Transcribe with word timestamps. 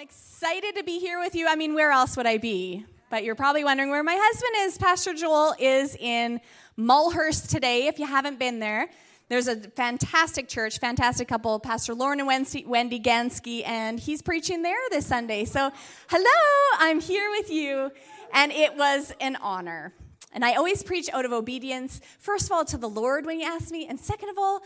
excited 0.00 0.76
to 0.76 0.82
be 0.82 0.98
here 0.98 1.20
with 1.20 1.34
you. 1.34 1.46
I 1.46 1.56
mean, 1.56 1.74
where 1.74 1.90
else 1.90 2.16
would 2.16 2.26
I 2.26 2.38
be? 2.38 2.86
But 3.10 3.22
you're 3.22 3.34
probably 3.34 3.64
wondering 3.64 3.90
where 3.90 4.02
my 4.02 4.16
husband 4.18 4.52
is. 4.60 4.78
Pastor 4.78 5.12
Joel 5.12 5.54
is 5.58 5.94
in 5.94 6.40
Mulhurst 6.78 7.50
today, 7.50 7.86
if 7.86 7.98
you 7.98 8.06
haven't 8.06 8.38
been 8.38 8.60
there. 8.60 8.88
There's 9.28 9.46
a 9.46 9.56
fantastic 9.56 10.48
church, 10.48 10.78
fantastic 10.78 11.28
couple, 11.28 11.60
Pastor 11.60 11.94
Lauren 11.94 12.18
and 12.18 12.26
Wendy 12.26 12.98
Gansky, 12.98 13.62
and 13.66 14.00
he's 14.00 14.22
preaching 14.22 14.62
there 14.62 14.78
this 14.90 15.04
Sunday. 15.04 15.44
So, 15.44 15.70
hello, 16.08 16.78
I'm 16.78 16.98
here 16.98 17.30
with 17.32 17.50
you, 17.50 17.90
and 18.32 18.52
it 18.52 18.78
was 18.78 19.12
an 19.20 19.36
honor. 19.36 19.92
And 20.32 20.46
I 20.46 20.54
always 20.54 20.82
preach 20.82 21.10
out 21.12 21.26
of 21.26 21.32
obedience, 21.32 22.00
first 22.18 22.46
of 22.46 22.52
all, 22.52 22.64
to 22.64 22.78
the 22.78 22.88
Lord 22.88 23.26
when 23.26 23.38
He 23.38 23.44
asks 23.44 23.70
me, 23.70 23.86
and 23.86 24.00
second 24.00 24.30
of 24.30 24.38
all, 24.38 24.62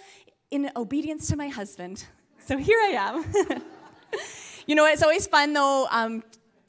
in 0.53 0.71
obedience 0.77 1.27
to 1.31 1.37
my 1.37 1.49
husband. 1.49 2.05
So 2.39 2.57
here 2.57 2.79
I 2.79 2.91
am. 2.91 3.63
You 4.67 4.75
know, 4.75 4.87
it's 4.87 5.03
always 5.03 5.27
fun 5.27 5.53
though 5.53 5.87
um, 5.91 6.23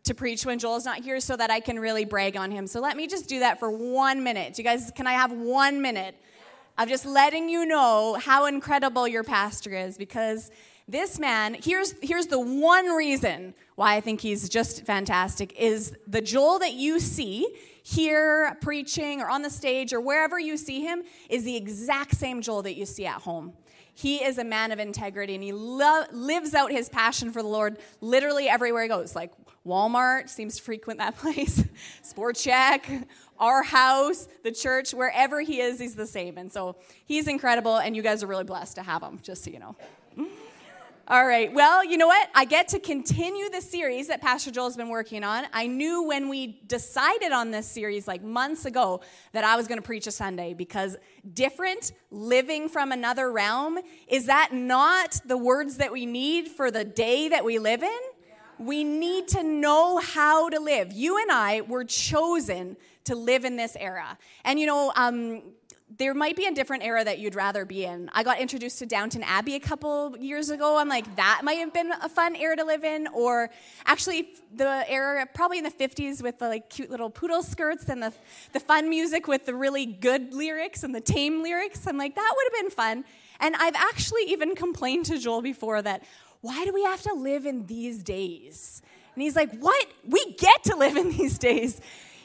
to 0.03 0.13
preach 0.13 0.45
when 0.45 0.59
Joel's 0.59 0.85
not 0.85 0.99
here 0.99 1.19
so 1.19 1.35
that 1.35 1.49
I 1.49 1.59
can 1.59 1.79
really 1.79 2.05
brag 2.05 2.35
on 2.35 2.51
him. 2.51 2.67
So 2.67 2.81
let 2.81 2.97
me 2.97 3.07
just 3.07 3.29
do 3.29 3.39
that 3.39 3.59
for 3.59 3.71
one 3.71 4.23
minute. 4.23 4.57
You 4.57 4.63
guys, 4.63 4.91
can 4.95 5.07
I 5.07 5.13
have 5.13 5.31
one 5.31 5.81
minute 5.81 6.15
of 6.77 6.89
just 6.89 7.05
letting 7.05 7.47
you 7.47 7.65
know 7.65 8.15
how 8.15 8.45
incredible 8.47 9.07
your 9.07 9.23
pastor 9.23 9.73
is? 9.73 9.97
Because 9.97 10.51
this 10.87 11.19
man, 11.19 11.55
here's, 11.55 11.95
here's 12.01 12.27
the 12.27 12.39
one 12.39 12.87
reason 12.89 13.53
why 13.75 13.95
I 13.95 14.01
think 14.01 14.21
he's 14.21 14.49
just 14.49 14.85
fantastic 14.85 15.53
is 15.57 15.95
the 16.05 16.21
Joel 16.21 16.59
that 16.59 16.73
you 16.73 16.99
see 16.99 17.47
here 17.81 18.57
preaching 18.61 19.21
or 19.21 19.29
on 19.29 19.41
the 19.41 19.49
stage 19.49 19.93
or 19.93 20.01
wherever 20.01 20.39
you 20.39 20.57
see 20.57 20.81
him 20.81 21.03
is 21.29 21.43
the 21.43 21.55
exact 21.55 22.15
same 22.15 22.41
Joel 22.41 22.61
that 22.63 22.75
you 22.75 22.85
see 22.85 23.05
at 23.05 23.21
home. 23.21 23.53
He 23.95 24.23
is 24.23 24.37
a 24.37 24.43
man 24.43 24.71
of 24.71 24.79
integrity 24.79 25.35
and 25.35 25.43
he 25.43 25.53
lo- 25.53 26.03
lives 26.11 26.53
out 26.53 26.69
his 26.69 26.89
passion 26.89 27.31
for 27.31 27.41
the 27.41 27.47
Lord 27.47 27.79
literally 28.01 28.47
everywhere 28.47 28.83
he 28.83 28.89
goes. 28.89 29.15
Like 29.15 29.31
Walmart 29.65 30.29
seems 30.29 30.57
to 30.57 30.61
frequent 30.63 30.99
that 30.99 31.17
place, 31.17 31.63
Sport 32.03 32.35
Chek, 32.35 33.05
our 33.39 33.63
house, 33.63 34.27
the 34.43 34.51
church, 34.51 34.93
wherever 34.93 35.41
he 35.41 35.61
is, 35.61 35.79
he's 35.79 35.95
the 35.95 36.05
same. 36.05 36.37
And 36.37 36.51
so 36.51 36.75
he's 37.05 37.27
incredible, 37.27 37.77
and 37.77 37.95
you 37.95 38.01
guys 38.01 38.21
are 38.21 38.27
really 38.27 38.43
blessed 38.43 38.75
to 38.75 38.83
have 38.83 39.01
him, 39.01 39.19
just 39.23 39.43
so 39.43 39.51
you 39.51 39.59
know. 39.59 39.75
All 41.07 41.27
right. 41.27 41.53
Well, 41.53 41.85
you 41.85 41.97
know 41.97 42.07
what? 42.07 42.29
I 42.33 42.45
get 42.45 42.69
to 42.69 42.79
continue 42.79 43.47
the 43.51 43.61
series 43.61 44.07
that 44.07 44.21
Pastor 44.21 44.49
Joel's 44.49 44.75
been 44.75 44.89
working 44.89 45.23
on. 45.23 45.45
I 45.53 45.67
knew 45.67 46.01
when 46.01 46.29
we 46.29 46.59
decided 46.65 47.31
on 47.31 47.51
this 47.51 47.67
series 47.67 48.07
like 48.07 48.23
months 48.23 48.65
ago 48.65 49.01
that 49.31 49.43
I 49.43 49.55
was 49.55 49.67
going 49.67 49.77
to 49.77 49.85
preach 49.85 50.07
a 50.07 50.11
Sunday 50.11 50.55
because 50.55 50.97
different, 51.31 51.91
living 52.09 52.69
from 52.69 52.91
another 52.91 53.31
realm, 53.31 53.77
is 54.07 54.25
that 54.25 54.49
not 54.51 55.21
the 55.27 55.37
words 55.37 55.77
that 55.77 55.91
we 55.91 56.07
need 56.07 56.47
for 56.47 56.71
the 56.71 56.83
day 56.83 57.29
that 57.29 57.45
we 57.45 57.59
live 57.59 57.83
in? 57.83 57.99
We 58.57 58.83
need 58.83 59.27
to 59.27 59.43
know 59.43 59.99
how 59.99 60.49
to 60.49 60.59
live. 60.59 60.91
You 60.91 61.21
and 61.21 61.31
I 61.31 61.61
were 61.61 61.83
chosen 61.83 62.77
to 63.03 63.15
live 63.15 63.45
in 63.45 63.57
this 63.57 63.77
era. 63.79 64.17
And 64.43 64.59
you 64.59 64.65
know, 64.65 64.91
um, 64.95 65.43
there 65.97 66.13
might 66.13 66.35
be 66.35 66.45
a 66.45 66.51
different 66.51 66.83
era 66.83 67.03
that 67.03 67.19
you'd 67.19 67.35
rather 67.35 67.63
be 67.63 67.85
in. 67.85 68.09
I 68.13 68.23
got 68.23 68.39
introduced 68.39 68.79
to 68.79 68.85
Downton 68.85 69.23
Abbey 69.23 69.55
a 69.55 69.59
couple 69.59 70.17
years 70.17 70.49
ago. 70.49 70.77
I'm 70.77 70.89
like, 70.89 71.15
that 71.15 71.41
might 71.43 71.59
have 71.59 71.73
been 71.73 71.91
a 72.01 72.09
fun 72.09 72.35
era 72.35 72.55
to 72.57 72.65
live 72.65 72.83
in. 72.83 73.07
Or 73.07 73.49
actually, 73.85 74.29
the 74.53 74.89
era 74.89 75.25
probably 75.33 75.57
in 75.57 75.63
the 75.63 75.71
50s 75.71 76.21
with 76.21 76.39
the 76.39 76.49
like 76.49 76.69
cute 76.69 76.89
little 76.89 77.09
poodle 77.09 77.43
skirts 77.43 77.87
and 77.87 78.01
the, 78.01 78.13
the 78.51 78.59
fun 78.59 78.89
music 78.89 79.27
with 79.27 79.45
the 79.45 79.53
really 79.53 79.85
good 79.85 80.33
lyrics 80.33 80.83
and 80.83 80.93
the 80.93 81.01
tame 81.01 81.41
lyrics. 81.41 81.87
I'm 81.87 81.97
like, 81.97 82.15
that 82.15 82.33
would 82.35 82.45
have 82.51 82.63
been 82.63 82.71
fun. 82.71 83.05
And 83.39 83.55
I've 83.55 83.75
actually 83.75 84.23
even 84.27 84.55
complained 84.55 85.05
to 85.05 85.17
Joel 85.17 85.41
before 85.41 85.81
that, 85.81 86.03
why 86.41 86.65
do 86.65 86.73
we 86.73 86.83
have 86.83 87.01
to 87.03 87.13
live 87.13 87.45
in 87.45 87.67
these 87.67 88.03
days? 88.03 88.81
And 89.13 89.21
he's 89.21 89.35
like, 89.35 89.57
what? 89.59 89.87
We 90.07 90.33
get 90.33 90.63
to 90.65 90.75
live 90.75 90.97
in 90.97 91.09
these 91.11 91.37
days. 91.37 91.79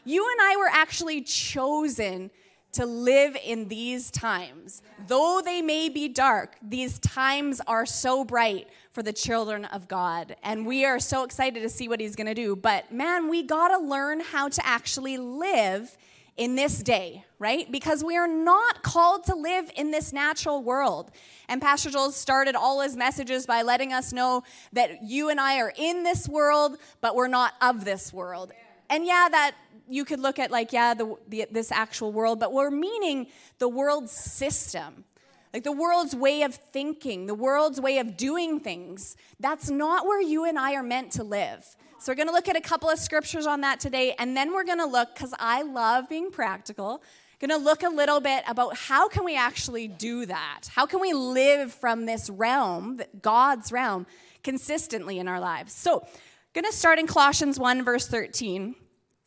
You 0.04 0.28
and 0.28 0.40
I 0.40 0.56
were 0.56 0.68
actually 0.72 1.22
chosen 1.22 2.30
to 2.72 2.86
live 2.86 3.36
in 3.44 3.68
these 3.68 4.10
times. 4.10 4.82
Though 5.06 5.42
they 5.44 5.60
may 5.62 5.88
be 5.88 6.08
dark, 6.08 6.56
these 6.62 6.98
times 6.98 7.60
are 7.66 7.86
so 7.86 8.24
bright 8.24 8.68
for 8.92 9.02
the 9.02 9.12
children 9.12 9.64
of 9.66 9.88
God. 9.88 10.36
And 10.42 10.66
we 10.66 10.84
are 10.84 11.00
so 11.00 11.24
excited 11.24 11.62
to 11.62 11.68
see 11.68 11.88
what 11.88 12.00
He's 12.00 12.16
gonna 12.16 12.34
do. 12.34 12.54
But 12.54 12.92
man, 12.92 13.28
we 13.28 13.42
gotta 13.42 13.78
learn 13.78 14.20
how 14.20 14.48
to 14.48 14.66
actually 14.66 15.18
live 15.18 15.96
in 16.36 16.54
this 16.54 16.82
day, 16.82 17.24
right? 17.38 17.70
Because 17.70 18.02
we 18.02 18.16
are 18.16 18.28
not 18.28 18.82
called 18.82 19.24
to 19.24 19.34
live 19.34 19.70
in 19.76 19.90
this 19.90 20.12
natural 20.12 20.62
world. 20.62 21.10
And 21.48 21.60
Pastor 21.60 21.90
Joel 21.90 22.12
started 22.12 22.54
all 22.54 22.80
his 22.80 22.96
messages 22.96 23.44
by 23.44 23.62
letting 23.62 23.92
us 23.92 24.12
know 24.12 24.44
that 24.72 25.02
you 25.02 25.28
and 25.28 25.38
I 25.38 25.58
are 25.58 25.72
in 25.76 26.02
this 26.02 26.28
world, 26.28 26.78
but 27.00 27.14
we're 27.14 27.28
not 27.28 27.54
of 27.60 27.84
this 27.84 28.12
world. 28.12 28.52
And 28.88 29.04
yeah, 29.04 29.28
that 29.30 29.54
you 29.90 30.04
could 30.04 30.20
look 30.20 30.38
at 30.38 30.50
like, 30.50 30.72
yeah, 30.72 30.94
the, 30.94 31.16
the, 31.28 31.46
this 31.50 31.72
actual 31.72 32.12
world, 32.12 32.40
but 32.40 32.52
we're 32.52 32.70
meaning 32.70 33.26
the 33.58 33.68
world's 33.68 34.12
system. 34.12 35.04
Like 35.52 35.64
the 35.64 35.72
world's 35.72 36.14
way 36.14 36.42
of 36.42 36.54
thinking, 36.54 37.26
the 37.26 37.34
world's 37.34 37.80
way 37.80 37.98
of 37.98 38.16
doing 38.16 38.60
things. 38.60 39.16
That's 39.40 39.68
not 39.68 40.06
where 40.06 40.22
you 40.22 40.44
and 40.44 40.58
I 40.58 40.74
are 40.74 40.82
meant 40.82 41.12
to 41.12 41.24
live. 41.24 41.64
So 41.98 42.12
we're 42.12 42.16
going 42.16 42.28
to 42.28 42.32
look 42.32 42.48
at 42.48 42.56
a 42.56 42.60
couple 42.60 42.88
of 42.88 42.98
scriptures 42.98 43.46
on 43.46 43.60
that 43.62 43.80
today, 43.80 44.14
and 44.18 44.36
then 44.36 44.54
we're 44.54 44.64
going 44.64 44.78
to 44.78 44.86
look, 44.86 45.14
because 45.14 45.34
I 45.38 45.62
love 45.62 46.08
being 46.08 46.30
practical, 46.30 47.02
going 47.40 47.50
to 47.50 47.56
look 47.56 47.82
a 47.82 47.88
little 47.88 48.20
bit 48.20 48.44
about 48.46 48.76
how 48.76 49.08
can 49.08 49.24
we 49.24 49.36
actually 49.36 49.88
do 49.88 50.26
that? 50.26 50.68
How 50.70 50.86
can 50.86 51.00
we 51.00 51.12
live 51.12 51.72
from 51.72 52.06
this 52.06 52.30
realm, 52.30 53.00
God's 53.20 53.72
realm, 53.72 54.06
consistently 54.44 55.18
in 55.18 55.26
our 55.26 55.40
lives? 55.40 55.72
So, 55.72 56.06
going 56.54 56.64
to 56.64 56.72
start 56.72 56.98
in 56.98 57.06
Colossians 57.06 57.58
1, 57.58 57.84
verse 57.84 58.06
13. 58.06 58.74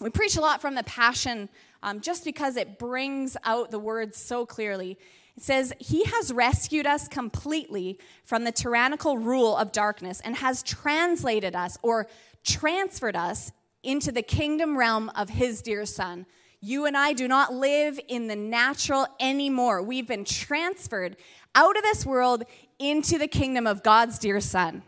We 0.04 0.10
preach 0.10 0.36
a 0.36 0.42
lot 0.42 0.60
from 0.60 0.76
the 0.76 0.84
Passion 0.84 1.48
um, 1.82 2.02
just 2.02 2.26
because 2.26 2.58
it 2.58 2.78
brings 2.78 3.38
out 3.46 3.72
the 3.72 3.80
words 3.80 4.18
so 4.18 4.46
clearly. 4.46 4.98
It 5.38 5.44
says, 5.44 5.72
He 5.80 6.04
has 6.04 6.34
rescued 6.34 6.86
us 6.86 7.08
completely 7.08 7.98
from 8.26 8.44
the 8.44 8.52
tyrannical 8.52 9.18
rule 9.18 9.56
of 9.56 9.72
darkness 9.72 10.20
and 10.20 10.36
has 10.36 10.62
translated 10.62 11.56
us 11.56 11.78
or 11.82 12.08
transferred 12.44 13.16
us 13.16 13.54
into 13.82 14.12
the 14.12 14.22
kingdom 14.22 14.78
realm 14.78 15.10
of 15.16 15.30
His 15.30 15.62
dear 15.62 15.86
Son. 15.86 16.26
You 16.60 16.86
and 16.86 16.98
I 16.98 17.14
do 17.14 17.30
not 17.30 17.54
live 17.54 17.98
in 18.10 18.28
the 18.28 18.36
natural 18.36 19.08
anymore. 19.22 19.82
We've 19.82 20.08
been 20.08 20.26
transferred 20.26 21.16
out 21.56 21.78
of 21.78 21.84
this 21.84 22.06
world 22.06 22.44
into 22.78 23.18
the 23.18 23.28
kingdom 23.28 23.66
of 23.66 23.84
God's 23.84 24.20
dear 24.20 24.42
Son. 24.42 24.84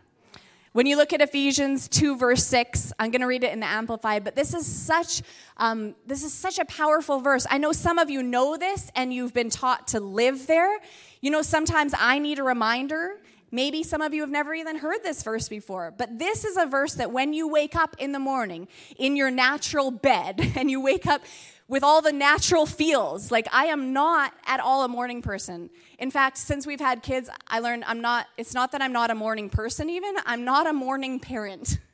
When 0.76 0.84
you 0.84 0.98
look 0.98 1.14
at 1.14 1.22
Ephesians 1.22 1.88
2, 1.88 2.18
verse 2.18 2.44
6, 2.44 2.92
I'm 2.98 3.10
going 3.10 3.22
to 3.22 3.26
read 3.26 3.44
it 3.44 3.52
in 3.54 3.60
the 3.60 3.66
Amplified, 3.66 4.24
but 4.24 4.36
this 4.36 4.52
is 4.52 4.66
such 4.66 5.22
um, 5.56 5.94
this 6.04 6.22
is 6.22 6.34
such 6.34 6.58
a 6.58 6.66
powerful 6.66 7.18
verse. 7.18 7.46
I 7.48 7.56
know 7.56 7.72
some 7.72 7.98
of 7.98 8.10
you 8.10 8.22
know 8.22 8.58
this 8.58 8.92
and 8.94 9.10
you've 9.10 9.32
been 9.32 9.48
taught 9.48 9.88
to 9.88 10.00
live 10.00 10.46
there. 10.46 10.78
You 11.22 11.30
know, 11.30 11.40
sometimes 11.40 11.94
I 11.98 12.18
need 12.18 12.38
a 12.38 12.42
reminder. 12.42 13.22
Maybe 13.50 13.84
some 13.84 14.02
of 14.02 14.12
you 14.12 14.20
have 14.20 14.30
never 14.30 14.52
even 14.52 14.76
heard 14.76 15.02
this 15.02 15.22
verse 15.22 15.48
before, 15.48 15.94
but 15.96 16.18
this 16.18 16.44
is 16.44 16.58
a 16.58 16.66
verse 16.66 16.92
that 16.96 17.10
when 17.10 17.32
you 17.32 17.48
wake 17.48 17.74
up 17.74 17.96
in 17.98 18.12
the 18.12 18.18
morning 18.18 18.68
in 18.98 19.16
your 19.16 19.30
natural 19.30 19.90
bed 19.90 20.52
and 20.56 20.70
you 20.70 20.82
wake 20.82 21.06
up 21.06 21.22
with 21.68 21.82
all 21.82 22.00
the 22.00 22.12
natural 22.12 22.66
feels. 22.66 23.30
Like 23.30 23.48
I 23.52 23.66
am 23.66 23.92
not 23.92 24.32
at 24.46 24.60
all 24.60 24.84
a 24.84 24.88
morning 24.88 25.22
person. 25.22 25.70
In 25.98 26.10
fact, 26.10 26.38
since 26.38 26.66
we've 26.66 26.80
had 26.80 27.02
kids, 27.02 27.28
I 27.48 27.58
learned 27.60 27.84
I'm 27.86 28.00
not 28.00 28.26
it's 28.36 28.54
not 28.54 28.72
that 28.72 28.82
I'm 28.82 28.92
not 28.92 29.10
a 29.10 29.14
morning 29.14 29.50
person 29.50 29.90
even, 29.90 30.16
I'm 30.24 30.44
not 30.44 30.66
a 30.66 30.72
morning 30.72 31.20
parent. 31.20 31.78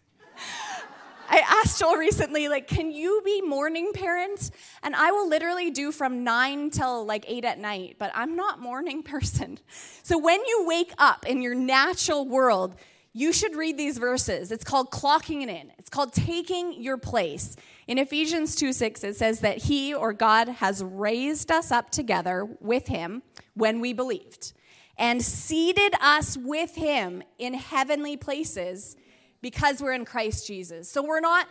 I 1.29 1.39
asked 1.49 1.81
Joel 1.81 1.97
recently, 1.97 2.49
like, 2.49 2.69
can 2.69 2.93
you 2.93 3.23
be 3.25 3.41
morning 3.41 3.93
parent? 3.95 4.51
And 4.83 4.95
I 4.95 5.13
will 5.13 5.27
literally 5.27 5.71
do 5.71 5.91
from 5.91 6.25
nine 6.25 6.69
till 6.69 7.07
like 7.07 7.25
eight 7.27 7.47
at 7.47 7.59
night, 7.59 7.97
but 7.99 8.11
I'm 8.15 8.37
not 8.37 8.61
morning 8.61 9.03
person. 9.15 9.59
So 10.03 10.19
when 10.19 10.41
you 10.45 10.67
wake 10.67 10.93
up 10.99 11.25
in 11.27 11.41
your 11.41 11.55
natural 11.55 12.29
world, 12.29 12.75
you 13.15 13.33
should 13.33 13.57
read 13.57 13.79
these 13.79 13.97
verses. 13.97 14.53
It's 14.53 14.65
called 14.65 14.91
clocking 14.91 15.43
it 15.43 15.49
in. 15.49 15.73
It's 15.79 15.89
called 15.89 16.13
taking 16.13 16.83
your 16.83 16.99
place. 16.99 17.57
In 17.93 17.99
Ephesians 17.99 18.57
2 18.57 18.73
6, 18.73 19.05
it 19.05 19.17
says 19.17 19.41
that 19.41 19.59
He 19.65 19.93
or 19.93 20.15
God 20.15 20.49
has 20.49 20.83
raised 20.83 21.51
us 21.51 21.71
up 21.71 21.91
together 21.91 22.49
with 22.59 22.87
Him 22.87 23.23
when 23.53 23.83
we 23.83 23.93
believed 23.93 24.55
and 24.97 25.23
seated 25.23 25.93
us 26.01 26.39
with 26.39 26.75
Him 26.75 27.23
in 27.39 27.53
heavenly 27.53 28.17
places 28.17 28.97
because 29.43 29.83
we're 29.83 29.93
in 29.93 30.07
Christ 30.07 30.47
Jesus. 30.47 30.91
So 30.91 31.03
we're 31.03 31.21
not 31.21 31.49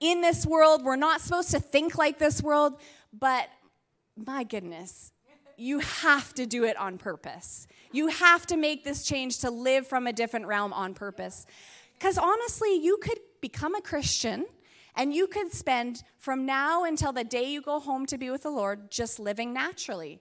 in 0.00 0.20
this 0.20 0.44
world, 0.44 0.84
we're 0.84 0.96
not 0.96 1.20
supposed 1.20 1.52
to 1.52 1.60
think 1.60 1.96
like 1.96 2.18
this 2.18 2.42
world, 2.42 2.80
but 3.16 3.48
my 4.16 4.42
goodness, 4.42 5.12
you 5.56 5.78
have 5.78 6.34
to 6.34 6.44
do 6.44 6.64
it 6.64 6.76
on 6.76 6.98
purpose. 6.98 7.68
You 7.92 8.08
have 8.08 8.46
to 8.46 8.56
make 8.56 8.82
this 8.82 9.04
change 9.04 9.38
to 9.42 9.50
live 9.52 9.86
from 9.86 10.08
a 10.08 10.12
different 10.12 10.46
realm 10.46 10.72
on 10.72 10.92
purpose. 10.92 11.46
Because 11.96 12.18
honestly, 12.18 12.82
you 12.82 12.96
could 12.96 13.20
become 13.40 13.76
a 13.76 13.80
Christian 13.80 14.46
and 14.96 15.14
you 15.14 15.26
could 15.26 15.52
spend 15.52 16.02
from 16.18 16.46
now 16.46 16.84
until 16.84 17.12
the 17.12 17.24
day 17.24 17.50
you 17.50 17.60
go 17.60 17.80
home 17.80 18.06
to 18.06 18.18
be 18.18 18.30
with 18.30 18.42
the 18.42 18.50
Lord 18.50 18.90
just 18.90 19.18
living 19.18 19.52
naturally, 19.52 20.20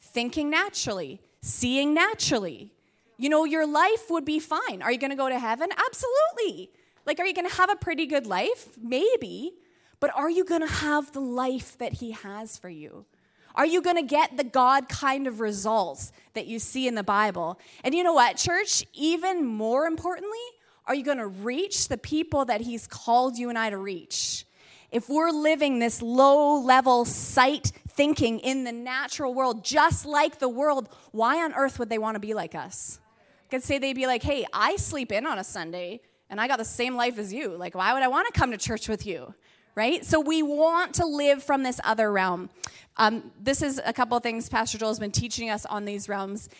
thinking 0.00 0.50
naturally, 0.50 1.20
seeing 1.40 1.92
naturally. 1.92 2.72
You 3.18 3.28
know, 3.28 3.44
your 3.44 3.66
life 3.66 4.10
would 4.10 4.24
be 4.24 4.38
fine. 4.38 4.82
Are 4.82 4.90
you 4.90 4.98
going 4.98 5.10
to 5.10 5.16
go 5.16 5.28
to 5.28 5.38
heaven? 5.38 5.68
Absolutely. 5.72 6.70
Like, 7.04 7.18
are 7.18 7.26
you 7.26 7.34
going 7.34 7.48
to 7.48 7.56
have 7.56 7.70
a 7.70 7.76
pretty 7.76 8.06
good 8.06 8.26
life? 8.26 8.76
Maybe. 8.80 9.52
But 10.00 10.10
are 10.14 10.30
you 10.30 10.44
going 10.44 10.62
to 10.62 10.72
have 10.72 11.12
the 11.12 11.20
life 11.20 11.78
that 11.78 11.94
He 11.94 12.12
has 12.12 12.58
for 12.58 12.68
you? 12.68 13.06
Are 13.54 13.66
you 13.66 13.82
going 13.82 13.96
to 13.96 14.02
get 14.02 14.36
the 14.36 14.44
God 14.44 14.88
kind 14.88 15.26
of 15.26 15.40
results 15.40 16.12
that 16.34 16.46
you 16.46 16.58
see 16.58 16.88
in 16.88 16.94
the 16.94 17.02
Bible? 17.02 17.58
And 17.84 17.94
you 17.94 18.02
know 18.02 18.14
what, 18.14 18.36
church? 18.36 18.84
Even 18.94 19.44
more 19.44 19.84
importantly, 19.86 20.38
are 20.86 20.94
you 20.94 21.04
going 21.04 21.18
to 21.18 21.26
reach 21.26 21.88
the 21.88 21.98
people 21.98 22.44
that 22.46 22.60
He's 22.60 22.86
called 22.86 23.38
you 23.38 23.48
and 23.48 23.58
I 23.58 23.70
to 23.70 23.78
reach? 23.78 24.44
If 24.90 25.08
we're 25.08 25.30
living 25.30 25.78
this 25.78 26.02
low 26.02 26.60
level 26.60 27.04
sight 27.04 27.72
thinking 27.88 28.40
in 28.40 28.64
the 28.64 28.72
natural 28.72 29.32
world, 29.32 29.64
just 29.64 30.04
like 30.04 30.38
the 30.38 30.48
world, 30.48 30.88
why 31.12 31.42
on 31.42 31.54
earth 31.54 31.78
would 31.78 31.88
they 31.88 31.98
want 31.98 32.16
to 32.16 32.20
be 32.20 32.34
like 32.34 32.54
us? 32.54 33.00
I 33.46 33.48
could 33.50 33.62
say 33.62 33.78
they'd 33.78 33.94
be 33.94 34.06
like, 34.06 34.22
hey, 34.22 34.44
I 34.52 34.76
sleep 34.76 35.12
in 35.12 35.26
on 35.26 35.38
a 35.38 35.44
Sunday 35.44 36.00
and 36.28 36.40
I 36.40 36.48
got 36.48 36.58
the 36.58 36.64
same 36.64 36.96
life 36.96 37.18
as 37.18 37.32
you. 37.32 37.56
Like, 37.56 37.74
why 37.74 37.92
would 37.92 38.02
I 38.02 38.08
want 38.08 38.32
to 38.32 38.38
come 38.38 38.50
to 38.50 38.58
church 38.58 38.88
with 38.88 39.06
you? 39.06 39.34
Right? 39.74 40.04
So 40.04 40.20
we 40.20 40.42
want 40.42 40.94
to 40.96 41.06
live 41.06 41.42
from 41.42 41.62
this 41.62 41.80
other 41.84 42.12
realm. 42.12 42.50
Um, 42.98 43.30
this 43.40 43.62
is 43.62 43.80
a 43.84 43.92
couple 43.92 44.16
of 44.16 44.22
things 44.22 44.48
Pastor 44.48 44.76
Joel 44.76 44.90
has 44.90 44.98
been 44.98 45.10
teaching 45.10 45.48
us 45.48 45.64
on 45.64 45.86
these 45.86 46.08
realms. 46.08 46.50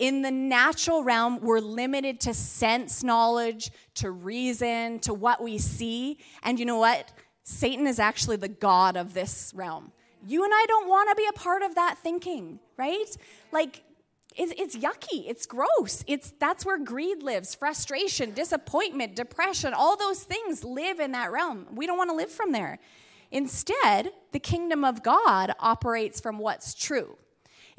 In 0.00 0.22
the 0.22 0.30
natural 0.30 1.04
realm, 1.04 1.40
we're 1.42 1.60
limited 1.60 2.20
to 2.20 2.32
sense 2.32 3.04
knowledge, 3.04 3.70
to 3.96 4.10
reason, 4.10 4.98
to 5.00 5.12
what 5.12 5.42
we 5.42 5.58
see. 5.58 6.18
And 6.42 6.58
you 6.58 6.64
know 6.64 6.78
what? 6.78 7.12
Satan 7.44 7.86
is 7.86 7.98
actually 7.98 8.36
the 8.36 8.48
God 8.48 8.96
of 8.96 9.12
this 9.12 9.52
realm. 9.54 9.92
You 10.26 10.42
and 10.42 10.52
I 10.54 10.64
don't 10.66 10.88
want 10.88 11.10
to 11.10 11.14
be 11.16 11.26
a 11.28 11.34
part 11.34 11.60
of 11.60 11.74
that 11.74 11.98
thinking, 11.98 12.60
right? 12.78 13.14
Like, 13.52 13.82
it's, 14.36 14.54
it's 14.56 14.74
yucky. 14.74 15.28
It's 15.28 15.44
gross. 15.44 16.02
It's 16.06 16.32
that's 16.40 16.64
where 16.64 16.78
greed 16.78 17.22
lives. 17.22 17.54
Frustration, 17.54 18.32
disappointment, 18.32 19.16
depression, 19.16 19.74
all 19.74 19.98
those 19.98 20.22
things 20.22 20.64
live 20.64 20.98
in 20.98 21.12
that 21.12 21.30
realm. 21.30 21.66
We 21.74 21.86
don't 21.86 21.98
want 21.98 22.08
to 22.08 22.16
live 22.16 22.30
from 22.30 22.52
there. 22.52 22.78
Instead, 23.30 24.12
the 24.32 24.40
kingdom 24.40 24.82
of 24.82 25.02
God 25.02 25.52
operates 25.60 26.22
from 26.22 26.38
what's 26.38 26.72
true. 26.72 27.18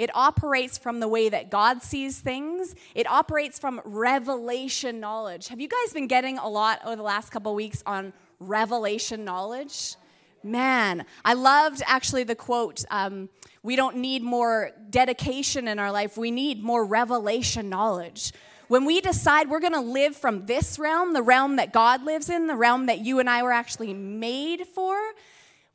It 0.01 0.09
operates 0.15 0.79
from 0.79 0.99
the 0.99 1.07
way 1.07 1.29
that 1.29 1.51
God 1.51 1.83
sees 1.83 2.19
things. 2.19 2.73
It 2.95 3.05
operates 3.05 3.59
from 3.59 3.79
revelation 3.85 4.99
knowledge. 4.99 5.49
Have 5.49 5.61
you 5.61 5.67
guys 5.67 5.93
been 5.93 6.07
getting 6.07 6.39
a 6.39 6.49
lot 6.49 6.79
over 6.83 6.95
the 6.95 7.03
last 7.03 7.29
couple 7.29 7.53
weeks 7.53 7.83
on 7.85 8.11
revelation 8.39 9.23
knowledge? 9.23 9.95
Man, 10.41 11.05
I 11.23 11.35
loved 11.35 11.83
actually 11.85 12.23
the 12.23 12.33
quote 12.33 12.83
um, 12.89 13.29
we 13.61 13.75
don't 13.75 13.97
need 13.97 14.23
more 14.23 14.71
dedication 14.89 15.67
in 15.67 15.77
our 15.77 15.91
life, 15.91 16.17
we 16.17 16.31
need 16.31 16.63
more 16.63 16.83
revelation 16.83 17.69
knowledge. 17.69 18.33
When 18.69 18.85
we 18.85 19.01
decide 19.01 19.51
we're 19.51 19.59
going 19.59 19.73
to 19.73 19.81
live 19.81 20.15
from 20.15 20.47
this 20.47 20.79
realm, 20.79 21.13
the 21.13 21.21
realm 21.21 21.57
that 21.57 21.71
God 21.71 22.03
lives 22.03 22.27
in, 22.27 22.47
the 22.47 22.55
realm 22.55 22.87
that 22.87 23.01
you 23.01 23.19
and 23.19 23.29
I 23.29 23.43
were 23.43 23.51
actually 23.51 23.93
made 23.93 24.65
for, 24.65 24.97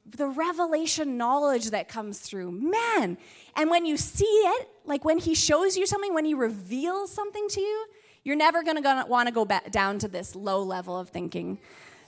the 0.09 0.29
revelation 0.29 1.17
knowledge 1.17 1.71
that 1.71 1.89
comes 1.89 2.19
through, 2.19 2.53
man. 2.53 3.19
And 3.57 3.71
when 3.71 3.87
you 3.87 3.97
see 3.97 4.25
it, 4.25 4.69
like 4.85 5.05
when 5.05 5.19
He 5.19 5.35
shows 5.35 5.77
you 5.77 5.87
something, 5.87 6.15
when 6.15 6.25
He 6.25 6.35
reveals 6.35 7.11
something 7.13 7.49
to 7.51 7.61
you, 7.61 7.87
you're 8.23 8.37
never 8.37 8.63
going 8.63 8.83
to 8.83 9.05
want 9.09 9.29
to 9.29 9.35
go 9.35 9.45
back 9.45 9.71
down 9.71 9.99
to 10.01 10.09
this 10.09 10.35
low 10.35 10.63
level 10.63 10.99
of 10.99 11.11
thinking. 11.11 11.59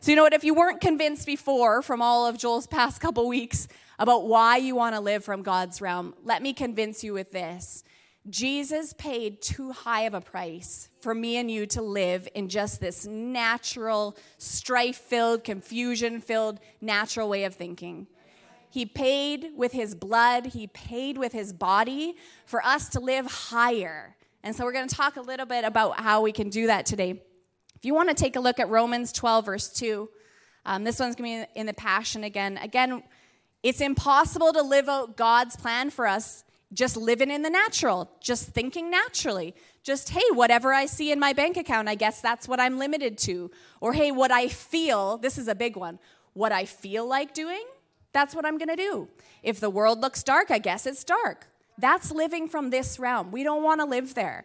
So, 0.00 0.12
you 0.12 0.16
know 0.16 0.22
what? 0.22 0.32
If 0.32 0.44
you 0.44 0.54
weren't 0.54 0.80
convinced 0.80 1.26
before 1.26 1.82
from 1.82 2.00
all 2.00 2.26
of 2.26 2.38
Joel's 2.38 2.66
past 2.66 3.00
couple 3.00 3.26
weeks 3.28 3.66
about 3.98 4.28
why 4.28 4.56
you 4.56 4.76
want 4.76 4.94
to 4.94 5.00
live 5.00 5.24
from 5.24 5.42
God's 5.42 5.80
realm, 5.80 6.14
let 6.24 6.40
me 6.40 6.52
convince 6.52 7.02
you 7.02 7.12
with 7.12 7.32
this. 7.32 7.82
Jesus 8.30 8.92
paid 8.92 9.40
too 9.40 9.72
high 9.72 10.02
of 10.02 10.14
a 10.14 10.20
price 10.20 10.88
for 11.00 11.14
me 11.14 11.36
and 11.36 11.50
you 11.50 11.66
to 11.66 11.82
live 11.82 12.28
in 12.34 12.48
just 12.48 12.80
this 12.80 13.06
natural, 13.06 14.16
strife 14.36 14.96
filled, 14.96 15.44
confusion 15.44 16.20
filled, 16.20 16.60
natural 16.80 17.28
way 17.28 17.44
of 17.44 17.54
thinking. 17.54 18.06
He 18.70 18.84
paid 18.84 19.52
with 19.56 19.72
his 19.72 19.94
blood, 19.94 20.46
he 20.46 20.66
paid 20.66 21.16
with 21.16 21.32
his 21.32 21.52
body 21.52 22.16
for 22.44 22.64
us 22.64 22.88
to 22.90 23.00
live 23.00 23.26
higher. 23.26 24.16
And 24.42 24.54
so 24.54 24.64
we're 24.64 24.72
going 24.72 24.88
to 24.88 24.94
talk 24.94 25.16
a 25.16 25.20
little 25.20 25.46
bit 25.46 25.64
about 25.64 26.00
how 26.00 26.20
we 26.20 26.32
can 26.32 26.50
do 26.50 26.66
that 26.66 26.86
today. 26.86 27.22
If 27.76 27.84
you 27.84 27.94
want 27.94 28.08
to 28.08 28.14
take 28.14 28.36
a 28.36 28.40
look 28.40 28.58
at 28.58 28.68
Romans 28.68 29.12
12, 29.12 29.46
verse 29.46 29.68
2, 29.72 30.08
um, 30.66 30.84
this 30.84 31.00
one's 31.00 31.14
going 31.14 31.42
to 31.42 31.46
be 31.46 31.60
in 31.60 31.66
the 31.66 31.74
Passion 31.74 32.24
again. 32.24 32.58
Again, 32.58 33.02
it's 33.62 33.80
impossible 33.80 34.52
to 34.52 34.62
live 34.62 34.88
out 34.88 35.16
God's 35.16 35.56
plan 35.56 35.90
for 35.90 36.06
us 36.06 36.44
just 36.72 36.96
living 36.96 37.30
in 37.30 37.42
the 37.42 37.50
natural, 37.50 38.10
just 38.20 38.48
thinking 38.50 38.90
naturally. 38.90 39.54
Just, 39.82 40.10
hey, 40.10 40.22
whatever 40.32 40.72
I 40.72 40.86
see 40.86 41.12
in 41.12 41.18
my 41.18 41.32
bank 41.32 41.56
account, 41.56 41.88
I 41.88 41.94
guess 41.94 42.20
that's 42.20 42.46
what 42.46 42.60
I'm 42.60 42.78
limited 42.78 43.16
to. 43.18 43.50
Or, 43.80 43.92
hey, 43.92 44.10
what 44.10 44.30
I 44.30 44.48
feel, 44.48 45.16
this 45.18 45.38
is 45.38 45.48
a 45.48 45.54
big 45.54 45.76
one, 45.76 45.98
what 46.34 46.52
I 46.52 46.64
feel 46.64 47.06
like 47.06 47.32
doing, 47.34 47.64
that's 48.12 48.34
what 48.34 48.44
I'm 48.44 48.58
going 48.58 48.68
to 48.68 48.76
do. 48.76 49.08
If 49.42 49.60
the 49.60 49.70
world 49.70 50.00
looks 50.00 50.22
dark, 50.22 50.50
I 50.50 50.58
guess 50.58 50.86
it's 50.86 51.04
dark. 51.04 51.46
That's 51.78 52.10
living 52.10 52.48
from 52.48 52.70
this 52.70 52.98
realm. 52.98 53.30
We 53.30 53.44
don't 53.44 53.62
want 53.62 53.80
to 53.80 53.86
live 53.86 54.14
there. 54.14 54.44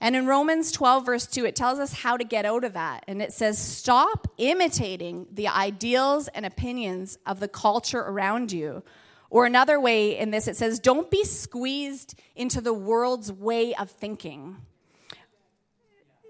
And 0.00 0.14
in 0.14 0.26
Romans 0.26 0.70
12, 0.72 1.06
verse 1.06 1.26
2, 1.26 1.46
it 1.46 1.56
tells 1.56 1.78
us 1.78 1.92
how 1.94 2.16
to 2.16 2.24
get 2.24 2.44
out 2.44 2.64
of 2.64 2.74
that. 2.74 3.04
And 3.08 3.22
it 3.22 3.32
says, 3.32 3.58
Stop 3.58 4.28
imitating 4.36 5.26
the 5.32 5.48
ideals 5.48 6.28
and 6.28 6.44
opinions 6.44 7.16
of 7.24 7.40
the 7.40 7.48
culture 7.48 8.00
around 8.00 8.52
you. 8.52 8.82
Or 9.30 9.46
another 9.46 9.80
way 9.80 10.18
in 10.18 10.30
this, 10.30 10.46
it 10.46 10.56
says, 10.56 10.78
Don't 10.78 11.10
be 11.10 11.24
squeezed 11.24 12.20
into 12.36 12.60
the 12.60 12.74
world's 12.74 13.32
way 13.32 13.74
of 13.74 13.90
thinking, 13.90 14.58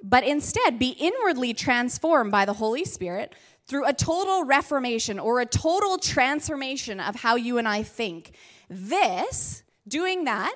but 0.04 0.22
instead 0.22 0.78
be 0.78 0.90
inwardly 0.90 1.54
transformed 1.54 2.30
by 2.30 2.44
the 2.44 2.52
Holy 2.52 2.84
Spirit 2.84 3.34
through 3.66 3.86
a 3.86 3.94
total 3.94 4.44
reformation 4.44 5.18
or 5.18 5.40
a 5.40 5.46
total 5.46 5.96
transformation 5.96 7.00
of 7.00 7.16
how 7.16 7.36
you 7.36 7.56
and 7.56 7.66
I 7.66 7.82
think. 7.82 8.32
This, 8.68 9.62
doing 9.88 10.24
that, 10.24 10.54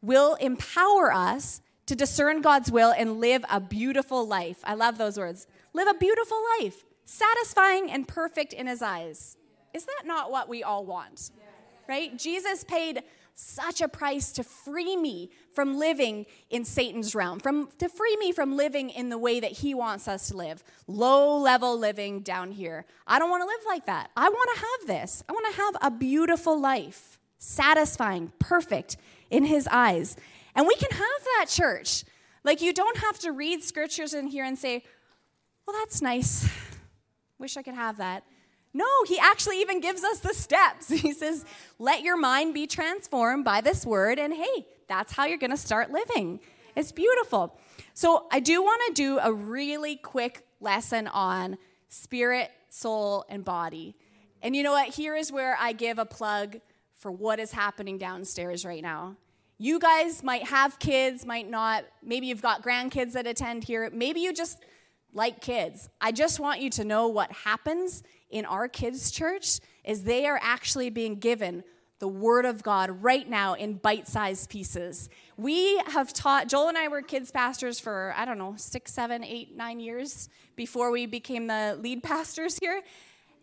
will 0.00 0.34
empower 0.36 1.12
us 1.12 1.60
to 1.84 1.94
discern 1.94 2.40
God's 2.40 2.72
will 2.72 2.94
and 2.96 3.20
live 3.20 3.44
a 3.50 3.60
beautiful 3.60 4.26
life. 4.26 4.58
I 4.64 4.74
love 4.74 4.96
those 4.96 5.18
words. 5.18 5.46
Live 5.74 5.86
a 5.86 5.94
beautiful 5.94 6.38
life, 6.58 6.82
satisfying 7.04 7.90
and 7.90 8.08
perfect 8.08 8.54
in 8.54 8.66
His 8.66 8.80
eyes. 8.80 9.36
Is 9.74 9.84
that 9.84 10.06
not 10.06 10.30
what 10.30 10.48
we 10.48 10.62
all 10.62 10.86
want? 10.86 11.30
Right? 11.86 12.18
Jesus 12.18 12.64
paid 12.64 13.02
such 13.34 13.82
a 13.82 13.88
price 13.88 14.32
to 14.32 14.42
free 14.42 14.96
me 14.96 15.30
from 15.56 15.78
living 15.78 16.26
in 16.50 16.64
Satan's 16.64 17.14
realm, 17.14 17.40
from 17.40 17.70
to 17.78 17.88
free 17.88 18.16
me 18.18 18.30
from 18.30 18.56
living 18.56 18.90
in 18.90 19.08
the 19.08 19.16
way 19.16 19.40
that 19.40 19.50
he 19.50 19.74
wants 19.74 20.06
us 20.06 20.28
to 20.28 20.36
live. 20.36 20.62
Low 20.86 21.38
level 21.38 21.78
living 21.78 22.20
down 22.20 22.52
here. 22.52 22.84
I 23.06 23.18
don't 23.18 23.30
want 23.30 23.42
to 23.42 23.46
live 23.46 23.64
like 23.66 23.86
that. 23.86 24.10
I 24.16 24.28
want 24.28 24.50
to 24.54 24.60
have 24.60 24.86
this. 24.86 25.24
I 25.28 25.32
want 25.32 25.46
to 25.52 25.62
have 25.62 25.76
a 25.80 25.90
beautiful 25.90 26.60
life, 26.60 27.18
satisfying, 27.38 28.32
perfect 28.38 28.98
in 29.30 29.46
his 29.46 29.66
eyes. 29.68 30.16
And 30.54 30.66
we 30.66 30.76
can 30.76 30.90
have 30.90 31.24
that 31.38 31.46
church. 31.48 32.04
Like, 32.44 32.60
you 32.60 32.74
don't 32.74 32.98
have 32.98 33.18
to 33.20 33.32
read 33.32 33.64
scriptures 33.64 34.12
in 34.14 34.26
here 34.26 34.44
and 34.44 34.58
say, 34.58 34.84
well, 35.66 35.74
that's 35.80 36.00
nice. 36.02 36.48
Wish 37.38 37.56
I 37.56 37.62
could 37.62 37.74
have 37.74 37.96
that. 37.96 38.24
No, 38.74 38.86
he 39.08 39.18
actually 39.18 39.62
even 39.62 39.80
gives 39.80 40.04
us 40.04 40.18
the 40.18 40.34
steps. 40.34 40.90
He 41.06 41.14
says, 41.14 41.46
let 41.78 42.02
your 42.02 42.18
mind 42.18 42.52
be 42.52 42.66
transformed 42.66 43.42
by 43.42 43.62
this 43.62 43.86
word, 43.86 44.18
and 44.18 44.34
hey, 44.34 44.66
that's 44.88 45.12
how 45.12 45.26
you're 45.26 45.38
going 45.38 45.50
to 45.50 45.56
start 45.56 45.90
living. 45.90 46.40
It's 46.74 46.92
beautiful. 46.92 47.58
So, 47.94 48.26
I 48.30 48.40
do 48.40 48.62
want 48.62 48.82
to 48.88 48.92
do 48.92 49.18
a 49.18 49.32
really 49.32 49.96
quick 49.96 50.46
lesson 50.60 51.08
on 51.08 51.56
spirit, 51.88 52.50
soul, 52.68 53.24
and 53.28 53.44
body. 53.44 53.96
And 54.42 54.54
you 54.54 54.62
know 54.62 54.72
what? 54.72 54.88
Here 54.94 55.16
is 55.16 55.32
where 55.32 55.56
I 55.58 55.72
give 55.72 55.98
a 55.98 56.04
plug 56.04 56.60
for 56.94 57.10
what 57.10 57.38
is 57.38 57.52
happening 57.52 57.98
downstairs 57.98 58.64
right 58.64 58.82
now. 58.82 59.16
You 59.58 59.78
guys 59.78 60.22
might 60.22 60.44
have 60.44 60.78
kids, 60.78 61.24
might 61.24 61.48
not. 61.48 61.84
Maybe 62.02 62.26
you've 62.26 62.42
got 62.42 62.62
grandkids 62.62 63.12
that 63.12 63.26
attend 63.26 63.64
here. 63.64 63.88
Maybe 63.92 64.20
you 64.20 64.34
just 64.34 64.62
like 65.14 65.40
kids. 65.40 65.88
I 66.00 66.12
just 66.12 66.38
want 66.38 66.60
you 66.60 66.68
to 66.70 66.84
know 66.84 67.08
what 67.08 67.32
happens 67.32 68.02
in 68.28 68.44
our 68.44 68.68
kids' 68.68 69.10
church 69.10 69.60
is 69.84 70.02
they 70.02 70.26
are 70.26 70.38
actually 70.42 70.90
being 70.90 71.18
given 71.18 71.64
the 71.98 72.08
Word 72.08 72.44
of 72.44 72.62
God 72.62 73.02
right 73.02 73.28
now 73.28 73.54
in 73.54 73.74
bite 73.74 74.06
sized 74.06 74.50
pieces. 74.50 75.08
We 75.36 75.78
have 75.86 76.12
taught, 76.12 76.48
Joel 76.48 76.68
and 76.68 76.78
I 76.78 76.88
were 76.88 77.02
kids' 77.02 77.30
pastors 77.30 77.80
for, 77.80 78.14
I 78.16 78.24
don't 78.24 78.38
know, 78.38 78.54
six, 78.56 78.92
seven, 78.92 79.24
eight, 79.24 79.56
nine 79.56 79.80
years 79.80 80.28
before 80.56 80.90
we 80.90 81.06
became 81.06 81.46
the 81.46 81.78
lead 81.80 82.02
pastors 82.02 82.58
here. 82.58 82.82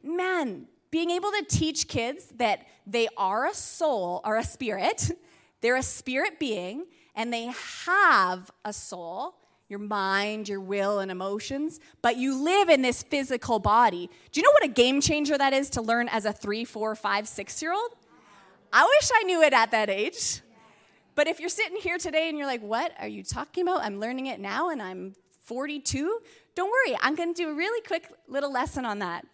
Man, 0.03 0.67
being 0.91 1.09
able 1.09 1.31
to 1.31 1.45
teach 1.47 1.87
kids 1.87 2.27
that 2.37 2.67
they 2.85 3.07
are 3.17 3.47
a 3.47 3.53
soul 3.53 4.21
or 4.23 4.37
a 4.37 4.43
spirit 4.43 5.11
they're 5.63 5.77
a 5.77 5.81
spirit 5.81 6.39
being 6.39 6.85
and 7.15 7.31
they 7.33 7.51
have 7.85 8.51
a 8.65 8.73
soul, 8.73 9.35
your 9.69 9.79
mind, 9.79 10.49
your 10.49 10.59
will, 10.59 10.99
and 10.99 11.09
emotions, 11.09 11.79
but 12.01 12.17
you 12.17 12.43
live 12.43 12.67
in 12.67 12.81
this 12.81 13.01
physical 13.01 13.59
body. 13.59 14.09
Do 14.31 14.41
you 14.41 14.43
know 14.43 14.51
what 14.51 14.65
a 14.65 14.73
game 14.73 14.99
changer 14.99 15.37
that 15.37 15.53
is 15.53 15.69
to 15.71 15.81
learn 15.81 16.09
as 16.09 16.25
a 16.25 16.33
three, 16.33 16.65
four, 16.65 16.95
five, 16.95 17.29
six 17.29 17.61
year 17.61 17.71
old? 17.71 17.95
I 18.75 18.83
wish 18.83 19.11
I 19.13 19.23
knew 19.23 19.43
it 19.43 19.53
at 19.53 19.69
that 19.69 19.91
age. 19.91 20.41
But 21.13 21.27
if 21.27 21.39
you're 21.39 21.49
sitting 21.49 21.77
here 21.77 21.99
today 21.99 22.27
and 22.27 22.39
you're 22.39 22.47
like, 22.47 22.63
what 22.63 22.91
are 22.99 23.07
you 23.07 23.23
talking 23.23 23.67
about? 23.67 23.83
I'm 23.83 23.99
learning 23.99 24.25
it 24.25 24.39
now 24.39 24.69
and 24.69 24.81
I'm 24.81 25.13
42. 25.41 26.19
Don't 26.55 26.71
worry, 26.71 26.97
I'm 26.99 27.13
going 27.13 27.35
to 27.35 27.43
do 27.43 27.49
a 27.51 27.53
really 27.53 27.81
quick 27.85 28.11
little 28.27 28.51
lesson 28.51 28.83
on 28.83 28.97
that. 28.99 29.27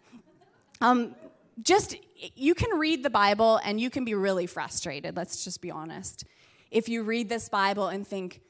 Um, 0.82 1.14
just, 1.62 1.96
you 2.36 2.54
can 2.54 2.78
read 2.78 3.02
the 3.02 3.08
Bible 3.08 3.58
and 3.64 3.80
you 3.80 3.88
can 3.88 4.04
be 4.04 4.14
really 4.14 4.46
frustrated, 4.46 5.16
let's 5.16 5.42
just 5.42 5.62
be 5.62 5.70
honest. 5.70 6.24
If 6.70 6.90
you 6.90 7.02
read 7.02 7.30
this 7.30 7.48
Bible 7.48 7.88
and 7.88 8.06
think, 8.06 8.42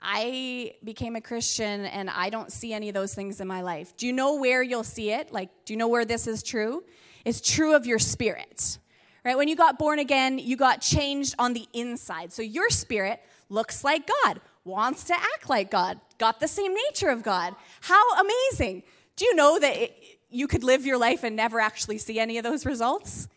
I 0.00 0.74
became 0.82 1.14
a 1.14 1.20
Christian 1.20 1.84
and 1.84 2.08
I 2.08 2.30
don't 2.30 2.50
see 2.50 2.72
any 2.72 2.88
of 2.88 2.94
those 2.94 3.14
things 3.14 3.40
in 3.40 3.48
my 3.48 3.60
life. 3.60 3.96
Do 3.98 4.06
you 4.06 4.14
know 4.14 4.36
where 4.36 4.62
you'll 4.62 4.84
see 4.84 5.10
it? 5.10 5.30
Like, 5.30 5.50
do 5.66 5.74
you 5.74 5.76
know 5.76 5.88
where 5.88 6.06
this 6.06 6.26
is 6.26 6.42
true? 6.42 6.84
It's 7.26 7.42
true 7.42 7.74
of 7.74 7.84
your 7.84 7.98
spirit. 7.98 8.78
Right? 9.24 9.36
When 9.36 9.48
you 9.48 9.56
got 9.56 9.78
born 9.78 9.98
again, 9.98 10.38
you 10.38 10.56
got 10.56 10.80
changed 10.80 11.34
on 11.38 11.52
the 11.52 11.66
inside. 11.72 12.32
So 12.32 12.42
your 12.42 12.70
spirit 12.70 13.20
looks 13.48 13.84
like 13.84 14.08
God, 14.24 14.40
wants 14.64 15.04
to 15.04 15.14
act 15.14 15.48
like 15.48 15.70
God, 15.70 16.00
got 16.18 16.40
the 16.40 16.48
same 16.48 16.74
nature 16.74 17.08
of 17.08 17.22
God. 17.22 17.54
How 17.80 18.02
amazing. 18.20 18.84
Do 19.16 19.24
you 19.24 19.34
know 19.34 19.58
that 19.58 19.76
it, 19.76 19.96
you 20.30 20.46
could 20.46 20.62
live 20.62 20.86
your 20.86 20.98
life 20.98 21.24
and 21.24 21.34
never 21.34 21.60
actually 21.60 21.98
see 21.98 22.18
any 22.18 22.38
of 22.38 22.44
those 22.44 22.64
results 22.64 23.28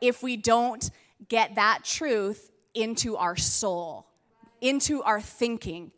if 0.00 0.22
we 0.22 0.36
don't 0.36 0.90
get 1.28 1.54
that 1.54 1.84
truth 1.84 2.50
into 2.74 3.16
our 3.16 3.36
soul, 3.36 4.06
into 4.60 5.02
our 5.02 5.20
thinking, 5.20 5.92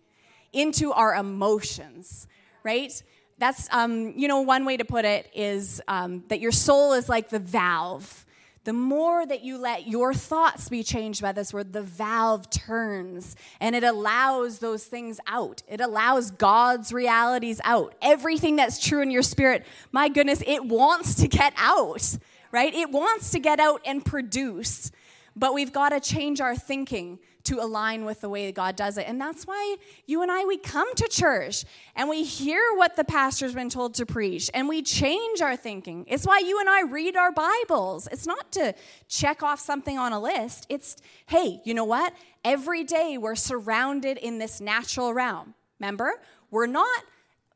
into 0.52 0.92
our 0.92 1.14
emotions, 1.14 2.26
right? 2.62 3.02
That's, 3.38 3.68
um, 3.72 4.12
you 4.16 4.28
know, 4.28 4.42
one 4.42 4.64
way 4.64 4.76
to 4.76 4.84
put 4.84 5.04
it 5.04 5.30
is 5.34 5.80
um, 5.88 6.25
that 6.28 6.40
your 6.40 6.52
soul 6.52 6.92
is 6.92 7.08
like 7.08 7.30
the 7.30 7.38
valve. 7.38 8.25
The 8.64 8.73
more 8.73 9.26
that 9.26 9.42
you 9.42 9.59
let 9.59 9.88
your 9.88 10.14
thoughts 10.14 10.69
be 10.69 10.85
changed 10.85 11.21
by 11.21 11.33
this 11.33 11.52
word, 11.52 11.73
the 11.73 11.83
valve 11.83 12.49
turns 12.49 13.35
and 13.61 13.75
it 13.75 13.83
allows 13.83 14.61
those 14.61 14.85
things 14.85 15.19
out. 15.26 15.62
It 15.66 15.81
allows 15.81 16.31
God's 16.31 16.92
realities 16.92 17.61
out. 17.64 17.95
Everything 18.00 18.54
that's 18.54 18.78
true 18.78 19.02
in 19.02 19.11
your 19.11 19.23
spirit, 19.23 19.66
my 19.90 20.09
goodness, 20.09 20.45
it 20.47 20.64
wants 20.64 21.16
to 21.16 21.28
get 21.28 21.52
out, 21.57 22.16
right? 22.52 22.73
It 22.73 22.90
wants 22.90 23.33
to 23.33 23.40
get 23.40 23.59
out 23.59 23.81
and 23.85 24.04
produce. 24.04 24.92
But 25.35 25.54
we've 25.54 25.73
got 25.73 25.88
to 25.88 25.99
change 25.99 26.40
our 26.40 26.54
thinking 26.54 27.19
to 27.44 27.61
align 27.61 28.04
with 28.04 28.20
the 28.20 28.28
way 28.28 28.50
God 28.52 28.76
does 28.76 28.99
it. 28.99 29.06
And 29.08 29.20
that's 29.20 29.46
why 29.46 29.76
you 30.06 30.22
and 30.22 30.30
I, 30.30 30.44
we 30.44 30.56
come 30.56 30.94
to 30.94 31.08
church 31.08 31.64
and 31.96 32.08
we 32.08 32.25
hear 32.25 32.62
what 32.76 32.96
the 32.96 33.04
pastor's 33.04 33.54
been 33.54 33.68
told 33.68 33.94
to 33.94 34.06
preach 34.06 34.50
and 34.54 34.68
we 34.68 34.82
change 34.82 35.40
our 35.40 35.56
thinking. 35.56 36.04
It's 36.08 36.26
why 36.26 36.38
you 36.38 36.61
and 36.61 36.68
I 36.68 36.82
read 36.82 37.16
our 37.16 37.32
Bibles. 37.32 38.08
It's 38.12 38.26
not 38.26 38.52
to 38.52 38.75
check 39.08 39.42
off 39.42 39.61
something 39.61 39.99
on 39.99 40.12
a 40.12 40.20
list, 40.20 40.66
it's, 40.68 40.96
hey, 41.26 41.61
you 41.64 41.75
know 41.75 41.84
what? 41.84 42.14
Every 42.44 42.84
day 42.84 43.18
we're 43.18 43.37
surrounded 43.37 44.18
in 44.18 44.38
this 44.38 44.61
natural 44.61 45.14
realm. 45.14 45.54
Remember? 45.80 46.12
We're 46.50 46.66
not 46.66 47.04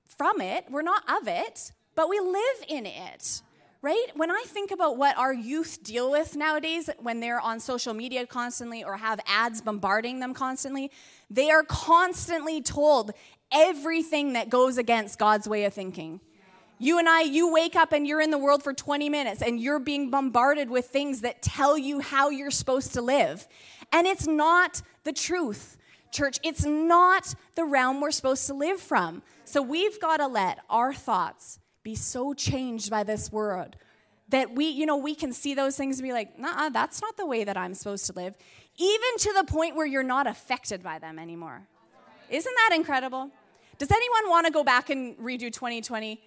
from 0.09 0.41
it, 0.41 0.65
we're 0.71 0.83
not 0.83 1.03
of 1.21 1.29
it, 1.29 1.73
but 1.95 2.09
we 2.09 2.19
live 2.19 2.65
in 2.69 2.87
it 2.87 3.43
right? 3.83 4.07
When 4.15 4.31
I 4.31 4.45
think 4.47 4.71
about 4.71 4.97
what 4.97 5.17
our 5.19 5.33
youth 5.33 5.83
deal 5.83 6.11
with 6.11 6.37
nowadays 6.37 6.91
when 6.99 7.21
they're 7.21 7.41
on 7.41 7.61
social 7.61 7.95
media 7.95 8.27
constantly 8.27 8.83
or 8.83 8.97
have 8.97 9.21
ads 9.27 9.61
bombarding 9.61 10.21
them 10.21 10.35
constantly, 10.35 10.91
they 11.31 11.51
are 11.51 11.63
constantly 11.63 12.63
told 12.63 13.13
everything 13.53 14.33
that 14.33 14.51
goes 14.51 14.79
against 14.79 15.19
God's 15.19 15.49
way 15.49 15.65
of 15.65 15.75
thinking. 15.75 16.21
You 16.79 16.99
and 16.99 17.09
I, 17.09 17.23
you 17.23 17.51
wake 17.53 17.75
up 17.75 17.93
and 17.93 18.07
you're 18.07 18.21
in 18.21 18.31
the 18.31 18.39
world 18.39 18.63
for 18.63 18.75
20 18.75 19.09
minutes 19.09 19.41
and 19.41 19.59
you're 19.59 19.79
being 19.79 20.11
bombarded 20.11 20.69
with 20.69 20.87
things 20.87 21.23
that 21.23 21.41
tell 21.41 21.79
you 21.79 22.01
how 22.01 22.29
you're 22.29 22.51
supposed 22.51 22.93
to 22.95 23.03
live. 23.03 23.49
And 23.93 24.07
it's 24.07 24.27
not 24.27 24.83
the 25.05 25.13
truth, 25.13 25.79
church. 26.13 26.39
It's 26.43 26.67
not 26.67 27.35
the 27.55 27.65
realm 27.65 28.01
we're 28.01 28.11
supposed 28.11 28.47
to 28.49 28.55
live 28.55 28.81
from. 28.81 29.23
So 29.45 29.63
we've 29.63 29.99
got 30.01 30.19
to 30.19 30.27
let 30.27 30.59
our 30.69 30.93
thoughts, 30.93 31.61
be 31.87 31.95
so 31.95 32.35
changed 32.35 32.91
by 32.91 33.05
this 33.05 33.31
word 33.31 33.77
that 34.31 34.53
we, 34.57 34.67
you 34.67 34.87
know, 34.87 34.97
we 34.97 35.15
can 35.15 35.33
see 35.33 35.55
those 35.55 35.77
things 35.77 36.01
and 36.01 36.05
be 36.05 36.13
like, 36.13 36.37
nah, 36.37 36.69
that's 36.69 37.01
not 37.01 37.17
the 37.17 37.25
way 37.25 37.45
that 37.45 37.57
I'm 37.57 37.75
supposed 37.75 38.07
to 38.07 38.13
live, 38.13 38.35
even 38.77 39.19
to 39.19 39.33
the 39.35 39.45
point 39.45 39.77
where 39.77 39.87
you're 39.87 40.03
not 40.03 40.27
affected 40.27 40.83
by 40.83 40.99
them 40.99 41.17
anymore. 41.17 41.63
Isn't 42.29 42.55
that 42.57 42.75
incredible? 42.75 43.31
Does 43.79 43.93
anyone 43.93 44.29
want 44.29 44.47
to 44.47 44.53
go 44.53 44.65
back 44.65 44.91
and 44.91 45.17
redo 45.19 45.53
2020? 45.53 46.21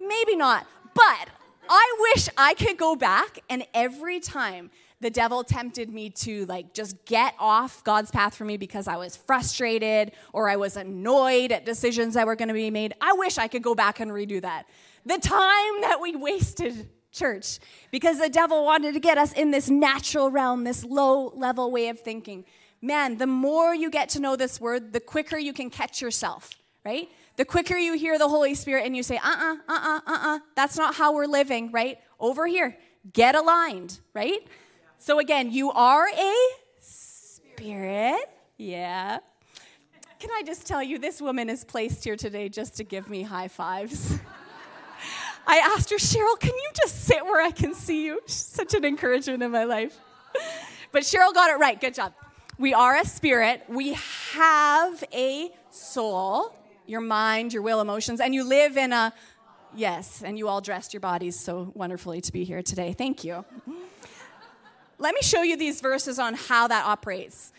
Maybe 0.00 0.34
not. 0.34 0.66
But 0.94 1.28
I 1.68 1.96
wish 2.14 2.30
I 2.38 2.54
could 2.54 2.78
go 2.78 2.96
back 2.96 3.38
and 3.50 3.66
every 3.74 4.18
time 4.18 4.70
the 5.02 5.10
devil 5.10 5.44
tempted 5.44 5.92
me 5.92 6.08
to 6.08 6.46
like 6.46 6.72
just 6.72 7.04
get 7.04 7.34
off 7.38 7.84
God's 7.84 8.10
path 8.10 8.34
for 8.34 8.46
me 8.46 8.56
because 8.56 8.88
I 8.88 8.96
was 8.96 9.14
frustrated 9.14 10.12
or 10.32 10.48
I 10.48 10.56
was 10.56 10.78
annoyed 10.78 11.52
at 11.52 11.66
decisions 11.66 12.14
that 12.14 12.24
were 12.24 12.36
going 12.36 12.48
to 12.48 12.54
be 12.54 12.70
made. 12.70 12.94
I 12.98 13.12
wish 13.12 13.36
I 13.36 13.48
could 13.48 13.62
go 13.62 13.74
back 13.74 14.00
and 14.00 14.10
redo 14.10 14.40
that 14.40 14.64
the 15.04 15.18
time 15.18 15.80
that 15.80 15.98
we 16.00 16.16
wasted, 16.16 16.88
church, 17.10 17.58
because 17.90 18.18
the 18.18 18.28
devil 18.28 18.64
wanted 18.64 18.94
to 18.94 19.00
get 19.00 19.18
us 19.18 19.32
in 19.32 19.50
this 19.50 19.68
natural 19.68 20.30
realm, 20.30 20.64
this 20.64 20.84
low 20.84 21.32
level 21.34 21.70
way 21.70 21.88
of 21.88 22.00
thinking. 22.00 22.44
Man, 22.80 23.18
the 23.18 23.26
more 23.26 23.74
you 23.74 23.90
get 23.90 24.08
to 24.10 24.20
know 24.20 24.34
this 24.36 24.60
word, 24.60 24.92
the 24.92 25.00
quicker 25.00 25.38
you 25.38 25.52
can 25.52 25.70
catch 25.70 26.00
yourself, 26.00 26.50
right? 26.84 27.08
The 27.36 27.44
quicker 27.44 27.76
you 27.76 27.96
hear 27.96 28.18
the 28.18 28.28
Holy 28.28 28.54
Spirit 28.54 28.86
and 28.86 28.96
you 28.96 29.02
say, 29.02 29.16
uh 29.16 29.28
uh-uh, 29.28 29.56
uh, 29.68 29.78
uh 29.84 30.00
uh, 30.06 30.18
uh 30.22 30.38
that's 30.56 30.76
not 30.76 30.94
how 30.94 31.14
we're 31.14 31.26
living, 31.26 31.70
right? 31.70 31.98
Over 32.18 32.46
here, 32.46 32.76
get 33.12 33.34
aligned, 33.34 34.00
right? 34.14 34.40
So 34.98 35.18
again, 35.18 35.50
you 35.50 35.70
are 35.72 36.08
a 36.08 36.34
spirit. 36.80 38.24
Yeah. 38.56 39.18
Can 40.18 40.30
I 40.30 40.42
just 40.44 40.66
tell 40.66 40.82
you, 40.82 40.98
this 40.98 41.20
woman 41.20 41.50
is 41.50 41.64
placed 41.64 42.04
here 42.04 42.16
today 42.16 42.48
just 42.48 42.76
to 42.76 42.84
give 42.84 43.10
me 43.10 43.22
high 43.22 43.48
fives. 43.48 44.18
I 45.46 45.58
asked 45.58 45.90
her, 45.90 45.96
Cheryl, 45.96 46.38
can 46.38 46.50
you 46.54 46.70
just 46.80 47.04
sit 47.04 47.24
where 47.24 47.44
I 47.44 47.50
can 47.50 47.74
see 47.74 48.04
you? 48.04 48.20
She's 48.26 48.36
such 48.36 48.74
an 48.74 48.84
encouragement 48.84 49.42
in 49.42 49.50
my 49.50 49.64
life. 49.64 49.98
But 50.92 51.02
Cheryl 51.02 51.34
got 51.34 51.50
it 51.50 51.58
right. 51.58 51.80
Good 51.80 51.94
job. 51.94 52.12
We 52.58 52.74
are 52.74 52.96
a 52.96 53.04
spirit, 53.04 53.64
we 53.68 53.94
have 54.34 55.02
a 55.12 55.50
soul, 55.70 56.54
your 56.86 57.00
mind, 57.00 57.52
your 57.52 57.62
will, 57.62 57.80
emotions, 57.80 58.20
and 58.20 58.34
you 58.34 58.44
live 58.44 58.76
in 58.76 58.92
a, 58.92 59.12
yes, 59.74 60.22
and 60.22 60.38
you 60.38 60.48
all 60.48 60.60
dressed 60.60 60.92
your 60.92 61.00
bodies 61.00 61.38
so 61.38 61.72
wonderfully 61.74 62.20
to 62.20 62.30
be 62.30 62.44
here 62.44 62.62
today. 62.62 62.92
Thank 62.92 63.24
you. 63.24 63.44
Let 64.98 65.14
me 65.14 65.22
show 65.22 65.42
you 65.42 65.56
these 65.56 65.80
verses 65.80 66.18
on 66.18 66.34
how 66.34 66.68
that 66.68 66.84
operates. 66.84 67.52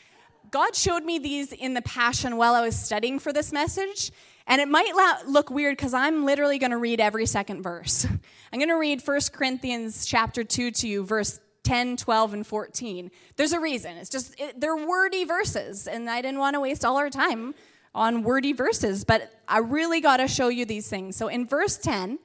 God 0.52 0.76
showed 0.76 1.04
me 1.04 1.18
these 1.20 1.52
in 1.52 1.74
the 1.74 1.82
Passion 1.82 2.38
while 2.38 2.54
I 2.54 2.62
was 2.62 2.78
studying 2.78 3.18
for 3.20 3.34
this 3.34 3.52
message. 3.52 4.12
And 4.46 4.60
it 4.60 4.68
might 4.68 4.94
look 5.26 5.50
weird 5.50 5.78
because 5.78 5.94
I'm 5.94 6.26
literally 6.26 6.60
going 6.60 6.72
to 6.72 6.78
read 6.78 7.00
every 7.00 7.26
second 7.26 7.64
verse. 7.64 8.06
I'm 8.54 8.60
going 8.60 8.70
to 8.70 8.76
read 8.76 9.02
1 9.06 9.20
Corinthians 9.32 10.06
chapter 10.06 10.44
2 10.44 10.72
to 10.72 10.88
you, 10.88 11.06
verse 11.06 11.40
10, 11.64 11.98
12, 11.98 12.34
and 12.34 12.48
14. 12.48 13.10
There's 13.36 13.54
a 13.54 13.60
reason. 13.60 13.98
It's 13.98 14.10
just, 14.10 14.40
it, 14.40 14.60
they're 14.60 14.76
wordy 14.76 15.24
verses, 15.24 15.88
and 15.88 16.10
I 16.10 16.22
didn't 16.22 16.40
want 16.40 16.56
to 16.56 16.60
waste 16.60 16.84
all 16.84 16.98
our 16.98 17.10
time 17.10 17.56
on 17.96 18.24
wordy 18.24 18.54
verses, 18.54 19.06
but 19.06 19.32
I 19.48 19.60
really 19.60 20.02
got 20.02 20.18
to 20.18 20.28
show 20.28 20.50
you 20.50 20.66
these 20.66 20.90
things. 20.90 21.16
So 21.16 21.28
in 21.28 21.48
verse 21.48 21.78
10, 21.78 22.20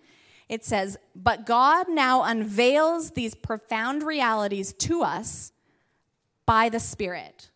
it 0.48 0.64
says, 0.64 0.96
But 1.14 1.46
God 1.46 1.88
now 1.88 2.25
unveils 2.25 3.12
these 3.12 3.34
profound 3.34 4.02
realities 4.02 4.72
to 4.75 5.02
us 5.02 5.52
by 6.46 6.68
the 6.68 6.80
Spirit. 6.80 7.50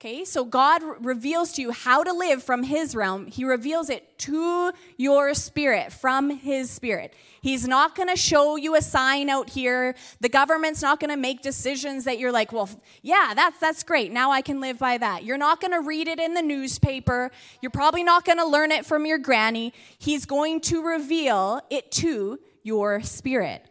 Okay, 0.00 0.24
so 0.24 0.44
God 0.44 0.80
reveals 1.04 1.50
to 1.54 1.62
you 1.62 1.72
how 1.72 2.04
to 2.04 2.12
live 2.12 2.40
from 2.44 2.62
His 2.62 2.94
realm. 2.94 3.26
He 3.26 3.44
reveals 3.44 3.90
it 3.90 4.16
to 4.18 4.70
your 4.96 5.34
spirit 5.34 5.92
from 5.92 6.30
His 6.30 6.70
spirit. 6.70 7.14
He's 7.40 7.66
not 7.66 7.96
going 7.96 8.08
to 8.08 8.14
show 8.14 8.54
you 8.54 8.76
a 8.76 8.80
sign 8.80 9.28
out 9.28 9.50
here. 9.50 9.96
The 10.20 10.28
government's 10.28 10.82
not 10.82 11.00
going 11.00 11.10
to 11.10 11.16
make 11.16 11.42
decisions 11.42 12.04
that 12.04 12.20
you're 12.20 12.30
like, 12.30 12.52
well, 12.52 12.70
yeah, 13.02 13.32
that's 13.34 13.58
that's 13.58 13.82
great. 13.82 14.12
Now 14.12 14.30
I 14.30 14.40
can 14.40 14.60
live 14.60 14.78
by 14.78 14.98
that. 14.98 15.24
You're 15.24 15.36
not 15.36 15.60
going 15.60 15.72
to 15.72 15.80
read 15.80 16.06
it 16.06 16.20
in 16.20 16.34
the 16.34 16.42
newspaper. 16.42 17.32
You're 17.60 17.72
probably 17.72 18.04
not 18.04 18.24
going 18.24 18.38
to 18.38 18.46
learn 18.46 18.70
it 18.70 18.86
from 18.86 19.04
your 19.04 19.18
granny. 19.18 19.72
He's 19.98 20.26
going 20.26 20.60
to 20.60 20.80
reveal 20.80 21.60
it 21.70 21.90
to 21.92 22.38
your 22.62 23.02
spirit. 23.02 23.66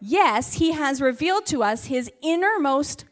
Yes, 0.00 0.54
He 0.54 0.72
has 0.72 1.00
revealed 1.00 1.46
to 1.46 1.62
us 1.62 1.84
His 1.84 2.10
innermost 2.22 3.04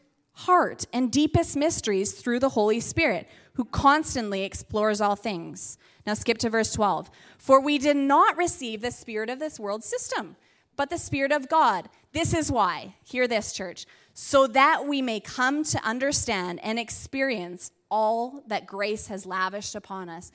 heart 0.45 0.85
and 0.93 1.11
deepest 1.11 1.57
mysteries 1.57 2.13
through 2.13 2.39
the 2.39 2.49
Holy 2.49 2.79
Spirit, 2.79 3.27
who 3.53 3.65
constantly 3.65 4.43
explores 4.43 5.01
all 5.01 5.17
things. 5.17 5.77
Now 6.07 6.13
skip 6.13 6.37
to 6.39 6.49
verse 6.49 6.71
12. 6.71 7.11
For 7.37 7.59
we 7.59 7.77
did 7.77 7.97
not 7.97 8.37
receive 8.37 8.81
the 8.81 8.91
spirit 8.91 9.29
of 9.29 9.39
this 9.39 9.59
world 9.59 9.83
system, 9.83 10.37
but 10.77 10.89
the 10.89 10.97
spirit 10.97 11.33
of 11.33 11.49
God. 11.49 11.89
This 12.13 12.33
is 12.33 12.49
why. 12.49 12.95
Hear 13.03 13.27
this, 13.27 13.51
church. 13.51 13.85
So 14.13 14.47
that 14.47 14.87
we 14.87 15.01
may 15.01 15.19
come 15.19 15.63
to 15.65 15.83
understand 15.83 16.61
and 16.63 16.79
experience 16.79 17.71
all 17.91 18.41
that 18.47 18.65
grace 18.65 19.07
has 19.07 19.25
lavished 19.25 19.75
upon 19.75 20.07
us. 20.07 20.31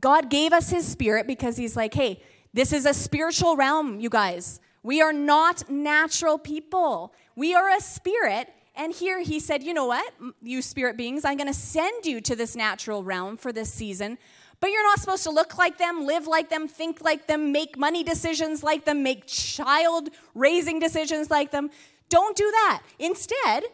God 0.00 0.28
gave 0.28 0.52
us 0.52 0.70
his 0.70 0.86
spirit 0.86 1.28
because 1.28 1.56
he's 1.56 1.76
like, 1.76 1.94
hey, 1.94 2.20
this 2.52 2.72
is 2.72 2.84
a 2.84 2.94
spiritual 2.94 3.54
realm, 3.54 4.00
you 4.00 4.10
guys. 4.10 4.58
We 4.82 5.00
are 5.00 5.12
not 5.12 5.70
natural 5.70 6.36
people. 6.36 7.14
We 7.36 7.54
are 7.54 7.68
a 7.68 7.80
spirit 7.80 8.52
and 8.80 8.94
here 8.94 9.20
he 9.20 9.40
said, 9.40 9.62
You 9.62 9.74
know 9.74 9.84
what, 9.84 10.10
you 10.40 10.62
spirit 10.62 10.96
beings, 10.96 11.26
I'm 11.26 11.36
going 11.36 11.46
to 11.46 11.54
send 11.54 12.06
you 12.06 12.22
to 12.22 12.34
this 12.34 12.56
natural 12.56 13.04
realm 13.04 13.36
for 13.36 13.52
this 13.52 13.70
season, 13.70 14.16
But 14.58 14.70
you're 14.70 14.82
not 14.82 14.98
supposed 14.98 15.22
to 15.24 15.30
look 15.30 15.58
like 15.58 15.76
them, 15.76 16.06
live 16.06 16.26
like 16.26 16.48
them, 16.48 16.66
think 16.66 17.02
like 17.02 17.26
them, 17.26 17.52
make 17.52 17.76
money 17.76 18.02
decisions 18.02 18.62
like 18.62 18.86
them, 18.86 19.02
make 19.02 19.26
child 19.26 20.08
raising 20.34 20.78
decisions 20.78 21.30
like 21.30 21.50
them. 21.50 21.70
Don't 22.08 22.34
do 22.34 22.50
that. 22.50 22.80
Instead, 22.98 23.64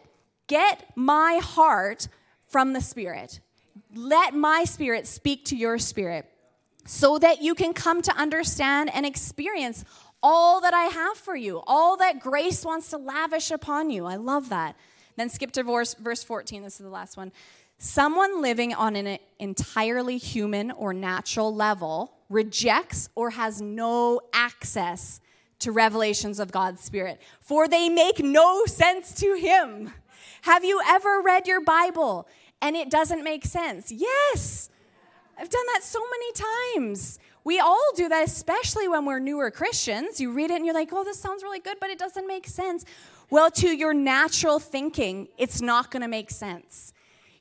get 0.47 0.91
my 0.95 1.39
heart 1.41 2.09
from 2.49 2.73
the 2.73 2.81
Spirit. 2.81 3.39
Let 3.95 4.33
my 4.33 4.65
spirit 4.65 5.07
speak 5.07 5.45
to 5.45 5.55
your 5.55 5.77
spirit 5.77 6.29
so 6.85 7.17
that 7.19 7.41
you 7.41 7.55
can 7.55 7.73
come 7.73 8.01
to 8.01 8.11
understand 8.11 8.93
and 8.93 9.05
experience 9.05 9.85
all 10.21 10.59
that 10.61 10.73
I 10.73 10.85
have 10.85 11.15
for 11.15 11.35
you, 11.35 11.63
all 11.65 11.95
that 11.97 12.19
grace 12.19 12.65
wants 12.65 12.89
to 12.89 12.97
lavish 12.97 13.51
upon 13.51 13.89
you. 13.89 14.05
I 14.05 14.15
love 14.15 14.49
that. 14.49 14.75
Then 15.17 15.29
skip 15.29 15.51
to 15.53 15.63
verse, 15.63 15.95
verse 15.95 16.23
14. 16.23 16.63
This 16.63 16.75
is 16.75 16.85
the 16.85 16.89
last 16.89 17.17
one. 17.17 17.33
Someone 17.79 18.41
living 18.41 18.73
on 18.73 18.95
an 18.95 19.19
entirely 19.39 20.17
human 20.17 20.71
or 20.71 20.93
natural 20.93 21.53
level 21.53 22.13
rejects 22.29 23.09
or 23.15 23.31
has 23.31 23.61
no 23.61 24.21
access 24.33 25.19
to 25.59 25.71
revelations 25.71 26.39
of 26.39 26.51
God's 26.51 26.81
Spirit, 26.81 27.19
for 27.39 27.67
they 27.67 27.89
make 27.89 28.19
no 28.19 28.65
sense 28.65 29.13
to 29.15 29.35
him. 29.35 29.91
Have 30.41 30.63
you 30.63 30.81
ever 30.87 31.21
read 31.23 31.47
your 31.47 31.61
Bible 31.61 32.27
and 32.61 32.75
it 32.75 32.89
doesn't 32.89 33.23
make 33.23 33.45
sense? 33.45 33.91
Yes. 33.91 34.69
I've 35.37 35.49
done 35.49 35.65
that 35.73 35.83
so 35.83 35.99
many 35.99 36.79
times. 36.79 37.19
We 37.43 37.59
all 37.59 37.91
do 37.95 38.09
that, 38.09 38.25
especially 38.25 38.87
when 38.87 39.05
we're 39.05 39.19
newer 39.19 39.51
Christians. 39.51 40.19
You 40.19 40.31
read 40.31 40.51
it 40.51 40.55
and 40.55 40.65
you're 40.65 40.75
like, 40.75 40.89
oh, 40.91 41.03
this 41.03 41.19
sounds 41.19 41.43
really 41.43 41.59
good, 41.59 41.77
but 41.79 41.89
it 41.89 41.97
doesn't 41.97 42.27
make 42.27 42.47
sense. 42.47 42.85
Well, 43.29 43.51
to 43.51 43.75
your 43.75 43.93
natural 43.93 44.59
thinking, 44.59 45.27
it's 45.37 45.61
not 45.61 45.91
going 45.91 46.01
to 46.01 46.07
make 46.07 46.31
sense. 46.31 46.93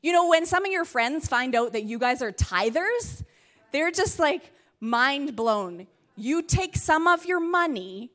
You 0.03 0.13
know, 0.13 0.29
when 0.29 0.47
some 0.47 0.65
of 0.65 0.73
your 0.73 0.85
friends 0.85 1.29
find 1.29 1.55
out 1.55 1.73
that 1.73 1.85
you 1.85 1.99
guys 1.99 2.23
are 2.23 2.33
tithers, 2.33 3.25
they're 3.73 3.91
just 3.91 4.19
like 4.19 4.53
mind 4.81 5.37
blown. 5.37 5.87
You 6.17 6.43
take 6.43 6.77
some 6.77 7.07
of 7.07 7.27
your 7.27 7.41
money 7.41 8.11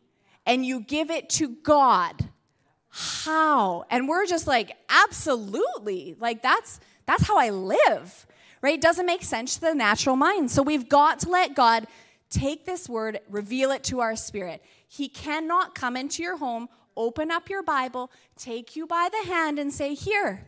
and 0.46 0.66
you 0.66 0.82
give 0.82 1.12
it 1.12 1.30
to 1.32 1.50
God. 1.50 2.30
How? 2.90 3.86
And 3.90 4.08
we're 4.08 4.26
just 4.26 4.48
like, 4.48 4.76
absolutely. 4.90 6.16
Like 6.20 6.42
that's 6.42 6.80
that's 7.06 7.28
how 7.28 7.38
I 7.38 7.50
live 7.50 8.26
right? 8.62 8.76
It 8.76 8.82
doesn't 8.82 9.06
make 9.06 9.24
sense 9.24 9.56
to 9.56 9.62
the 9.62 9.74
natural 9.74 10.16
mind. 10.16 10.52
So 10.52 10.62
we've 10.62 10.88
got 10.88 11.20
to 11.22 11.30
let 11.30 11.56
God 11.56 11.88
take 12.30 12.66
this 12.66 12.88
word, 12.88 13.20
reveal 13.30 13.72
it 13.72 13.84
to 13.86 14.00
our 14.00 14.16
spirit. 14.16 14.64
He 14.88 15.10
cannot 15.10 15.76
come 15.76 15.98
into 15.98 16.24
your 16.24 16.38
home, 16.38 16.70
open 16.96 17.32
up 17.32 17.50
your 17.50 17.64
Bible, 17.64 18.12
take 18.38 18.76
you 18.76 18.86
by 18.88 19.10
the 19.12 19.30
hand, 19.30 19.60
and 19.60 19.72
say, 19.72 19.94
Here. 19.94 20.48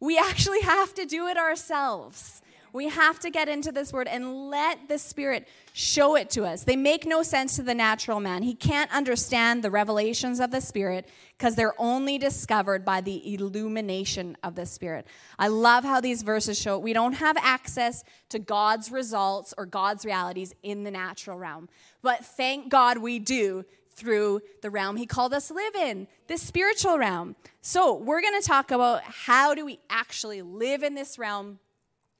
We 0.00 0.16
actually 0.18 0.62
have 0.62 0.94
to 0.94 1.04
do 1.04 1.26
it 1.26 1.36
ourselves. 1.36 2.40
We 2.72 2.88
have 2.88 3.18
to 3.20 3.30
get 3.30 3.48
into 3.48 3.72
this 3.72 3.92
word 3.92 4.06
and 4.06 4.48
let 4.48 4.88
the 4.88 4.98
Spirit 4.98 5.48
show 5.72 6.14
it 6.14 6.30
to 6.30 6.44
us. 6.44 6.62
They 6.62 6.76
make 6.76 7.04
no 7.04 7.22
sense 7.22 7.56
to 7.56 7.62
the 7.62 7.74
natural 7.74 8.20
man. 8.20 8.42
He 8.42 8.54
can't 8.54 8.92
understand 8.92 9.62
the 9.62 9.70
revelations 9.70 10.38
of 10.38 10.52
the 10.52 10.60
Spirit 10.60 11.08
because 11.36 11.56
they're 11.56 11.80
only 11.80 12.16
discovered 12.16 12.84
by 12.84 13.00
the 13.00 13.34
illumination 13.34 14.36
of 14.44 14.54
the 14.54 14.66
Spirit. 14.66 15.06
I 15.38 15.48
love 15.48 15.82
how 15.82 16.00
these 16.00 16.22
verses 16.22 16.60
show 16.60 16.78
we 16.78 16.92
don't 16.92 17.14
have 17.14 17.36
access 17.38 18.04
to 18.28 18.38
God's 18.38 18.92
results 18.92 19.52
or 19.58 19.66
God's 19.66 20.04
realities 20.04 20.54
in 20.62 20.84
the 20.84 20.90
natural 20.92 21.38
realm. 21.38 21.68
But 22.02 22.24
thank 22.24 22.68
God 22.68 22.98
we 22.98 23.18
do 23.18 23.64
through 24.00 24.40
the 24.62 24.70
realm 24.70 24.96
he 24.96 25.06
called 25.06 25.34
us 25.34 25.48
to 25.48 25.54
live 25.54 25.74
in, 25.74 26.08
this 26.26 26.42
spiritual 26.42 26.98
realm. 26.98 27.36
So, 27.60 27.94
we're 27.94 28.22
going 28.22 28.40
to 28.40 28.46
talk 28.46 28.70
about 28.70 29.02
how 29.02 29.54
do 29.54 29.64
we 29.64 29.78
actually 29.90 30.42
live 30.42 30.82
in 30.82 30.94
this 30.94 31.18
realm 31.18 31.58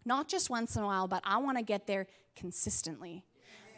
not 0.04 0.28
just 0.28 0.50
once 0.50 0.76
in 0.76 0.82
a 0.82 0.86
while, 0.86 1.08
but 1.08 1.22
I 1.24 1.38
want 1.38 1.58
to 1.58 1.62
get 1.62 1.86
there 1.86 2.06
consistently. 2.36 3.24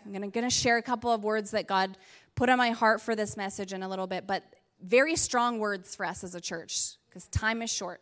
I'm 0.04 0.12
going 0.12 0.32
to 0.32 0.50
share 0.50 0.78
a 0.78 0.82
couple 0.82 1.12
of 1.12 1.24
words 1.24 1.52
that 1.52 1.66
God 1.66 1.96
put 2.34 2.48
on 2.48 2.58
my 2.58 2.70
heart 2.70 3.00
for 3.00 3.14
this 3.14 3.36
message 3.36 3.72
in 3.72 3.82
a 3.82 3.88
little 3.88 4.06
bit, 4.06 4.26
but 4.26 4.42
very 4.82 5.14
strong 5.16 5.58
words 5.58 5.94
for 5.94 6.04
us 6.04 6.24
as 6.24 6.34
a 6.34 6.40
church 6.40 6.96
because 7.08 7.28
time 7.28 7.62
is 7.62 7.70
short. 7.72 8.00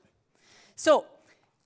So, 0.76 1.04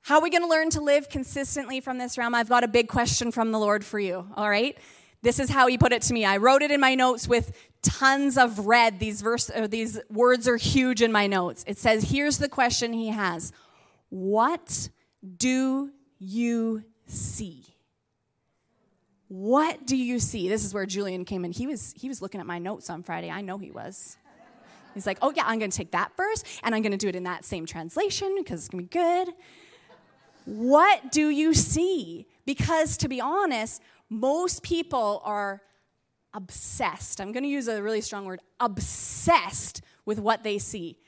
how 0.03 0.17
are 0.17 0.23
we 0.23 0.29
going 0.29 0.43
to 0.43 0.49
learn 0.49 0.69
to 0.71 0.83
live 0.83 1.09
consistently 1.09 1.81
from 1.81 1.97
this 1.97 2.19
realm? 2.19 2.35
I've 2.35 2.49
got 2.49 2.63
a 2.63 2.69
big 2.69 2.89
question 2.89 3.33
from 3.33 3.53
the 3.53 3.59
Lord 3.59 3.85
for 3.85 3.99
you, 3.99 4.27
all 4.37 4.51
right? 4.51 4.77
This 5.23 5.39
is 5.39 5.49
how 5.49 5.67
he 5.67 5.79
put 5.79 5.93
it 5.93 6.03
to 6.03 6.13
me. 6.13 6.27
I 6.27 6.37
wrote 6.37 6.61
it 6.61 6.71
in 6.71 6.79
my 6.79 6.95
notes 6.95 7.27
with 7.27 7.57
tons 7.85 8.37
of 8.37 8.67
red. 8.67 8.99
These 8.99 9.23
verse 9.23 9.51
or 9.51 9.69
these 9.69 10.01
words 10.11 10.49
are 10.49 10.57
huge 10.57 11.03
in 11.03 11.13
my 11.13 11.27
notes. 11.29 11.65
It 11.69 11.79
says, 11.79 12.11
"Here's 12.11 12.39
the 12.39 12.49
question 12.49 12.93
he 12.93 13.09
has. 13.09 13.53
What 14.09 14.89
do 15.37 15.91
you 16.19 16.83
see? 17.07 17.65
What 19.29 19.87
do 19.87 19.97
you 19.97 20.19
see? 20.19 20.49
This 20.49 20.65
is 20.65 20.73
where 20.75 20.87
Julian 20.87 21.25
came 21.25 21.45
in. 21.45 21.53
He 21.53 21.67
was 21.67 21.95
he 21.97 22.09
was 22.09 22.21
looking 22.23 22.41
at 22.41 22.47
my 22.47 22.59
notes 22.59 22.91
on 22.91 23.03
Friday. 23.03 23.31
I 23.31 23.41
know 23.41 23.59
he 23.59 23.71
was. 23.71 24.17
He's 24.95 25.07
like, 25.07 25.19
"Oh 25.23 25.33
yeah, 25.35 25.45
I'm 25.47 25.59
going 25.59 25.71
to 25.71 25.77
take 25.77 25.91
that 25.93 26.17
verse 26.17 26.43
and 26.63 26.75
I'm 26.75 26.83
going 26.83 26.93
to 26.93 26.99
do 26.99 27.09
it 27.09 27.17
in 27.17 27.25
that 27.25 27.45
same 27.45 27.67
translation 27.67 28.35
because 28.39 28.61
it's 28.61 28.69
going 28.69 28.87
to 28.87 28.91
be 28.91 28.99
good." 28.99 29.35
What 30.45 31.11
do 31.11 31.31
you 31.31 31.55
see? 31.55 32.27
Because 32.45 32.97
to 32.99 33.09
be 33.09 33.21
honest, 33.21 33.83
most 34.11 34.63
people 34.63 35.23
are 35.25 35.63
obsessed. 36.35 37.21
I'm 37.21 37.33
going 37.33 37.45
to 37.45 37.49
use 37.49 37.69
a 37.69 37.83
really 37.83 38.01
strong 38.01 38.27
word, 38.27 38.41
obsessed 38.61 39.81
with 40.05 40.19
what 40.19 40.43
they 40.43 40.59
see 40.59 40.99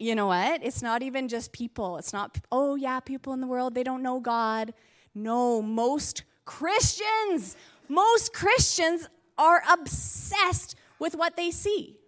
you 0.00 0.14
know 0.14 0.28
what? 0.28 0.64
It's 0.64 0.82
not 0.82 1.02
even 1.02 1.28
just 1.28 1.52
people. 1.52 1.98
It's 1.98 2.12
not, 2.12 2.38
oh, 2.50 2.74
yeah, 2.74 3.00
people 3.00 3.34
in 3.34 3.42
the 3.42 3.46
world, 3.46 3.74
they 3.74 3.84
don't 3.84 4.02
know 4.02 4.18
God. 4.18 4.72
No, 5.14 5.60
most 5.60 6.24
Christians, 6.46 7.54
most 7.86 8.32
Christians 8.32 9.06
are 9.36 9.62
obsessed 9.70 10.74
with 10.98 11.14
what 11.14 11.36
they 11.36 11.50
see. 11.50 11.98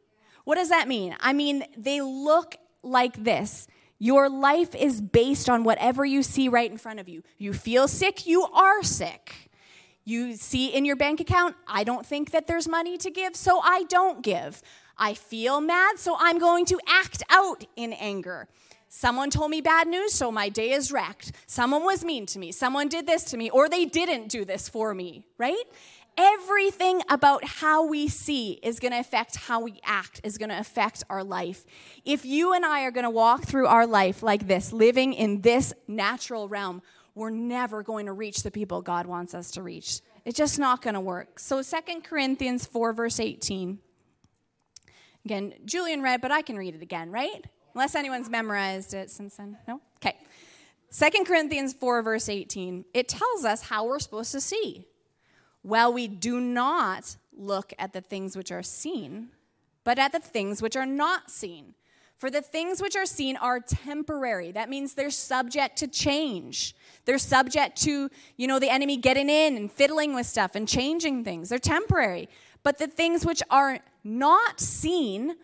What 0.45 0.55
does 0.55 0.71
that 0.71 0.89
mean? 0.89 1.15
I 1.21 1.35
mean, 1.35 1.65
they 1.77 2.01
look 2.01 2.57
like 2.83 3.23
this. 3.23 3.69
Your 3.99 4.29
life 4.29 4.75
is 4.75 5.01
based 5.03 5.51
on 5.51 5.63
whatever 5.63 6.05
you 6.05 6.23
see 6.23 6.49
right 6.49 6.71
in 6.71 6.79
front 6.79 6.99
of 6.99 7.09
you. 7.09 7.23
You 7.37 7.53
feel 7.53 7.87
sick, 7.87 8.27
you 8.27 8.43
are 8.45 8.83
sick. 8.83 9.51
You 10.05 10.35
see 10.35 10.69
in 10.69 10.85
your 10.85 10.97
bank 10.97 11.21
account, 11.21 11.55
I 11.67 11.85
don't 11.85 12.05
think 12.05 12.33
that 12.33 12.47
there's 12.47 12.67
money 12.69 12.99
to 12.99 13.11
give, 13.11 13.37
so 13.37 13.61
I 13.61 13.85
don't 13.85 14.23
give. 14.23 14.63
I 14.99 15.15
feel 15.15 15.61
mad, 15.61 15.99
so 15.99 16.17
I'm 16.19 16.39
going 16.39 16.65
to 16.67 16.79
act 16.89 17.23
out 17.31 17.65
in 17.77 17.93
anger. 17.93 18.49
Someone 18.89 19.31
told 19.31 19.51
me 19.51 19.61
bad 19.61 19.89
news, 19.89 20.13
so 20.13 20.31
my 20.31 20.49
day 20.49 20.73
is 20.73 20.93
wrecked. 20.93 21.33
Someone 21.47 21.83
was 21.83 22.05
mean 22.05 22.27
to 22.27 22.39
me. 22.39 22.53
Someone 22.53 22.89
did 22.89 23.07
this 23.07 23.25
to 23.25 23.37
me, 23.37 23.49
or 23.49 23.69
they 23.69 23.85
didn't 23.87 24.29
do 24.29 24.45
this 24.45 24.69
for 24.69 24.93
me, 24.93 25.25
right? 25.39 25.65
Everything 26.19 27.01
about 27.09 27.43
how 27.43 27.87
we 27.87 28.07
see 28.07 28.61
is 28.63 28.81
going 28.81 28.93
to 28.93 28.99
affect 28.99 29.37
how 29.37 29.61
we 29.61 29.81
act, 29.83 30.21
is 30.25 30.37
going 30.37 30.51
to 30.51 30.59
affect 30.59 31.05
our 31.09 31.25
life. 31.25 31.65
If 32.05 32.27
you 32.27 32.53
and 32.53 32.67
I 32.67 32.83
are 32.83 32.91
going 32.91 33.05
to 33.05 33.11
walk 33.11 33.45
through 33.45 33.67
our 33.67 33.87
life 33.87 34.23
like 34.23 34.47
this, 34.47 34.75
living 34.75 35.15
in 35.15 35.41
this 35.41 35.73
natural 35.89 36.49
realm, 36.49 36.83
we're 37.15 37.31
never 37.31 37.83
going 37.83 38.07
to 38.07 38.13
reach 38.13 38.43
the 38.43 38.51
people 38.51 38.83
God 38.83 39.07
wants 39.07 39.35
us 39.35 39.51
to 39.53 39.63
reach. 39.63 40.01
It's 40.25 40.37
just 40.37 40.59
not 40.59 40.83
going 40.83 40.95
to 40.95 41.01
work. 41.01 41.39
So, 41.39 41.63
Second 41.63 42.05
Corinthians 42.05 42.65
4, 42.67 42.93
verse 42.93 43.21
18. 43.21 43.79
Again, 45.25 45.55
Julian 45.65 46.03
read, 46.03 46.21
but 46.21 46.31
I 46.31 46.43
can 46.43 46.57
read 46.57 46.75
it 46.75 46.83
again, 46.83 47.11
right? 47.11 47.45
Unless 47.75 47.95
anyone's 47.95 48.29
memorized 48.29 48.95
it 48.95 49.11
since 49.11 49.37
then. 49.37 49.57
No? 49.69 49.81
Okay. 49.97 50.17
Second 50.91 51.27
Corinthians 51.27 51.73
4, 51.73 52.03
verse 52.03 52.29
18, 52.29 52.85
it 52.93 53.09
tells 53.09 53.45
us 53.45 53.63
how 53.63 53.87
we're 53.87 53.99
supposed 53.99 54.33
to 54.33 54.41
see. 54.41 54.87
Well, 55.63 55.93
we 55.93 56.09
do 56.09 56.41
not 56.41 57.17
look 57.35 57.73
at 57.79 57.93
the 57.93 58.01
things 58.01 58.37
which 58.37 58.53
are 58.53 58.63
seen, 58.63 59.29
but 59.85 59.99
at 59.99 60.13
the 60.13 60.19
things 60.19 60.61
which 60.61 60.77
are 60.77 60.87
not 60.87 61.31
seen. 61.31 61.75
For 62.23 62.31
the 62.31 62.41
things 62.41 62.81
which 62.81 62.95
are 62.95 63.05
seen 63.05 63.37
are 63.37 63.59
temporary. 63.59 64.53
That 64.53 64.71
means 64.71 64.95
they're 64.95 65.11
subject 65.11 65.79
to 65.79 65.89
change. 65.89 66.73
They're 67.05 67.19
subject 67.19 67.83
to, 67.83 68.09
you 68.37 68.47
know, 68.47 68.61
the 68.61 68.71
enemy 68.71 68.97
getting 68.97 69.29
in 69.29 69.57
and 69.57 69.69
fiddling 69.69 70.15
with 70.15 70.27
stuff 70.27 70.55
and 70.55 70.69
changing 70.69 71.25
things. 71.25 71.49
They're 71.49 71.59
temporary. 71.59 72.29
But 72.63 72.79
the 72.79 72.87
things 72.87 73.27
which 73.27 73.43
are 73.51 73.81
not 74.05 74.61
seen, 74.61 75.35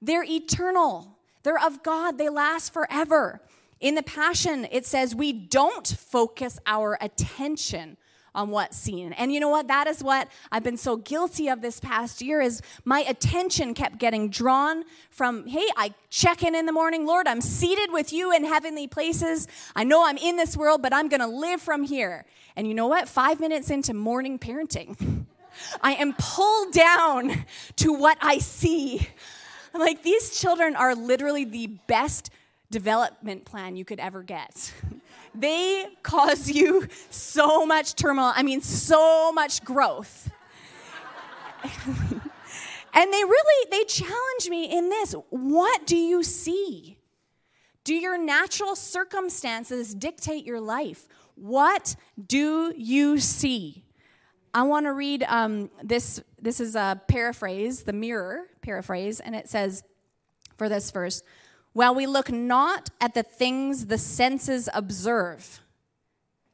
they're 0.00 0.24
eternal. 0.24 1.18
They're 1.42 1.62
of 1.62 1.82
God, 1.82 2.16
they 2.16 2.30
last 2.30 2.72
forever. 2.72 3.42
In 3.78 3.94
the 3.94 4.02
Passion, 4.02 4.66
it 4.72 4.86
says 4.86 5.14
we 5.14 5.34
don't 5.34 5.86
focus 5.86 6.58
our 6.64 6.96
attention 7.02 7.98
on 8.34 8.50
what's 8.50 8.76
seen. 8.76 9.12
And 9.12 9.32
you 9.32 9.40
know 9.40 9.48
what? 9.48 9.68
That 9.68 9.86
is 9.86 10.02
what 10.02 10.28
I've 10.50 10.62
been 10.62 10.76
so 10.76 10.96
guilty 10.96 11.48
of 11.48 11.60
this 11.60 11.80
past 11.80 12.22
year 12.22 12.40
is 12.40 12.62
my 12.84 13.00
attention 13.00 13.74
kept 13.74 13.98
getting 13.98 14.28
drawn 14.30 14.84
from, 15.10 15.46
hey, 15.46 15.66
I 15.76 15.94
check 16.10 16.42
in 16.42 16.54
in 16.54 16.66
the 16.66 16.72
morning, 16.72 17.06
Lord, 17.06 17.26
I'm 17.26 17.40
seated 17.40 17.92
with 17.92 18.12
you 18.12 18.32
in 18.32 18.44
heavenly 18.44 18.86
places. 18.86 19.48
I 19.76 19.84
know 19.84 20.06
I'm 20.06 20.16
in 20.16 20.36
this 20.36 20.56
world, 20.56 20.82
but 20.82 20.94
I'm 20.94 21.08
going 21.08 21.20
to 21.20 21.26
live 21.26 21.60
from 21.60 21.84
here. 21.84 22.24
And 22.56 22.66
you 22.66 22.74
know 22.74 22.86
what? 22.86 23.08
5 23.08 23.40
minutes 23.40 23.70
into 23.70 23.94
morning 23.94 24.38
parenting, 24.38 25.26
I 25.82 25.94
am 25.94 26.14
pulled 26.18 26.72
down 26.72 27.44
to 27.76 27.92
what 27.92 28.16
I 28.20 28.38
see. 28.38 29.06
I'm 29.74 29.80
like, 29.80 30.02
these 30.02 30.38
children 30.38 30.76
are 30.76 30.94
literally 30.94 31.44
the 31.44 31.66
best 31.66 32.30
development 32.70 33.44
plan 33.44 33.76
you 33.76 33.84
could 33.84 34.00
ever 34.00 34.22
get. 34.22 34.72
they 35.34 35.86
cause 36.02 36.50
you 36.50 36.88
so 37.10 37.64
much 37.64 37.94
turmoil. 37.94 38.32
I 38.34 38.42
mean, 38.42 38.60
so 38.60 39.32
much 39.32 39.64
growth. 39.64 40.30
and 42.94 43.12
they 43.12 43.24
really 43.24 43.68
they 43.70 43.84
challenge 43.84 44.48
me 44.48 44.76
in 44.76 44.88
this. 44.88 45.14
What 45.30 45.86
do 45.86 45.96
you 45.96 46.22
see? 46.22 46.98
Do 47.84 47.94
your 47.94 48.18
natural 48.18 48.76
circumstances 48.76 49.94
dictate 49.94 50.44
your 50.44 50.60
life? 50.60 51.08
What 51.34 51.96
do 52.24 52.72
you 52.76 53.18
see? 53.18 53.84
I 54.54 54.64
want 54.64 54.86
to 54.86 54.92
read 54.92 55.24
um, 55.28 55.70
this. 55.82 56.22
This 56.40 56.60
is 56.60 56.74
a 56.74 57.00
paraphrase, 57.08 57.84
the 57.84 57.92
mirror 57.92 58.48
paraphrase, 58.60 59.20
and 59.20 59.34
it 59.34 59.48
says 59.48 59.82
for 60.58 60.68
this 60.68 60.90
verse 60.90 61.22
While 61.72 61.94
we 61.94 62.06
look 62.06 62.30
not 62.30 62.90
at 63.00 63.14
the 63.14 63.22
things 63.22 63.86
the 63.86 63.98
senses 63.98 64.68
observe, 64.74 65.60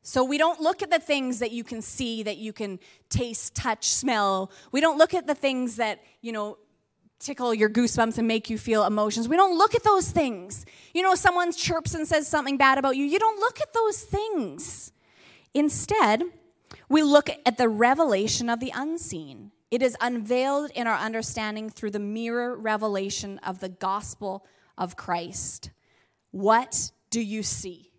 so 0.03 0.25
we 0.25 0.39
don't 0.39 0.61
look 0.61 0.83
at 0.83 0.91
the 0.91 0.99
things 0.99 1.41
that 1.41 1.51
you 1.51 1.63
can 1.63 1.83
see, 1.83 2.23
that 2.23 2.39
you 2.39 2.53
can 2.55 2.79
taste, 3.11 3.55
touch, 3.55 3.89
smell. 3.89 4.51
We 4.73 4.81
don't 4.81 4.97
look 4.97 5.13
at 5.13 5.27
the 5.27 5.35
things 5.35 5.77
that, 5.77 6.01
you 6.23 6.33
know, 6.33 6.57
tickle 7.19 7.53
your 7.53 7.69
goosebumps 7.69 8.17
and 8.17 8.27
make 8.27 8.49
you 8.49 8.57
feel 8.57 8.85
emotions. 8.85 9.29
We 9.29 9.37
don't 9.37 9.59
look 9.59 9.75
at 9.75 9.85
those 9.85 10.11
things. 10.11 10.65
You 10.95 11.03
know, 11.03 11.15
someone 11.15 11.53
chirps 11.53 11.95
and 11.95 12.07
says 12.07 12.27
something 12.27 12.57
bad 12.57 12.79
about 12.79 12.97
you. 12.97 13.05
You 13.05 13.19
don't 13.19 13.39
look 13.39 13.61
at 13.61 13.75
those 13.75 14.03
things. 14.03 14.93
Instead, 15.53 16.23
we 16.89 17.03
look 17.03 17.29
at 17.45 17.59
the 17.59 17.69
revelation 17.69 18.49
of 18.49 18.61
the 18.61 18.73
unseen. 18.75 19.51
It 19.71 19.83
is 19.83 19.95
unveiled 20.01 20.71
in 20.71 20.87
our 20.87 20.97
understanding 20.97 21.69
through 21.69 21.91
the 21.91 21.99
mirror 21.99 22.57
revelation 22.57 23.39
of 23.41 23.61
the 23.61 23.69
gospel 23.69 24.47
of 24.79 24.97
Christ. 24.97 25.71
What 26.31 26.93
do 27.11 27.21
you 27.21 27.43
see? 27.43 27.91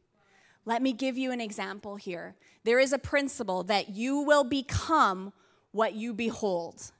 Let 0.66 0.82
me 0.82 0.94
give 0.94 1.18
you 1.18 1.32
an 1.32 1.42
example 1.42 1.96
here. 1.96 2.36
There 2.64 2.80
is 2.80 2.94
a 2.94 3.00
principle 3.00 3.64
that 3.64 3.90
you 3.90 4.20
will 4.20 4.44
become 4.44 5.34
what 5.72 5.94
you 5.94 6.14
behold. 6.14 6.92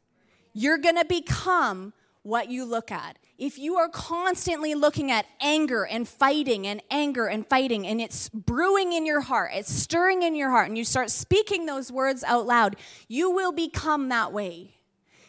You're 0.54 0.78
going 0.78 0.96
to 0.96 1.06
become 1.06 1.94
what 2.24 2.50
you 2.50 2.66
look 2.66 2.92
at. 2.92 3.18
If 3.38 3.58
you 3.58 3.78
are 3.78 3.88
constantly 3.88 4.76
looking 4.76 5.12
at 5.12 5.26
anger 5.40 5.86
and 5.86 6.08
fighting 6.08 6.68
and 6.68 6.82
anger 6.92 7.28
and 7.28 7.48
fighting, 7.48 7.88
and 7.88 8.02
it's 8.02 8.28
brewing 8.30 8.92
in 8.92 9.06
your 9.06 9.22
heart, 9.22 9.52
it's 9.54 9.72
stirring 9.72 10.24
in 10.24 10.36
your 10.36 10.50
heart, 10.50 10.68
and 10.68 10.78
you 10.78 10.84
start 10.84 11.10
speaking 11.10 11.66
those 11.66 11.92
words 11.92 12.24
out 12.26 12.46
loud, 12.46 12.76
you 13.08 13.32
will 13.32 13.54
become 13.54 14.10
that 14.10 14.34
way. 14.34 14.76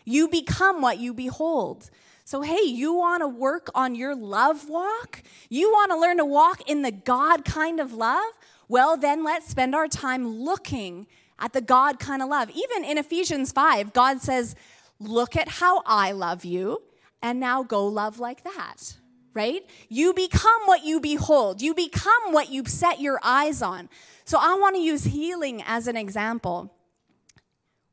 You 0.04 0.28
become 0.28 0.82
what 0.82 0.98
you 0.98 1.14
behold. 1.14 1.90
So, 2.30 2.42
hey, 2.42 2.62
you 2.62 2.94
want 2.94 3.22
to 3.22 3.26
work 3.26 3.70
on 3.74 3.96
your 3.96 4.14
love 4.14 4.68
walk? 4.68 5.24
You 5.48 5.68
want 5.72 5.90
to 5.90 5.98
learn 5.98 6.18
to 6.18 6.24
walk 6.24 6.62
in 6.70 6.82
the 6.82 6.92
God 6.92 7.44
kind 7.44 7.80
of 7.80 7.92
love? 7.92 8.32
Well, 8.68 8.96
then 8.96 9.24
let's 9.24 9.48
spend 9.48 9.74
our 9.74 9.88
time 9.88 10.38
looking 10.38 11.08
at 11.40 11.52
the 11.52 11.60
God 11.60 11.98
kind 11.98 12.22
of 12.22 12.28
love. 12.28 12.48
Even 12.50 12.84
in 12.84 12.98
Ephesians 12.98 13.50
5, 13.50 13.92
God 13.92 14.20
says, 14.20 14.54
Look 15.00 15.34
at 15.34 15.48
how 15.48 15.82
I 15.84 16.12
love 16.12 16.44
you, 16.44 16.82
and 17.20 17.40
now 17.40 17.64
go 17.64 17.88
love 17.88 18.20
like 18.20 18.44
that, 18.44 18.94
right? 19.34 19.68
You 19.88 20.14
become 20.14 20.62
what 20.66 20.84
you 20.84 21.00
behold, 21.00 21.60
you 21.60 21.74
become 21.74 22.30
what 22.32 22.48
you 22.48 22.64
set 22.64 23.00
your 23.00 23.18
eyes 23.24 23.60
on. 23.60 23.88
So, 24.24 24.38
I 24.40 24.54
want 24.54 24.76
to 24.76 24.80
use 24.80 25.02
healing 25.02 25.64
as 25.66 25.88
an 25.88 25.96
example. 25.96 26.76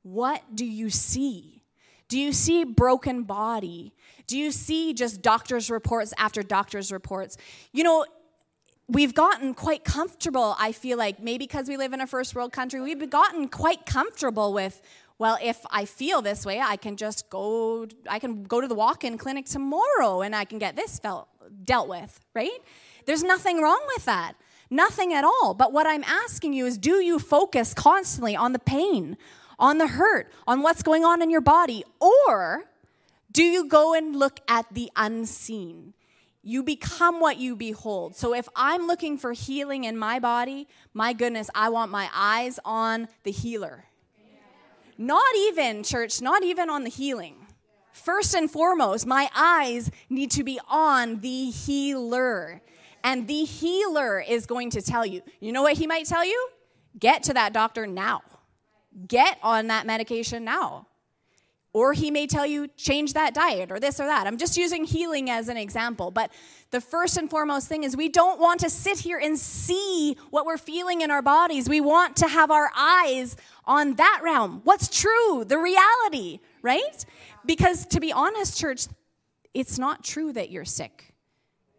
What 0.03 0.43
do 0.53 0.63
you 0.63 0.91
see? 0.91 1.63
Do 2.07 2.19
you 2.19 2.31
see 2.31 2.63
broken 2.63 3.23
body? 3.23 3.93
Do 4.27 4.37
you 4.37 4.51
see 4.51 4.93
just 4.93 5.21
doctor's 5.21 5.69
reports 5.69 6.13
after 6.17 6.43
doctor's 6.43 6.91
reports? 6.91 7.37
You 7.71 7.83
know, 7.83 8.05
we've 8.89 9.13
gotten 9.13 9.53
quite 9.53 9.83
comfortable, 9.83 10.55
I 10.59 10.73
feel 10.73 10.97
like, 10.97 11.21
maybe 11.21 11.45
because 11.45 11.67
we 11.67 11.77
live 11.77 11.93
in 11.93 12.01
a 12.01 12.07
first 12.07 12.35
world 12.35 12.51
country, 12.51 12.81
we've 12.81 13.09
gotten 13.09 13.47
quite 13.47 13.85
comfortable 13.85 14.53
with, 14.53 14.81
well, 15.17 15.37
if 15.41 15.65
I 15.71 15.85
feel 15.85 16.21
this 16.21 16.45
way, 16.45 16.59
I 16.59 16.75
can 16.75 16.97
just 16.97 17.29
go, 17.29 17.87
I 18.09 18.19
can 18.19 18.43
go 18.43 18.61
to 18.61 18.67
the 18.67 18.75
walk 18.75 19.03
in 19.03 19.17
clinic 19.17 19.45
tomorrow 19.45 20.21
and 20.21 20.35
I 20.35 20.45
can 20.45 20.57
get 20.59 20.75
this 20.75 20.99
felt, 20.99 21.27
dealt 21.63 21.87
with, 21.87 22.19
right? 22.33 22.59
There's 23.05 23.23
nothing 23.23 23.61
wrong 23.61 23.81
with 23.95 24.05
that. 24.05 24.33
Nothing 24.69 25.13
at 25.13 25.23
all. 25.23 25.53
But 25.53 25.71
what 25.71 25.87
I'm 25.87 26.03
asking 26.03 26.51
you 26.51 26.65
is 26.65 26.77
do 26.77 27.01
you 27.01 27.19
focus 27.19 27.73
constantly 27.73 28.35
on 28.35 28.51
the 28.51 28.59
pain, 28.59 29.17
on 29.57 29.77
the 29.77 29.87
hurt, 29.87 30.31
on 30.45 30.61
what's 30.61 30.83
going 30.83 31.05
on 31.05 31.21
in 31.21 31.29
your 31.29 31.41
body? 31.41 31.85
Or 32.01 32.65
do 33.31 33.43
you 33.43 33.67
go 33.67 33.93
and 33.93 34.15
look 34.15 34.39
at 34.47 34.65
the 34.73 34.89
unseen? 34.95 35.93
You 36.43 36.63
become 36.63 37.19
what 37.19 37.37
you 37.37 37.55
behold. 37.55 38.15
So 38.15 38.33
if 38.33 38.47
I'm 38.55 38.87
looking 38.87 39.17
for 39.17 39.33
healing 39.33 39.83
in 39.83 39.97
my 39.97 40.19
body, 40.19 40.67
my 40.93 41.11
goodness, 41.13 41.49
I 41.53 41.69
want 41.69 41.91
my 41.91 42.09
eyes 42.13 42.59
on 42.63 43.09
the 43.23 43.31
healer. 43.31 43.85
Not 44.97 45.35
even, 45.37 45.83
church, 45.83 46.21
not 46.21 46.43
even 46.43 46.69
on 46.69 46.83
the 46.83 46.89
healing. 46.89 47.35
First 47.91 48.33
and 48.33 48.49
foremost, 48.49 49.05
my 49.05 49.29
eyes 49.35 49.91
need 50.09 50.31
to 50.31 50.43
be 50.43 50.59
on 50.69 51.19
the 51.19 51.49
healer. 51.49 52.61
And 53.03 53.27
the 53.27 53.43
healer 53.43 54.19
is 54.19 54.45
going 54.45 54.69
to 54.71 54.81
tell 54.81 55.05
you. 55.05 55.21
You 55.39 55.51
know 55.51 55.61
what 55.61 55.77
he 55.77 55.85
might 55.85 56.05
tell 56.05 56.25
you? 56.25 56.49
Get 56.97 57.23
to 57.23 57.33
that 57.33 57.53
doctor 57.53 57.85
now. 57.85 58.21
Get 59.07 59.37
on 59.43 59.67
that 59.67 59.85
medication 59.85 60.43
now. 60.43 60.87
Or 61.77 61.93
he 61.93 62.09
may 62.09 62.25
tell 62.25 62.47
you, 62.47 62.69
change 62.69 63.13
that 63.13 63.35
diet 63.35 63.71
or 63.71 63.79
this 63.79 63.99
or 63.99 64.07
that. 64.07 64.25
I'm 64.25 64.37
just 64.37 64.57
using 64.57 64.83
healing 64.83 65.29
as 65.29 65.47
an 65.47 65.57
example. 65.57 66.09
But 66.09 66.31
the 66.71 66.81
first 66.81 67.17
and 67.17 67.29
foremost 67.29 67.67
thing 67.67 67.83
is 67.83 67.95
we 67.95 68.09
don't 68.09 68.39
want 68.39 68.61
to 68.61 68.69
sit 68.71 68.97
here 68.97 69.19
and 69.19 69.37
see 69.37 70.17
what 70.31 70.47
we're 70.47 70.57
feeling 70.57 71.01
in 71.01 71.11
our 71.11 71.21
bodies. 71.21 71.69
We 71.69 71.79
want 71.79 72.15
to 72.15 72.27
have 72.27 72.49
our 72.49 72.71
eyes 72.75 73.35
on 73.65 73.93
that 73.93 74.21
realm. 74.23 74.61
What's 74.63 74.87
true, 74.89 75.45
the 75.45 75.59
reality, 75.59 76.39
right? 76.63 77.05
Because 77.45 77.85
to 77.85 77.99
be 77.99 78.11
honest, 78.11 78.57
church, 78.57 78.87
it's 79.53 79.77
not 79.77 80.03
true 80.03 80.33
that 80.33 80.49
you're 80.49 80.65
sick. 80.65 81.13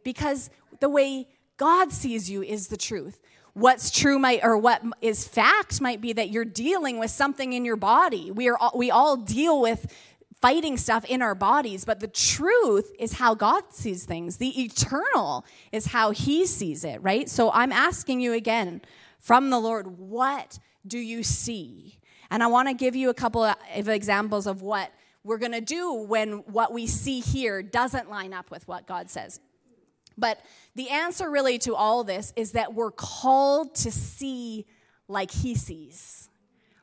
Because 0.04 0.48
the 0.78 0.88
way 0.88 1.26
God 1.56 1.90
sees 1.90 2.30
you 2.30 2.44
is 2.44 2.68
the 2.68 2.76
truth 2.76 3.20
what's 3.54 3.90
true 3.90 4.18
might 4.18 4.40
or 4.42 4.56
what 4.56 4.82
is 5.00 5.26
fact 5.26 5.80
might 5.80 6.00
be 6.00 6.12
that 6.12 6.30
you're 6.30 6.44
dealing 6.44 6.98
with 6.98 7.10
something 7.10 7.52
in 7.52 7.64
your 7.64 7.76
body. 7.76 8.30
We 8.30 8.48
are 8.48 8.56
all, 8.56 8.72
we 8.74 8.90
all 8.90 9.16
deal 9.16 9.60
with 9.60 9.92
fighting 10.40 10.76
stuff 10.76 11.04
in 11.06 11.20
our 11.20 11.34
bodies 11.34 11.84
but 11.84 11.98
the 11.98 12.06
truth 12.06 12.92
is 12.98 13.14
how 13.14 13.34
god 13.34 13.64
sees 13.70 14.04
things. 14.04 14.36
The 14.36 14.62
eternal 14.62 15.44
is 15.72 15.86
how 15.86 16.12
he 16.12 16.46
sees 16.46 16.84
it 16.84 17.02
right? 17.02 17.28
So 17.28 17.50
i'm 17.52 17.72
asking 17.72 18.20
you 18.20 18.32
again 18.32 18.80
from 19.18 19.50
the 19.50 19.58
lord 19.58 19.98
what 19.98 20.58
do 20.86 20.98
you 20.98 21.22
see? 21.22 21.98
And 22.30 22.42
i 22.42 22.46
want 22.46 22.68
to 22.68 22.74
give 22.74 22.94
you 22.94 23.10
a 23.10 23.14
couple 23.14 23.42
of 23.42 23.88
examples 23.88 24.46
of 24.46 24.62
what 24.62 24.92
we're 25.24 25.38
going 25.38 25.52
to 25.52 25.60
do 25.60 25.92
when 25.92 26.38
what 26.46 26.72
we 26.72 26.86
see 26.86 27.20
here 27.20 27.62
doesn't 27.62 28.08
line 28.08 28.32
up 28.32 28.50
with 28.50 28.68
what 28.68 28.86
god 28.86 29.10
says 29.10 29.40
but 30.18 30.40
the 30.74 30.90
answer, 30.90 31.30
really, 31.30 31.58
to 31.58 31.74
all 31.74 32.04
this 32.04 32.32
is 32.36 32.52
that 32.52 32.74
we're 32.74 32.90
called 32.90 33.74
to 33.76 33.90
see 33.90 34.66
like 35.08 35.30
He 35.30 35.54
sees. 35.54 36.28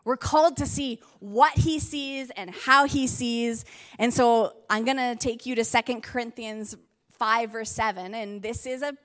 We're 0.03 0.17
called 0.17 0.57
to 0.57 0.65
see 0.65 1.01
what 1.19 1.53
He 1.53 1.79
sees 1.79 2.29
and 2.31 2.49
how 2.49 2.85
He 2.85 3.07
sees. 3.07 3.65
And 3.97 4.13
so 4.13 4.53
I'm 4.69 4.85
going 4.85 4.97
to 4.97 5.15
take 5.15 5.45
you 5.45 5.55
to 5.55 5.63
Second 5.63 6.01
Corinthians 6.01 6.77
5, 7.11 7.51
verse 7.51 7.71
7. 7.71 8.13
And 8.13 8.41
this 8.41 8.65
is 8.65 8.81
a 8.81 8.95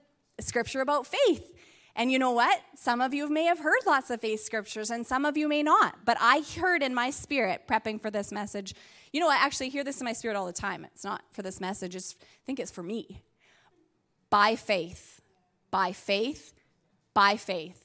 scripture 0.40 0.80
about 0.80 1.06
faith. 1.06 1.54
And 1.96 2.12
you 2.12 2.18
know 2.18 2.32
what? 2.32 2.60
Some 2.76 3.00
of 3.00 3.12
you 3.12 3.28
may 3.28 3.44
have 3.44 3.58
heard 3.58 3.80
lots 3.86 4.10
of 4.10 4.20
faith 4.20 4.42
scriptures, 4.42 4.90
and 4.90 5.06
some 5.06 5.24
of 5.24 5.36
you 5.36 5.48
may 5.48 5.62
not. 5.62 5.96
But 6.04 6.16
I 6.20 6.42
heard 6.58 6.82
in 6.82 6.94
my 6.94 7.10
spirit, 7.10 7.62
prepping 7.68 8.00
for 8.00 8.10
this 8.10 8.30
message, 8.30 8.74
you 9.12 9.20
know, 9.20 9.28
I 9.28 9.36
actually 9.36 9.70
hear 9.70 9.82
this 9.82 10.00
in 10.00 10.04
my 10.04 10.12
spirit 10.12 10.36
all 10.36 10.46
the 10.46 10.52
time. 10.52 10.84
It's 10.84 11.04
not 11.04 11.22
for 11.32 11.42
this 11.42 11.60
message, 11.60 11.96
it's, 11.96 12.16
I 12.20 12.42
think 12.46 12.60
it's 12.60 12.70
for 12.70 12.82
me 12.82 13.22
by 14.30 14.54
faith, 14.54 15.20
by 15.70 15.92
faith, 15.92 16.54
by 17.12 17.36
faith, 17.36 17.84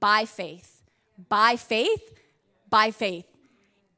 by 0.00 0.24
faith, 0.24 0.82
by 1.28 1.56
faith, 1.56 2.14
by 2.70 2.90
faith. 2.90 3.26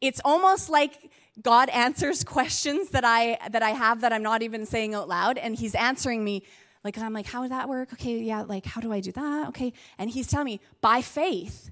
It's 0.01 0.21
almost 0.25 0.71
like 0.71 1.11
God 1.41 1.69
answers 1.69 2.25
questions 2.37 2.91
that 2.91 3.05
I 3.05 3.39
that 3.51 3.63
I 3.63 3.71
have 3.71 4.01
that 4.01 4.13
I'm 4.13 4.23
not 4.23 4.43
even 4.43 4.67
saying 4.67 4.95
out 4.95 5.09
loud, 5.09 5.39
and 5.39 5.55
He's 5.55 5.75
answering 5.75 6.25
me. 6.25 6.43
Like 6.83 6.99
I'm 6.99 7.15
like, 7.15 7.27
how 7.27 7.41
would 7.43 7.51
that 7.51 7.69
work? 7.69 7.93
Okay, 7.95 8.19
yeah, 8.19 8.43
like 8.43 8.67
how 8.67 8.81
do 8.81 8.93
I 8.93 9.01
do 9.01 9.13
that? 9.13 9.49
Okay, 9.49 9.73
and 9.99 10.11
He's 10.11 10.27
telling 10.27 10.47
me 10.47 10.61
by 10.81 11.03
faith, 11.03 11.71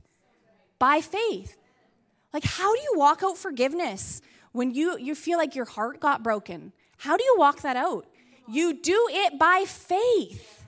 by 0.79 1.01
faith. 1.01 1.57
Like 2.33 2.45
how 2.45 2.75
do 2.75 2.81
you 2.81 2.95
walk 2.97 3.23
out 3.23 3.37
forgiveness 3.37 4.23
when 4.53 4.71
you 4.71 4.99
you 4.99 5.15
feel 5.15 5.39
like 5.39 5.55
your 5.55 5.67
heart 5.67 6.01
got 6.01 6.23
broken? 6.23 6.73
How 6.99 7.17
do 7.17 7.25
you 7.25 7.35
walk 7.37 7.63
that 7.63 7.77
out? 7.77 8.07
You 8.49 8.75
do 8.75 9.09
it 9.11 9.39
by 9.39 9.65
faith, 9.67 10.65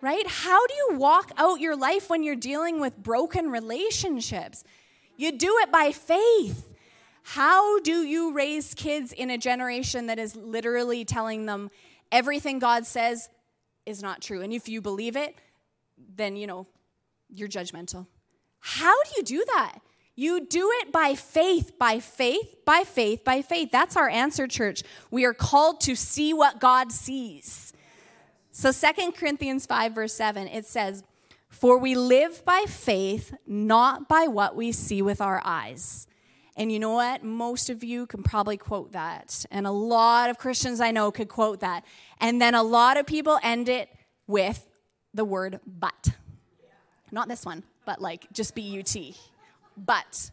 right? 0.00 0.26
How 0.26 0.66
do 0.66 0.74
you 0.74 0.98
walk 0.98 1.32
out 1.36 1.60
your 1.60 1.76
life 1.76 2.08
when 2.08 2.22
you're 2.22 2.36
dealing 2.36 2.80
with 2.80 2.96
broken 2.96 3.50
relationships? 3.50 4.64
You 5.16 5.32
do 5.32 5.58
it 5.62 5.72
by 5.72 5.92
faith. 5.92 6.68
How 7.22 7.80
do 7.80 8.02
you 8.04 8.32
raise 8.32 8.72
kids 8.72 9.12
in 9.12 9.30
a 9.30 9.36
generation 9.36 10.06
that 10.06 10.18
is 10.18 10.34
literally 10.34 11.04
telling 11.04 11.46
them 11.46 11.70
everything 12.10 12.58
God 12.58 12.86
says 12.86 13.28
is 13.84 14.02
not 14.02 14.22
true? 14.22 14.40
And 14.40 14.52
if 14.52 14.68
you 14.68 14.80
believe 14.80 15.16
it, 15.16 15.34
then, 16.16 16.36
you 16.36 16.46
know, 16.46 16.66
you're 17.28 17.48
judgmental. 17.48 18.06
How 18.60 19.02
do 19.04 19.10
you 19.16 19.22
do 19.22 19.44
that? 19.54 19.80
You 20.18 20.44
do 20.44 20.68
it 20.80 20.90
by 20.90 21.14
faith, 21.14 21.78
by 21.78 22.00
faith, 22.00 22.56
by 22.64 22.82
faith, 22.82 23.22
by 23.22 23.40
faith. 23.40 23.68
That's 23.70 23.96
our 23.96 24.08
answer, 24.08 24.48
church. 24.48 24.82
We 25.12 25.24
are 25.24 25.32
called 25.32 25.80
to 25.82 25.94
see 25.94 26.34
what 26.34 26.58
God 26.58 26.90
sees. 26.90 27.72
So 28.50 28.72
Second 28.72 29.12
Corinthians 29.12 29.64
5, 29.64 29.94
verse 29.94 30.12
7, 30.14 30.48
it 30.48 30.66
says, 30.66 31.04
For 31.48 31.78
we 31.78 31.94
live 31.94 32.44
by 32.44 32.64
faith, 32.66 33.32
not 33.46 34.08
by 34.08 34.26
what 34.26 34.56
we 34.56 34.72
see 34.72 35.02
with 35.02 35.20
our 35.20 35.40
eyes. 35.44 36.08
And 36.56 36.72
you 36.72 36.80
know 36.80 36.94
what? 36.94 37.22
Most 37.22 37.70
of 37.70 37.84
you 37.84 38.04
can 38.04 38.24
probably 38.24 38.56
quote 38.56 38.94
that. 38.94 39.46
And 39.52 39.68
a 39.68 39.70
lot 39.70 40.30
of 40.30 40.38
Christians 40.38 40.80
I 40.80 40.90
know 40.90 41.12
could 41.12 41.28
quote 41.28 41.60
that. 41.60 41.84
And 42.20 42.42
then 42.42 42.56
a 42.56 42.64
lot 42.64 42.96
of 42.96 43.06
people 43.06 43.38
end 43.44 43.68
it 43.68 43.88
with 44.26 44.66
the 45.14 45.24
word 45.24 45.60
but. 45.64 46.08
Not 47.12 47.28
this 47.28 47.46
one, 47.46 47.62
but 47.86 48.02
like 48.02 48.26
just 48.32 48.56
B 48.56 48.62
U 48.62 48.82
T 48.82 49.14
but. 49.84 50.30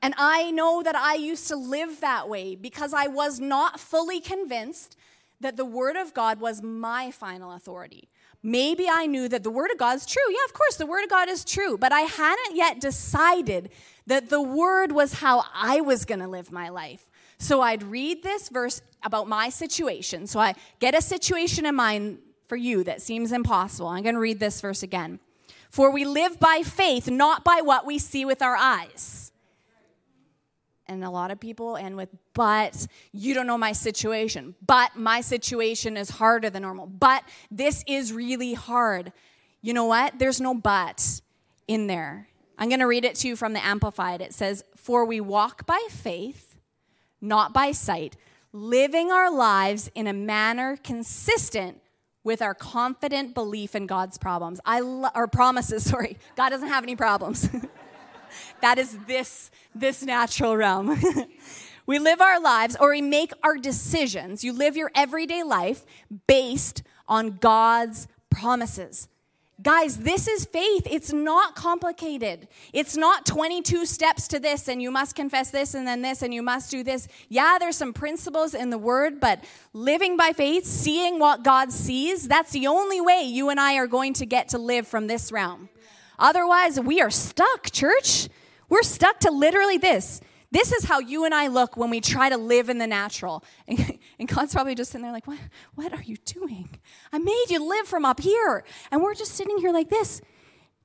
And 0.00 0.14
I 0.16 0.50
know 0.50 0.82
that 0.82 0.94
I 0.94 1.14
used 1.14 1.48
to 1.48 1.56
live 1.56 2.00
that 2.00 2.28
way 2.28 2.54
because 2.54 2.94
I 2.94 3.08
was 3.08 3.40
not 3.40 3.80
fully 3.80 4.20
convinced 4.20 4.96
that 5.40 5.56
the 5.56 5.64
Word 5.64 5.96
of 5.96 6.14
God 6.14 6.40
was 6.40 6.62
my 6.62 7.10
final 7.10 7.52
authority. 7.52 8.08
Maybe 8.42 8.86
I 8.88 9.06
knew 9.06 9.28
that 9.28 9.42
the 9.42 9.50
Word 9.50 9.70
of 9.70 9.78
God 9.78 9.96
is 9.96 10.06
true. 10.06 10.22
Yeah, 10.30 10.44
of 10.44 10.52
course, 10.52 10.76
the 10.76 10.86
Word 10.86 11.02
of 11.02 11.10
God 11.10 11.28
is 11.28 11.44
true. 11.44 11.76
But 11.76 11.92
I 11.92 12.02
hadn't 12.02 12.56
yet 12.56 12.80
decided 12.80 13.70
that 14.06 14.30
the 14.30 14.42
Word 14.42 14.92
was 14.92 15.14
how 15.14 15.44
I 15.52 15.80
was 15.80 16.04
going 16.04 16.20
to 16.20 16.28
live 16.28 16.52
my 16.52 16.68
life. 16.68 17.08
So 17.38 17.60
I'd 17.60 17.82
read 17.82 18.22
this 18.22 18.48
verse 18.48 18.80
about 19.02 19.28
my 19.28 19.48
situation. 19.48 20.26
So 20.26 20.40
I 20.40 20.54
get 20.80 20.94
a 20.94 21.02
situation 21.02 21.66
in 21.66 21.74
mind 21.74 22.18
for 22.46 22.56
you 22.56 22.84
that 22.84 23.02
seems 23.02 23.32
impossible. 23.32 23.88
I'm 23.88 24.02
going 24.02 24.14
to 24.14 24.20
read 24.20 24.40
this 24.40 24.60
verse 24.60 24.82
again. 24.82 25.20
For 25.68 25.90
we 25.90 26.04
live 26.04 26.40
by 26.40 26.62
faith, 26.64 27.10
not 27.10 27.44
by 27.44 27.60
what 27.62 27.86
we 27.86 27.98
see 27.98 28.24
with 28.24 28.42
our 28.42 28.56
eyes. 28.56 29.32
And 30.86 31.04
a 31.04 31.10
lot 31.10 31.30
of 31.30 31.38
people 31.38 31.76
end 31.76 31.96
with, 31.96 32.08
but 32.32 32.86
you 33.12 33.34
don't 33.34 33.46
know 33.46 33.58
my 33.58 33.72
situation. 33.72 34.54
But 34.64 34.96
my 34.96 35.20
situation 35.20 35.98
is 35.98 36.08
harder 36.08 36.48
than 36.48 36.62
normal. 36.62 36.86
But 36.86 37.24
this 37.50 37.84
is 37.86 38.12
really 38.12 38.54
hard. 38.54 39.12
You 39.60 39.74
know 39.74 39.84
what? 39.84 40.18
There's 40.18 40.40
no 40.40 40.54
but 40.54 41.20
in 41.66 41.88
there. 41.88 42.28
I'm 42.56 42.68
going 42.68 42.80
to 42.80 42.86
read 42.86 43.04
it 43.04 43.14
to 43.16 43.28
you 43.28 43.36
from 43.36 43.52
the 43.52 43.64
Amplified. 43.64 44.22
It 44.22 44.32
says, 44.32 44.64
For 44.74 45.04
we 45.04 45.20
walk 45.20 45.66
by 45.66 45.86
faith, 45.90 46.56
not 47.20 47.52
by 47.52 47.72
sight, 47.72 48.16
living 48.52 49.12
our 49.12 49.30
lives 49.30 49.90
in 49.94 50.06
a 50.06 50.14
manner 50.14 50.78
consistent 50.82 51.82
with 52.28 52.42
our 52.42 52.52
confident 52.52 53.32
belief 53.32 53.74
in 53.74 53.86
God's 53.86 54.18
problems. 54.18 54.60
I 54.66 54.80
lo- 54.80 55.08
or 55.14 55.26
promises, 55.26 55.82
sorry. 55.90 56.18
God 56.36 56.50
doesn't 56.50 56.68
have 56.68 56.84
any 56.84 56.94
problems. 56.94 57.48
that 58.60 58.78
is 58.78 58.98
this 59.06 59.50
this 59.74 60.02
natural 60.02 60.54
realm. 60.54 61.00
we 61.86 61.98
live 61.98 62.20
our 62.20 62.38
lives 62.38 62.76
or 62.78 62.90
we 62.90 63.00
make 63.00 63.32
our 63.42 63.56
decisions. 63.56 64.44
You 64.44 64.52
live 64.52 64.76
your 64.76 64.90
everyday 64.94 65.42
life 65.42 65.86
based 66.26 66.82
on 67.08 67.38
God's 67.38 68.06
promises. 68.28 69.08
Guys, 69.60 69.96
this 69.96 70.28
is 70.28 70.44
faith. 70.44 70.86
It's 70.88 71.12
not 71.12 71.56
complicated. 71.56 72.46
It's 72.72 72.96
not 72.96 73.26
22 73.26 73.86
steps 73.86 74.28
to 74.28 74.38
this, 74.38 74.68
and 74.68 74.80
you 74.80 74.92
must 74.92 75.16
confess 75.16 75.50
this, 75.50 75.74
and 75.74 75.84
then 75.84 76.00
this, 76.00 76.22
and 76.22 76.32
you 76.32 76.42
must 76.42 76.70
do 76.70 76.84
this. 76.84 77.08
Yeah, 77.28 77.56
there's 77.58 77.76
some 77.76 77.92
principles 77.92 78.54
in 78.54 78.70
the 78.70 78.78
word, 78.78 79.18
but 79.18 79.42
living 79.72 80.16
by 80.16 80.32
faith, 80.32 80.64
seeing 80.64 81.18
what 81.18 81.42
God 81.42 81.72
sees, 81.72 82.28
that's 82.28 82.52
the 82.52 82.68
only 82.68 83.00
way 83.00 83.22
you 83.22 83.50
and 83.50 83.58
I 83.58 83.74
are 83.78 83.88
going 83.88 84.12
to 84.14 84.26
get 84.26 84.50
to 84.50 84.58
live 84.58 84.86
from 84.86 85.08
this 85.08 85.32
realm. 85.32 85.68
Otherwise, 86.20 86.78
we 86.78 87.00
are 87.00 87.10
stuck, 87.10 87.72
church. 87.72 88.28
We're 88.68 88.82
stuck 88.84 89.18
to 89.20 89.30
literally 89.32 89.78
this 89.78 90.20
this 90.50 90.72
is 90.72 90.84
how 90.84 90.98
you 90.98 91.24
and 91.24 91.34
I 91.34 91.48
look 91.48 91.76
when 91.76 91.90
we 91.90 92.00
try 92.00 92.28
to 92.30 92.38
live 92.38 92.68
in 92.68 92.78
the 92.78 92.86
natural. 92.86 93.44
And, 93.68 93.98
and 94.18 94.28
God's 94.28 94.54
probably 94.54 94.74
just 94.74 94.90
sitting 94.90 95.02
there 95.02 95.12
like, 95.12 95.26
what, 95.26 95.38
what 95.74 95.92
are 95.92 96.02
you 96.02 96.16
doing? 96.24 96.70
I 97.12 97.18
made 97.18 97.46
you 97.50 97.68
live 97.68 97.86
from 97.86 98.04
up 98.04 98.20
here. 98.20 98.64
And 98.90 99.02
we're 99.02 99.14
just 99.14 99.32
sitting 99.32 99.58
here 99.58 99.72
like 99.72 99.90
this. 99.90 100.20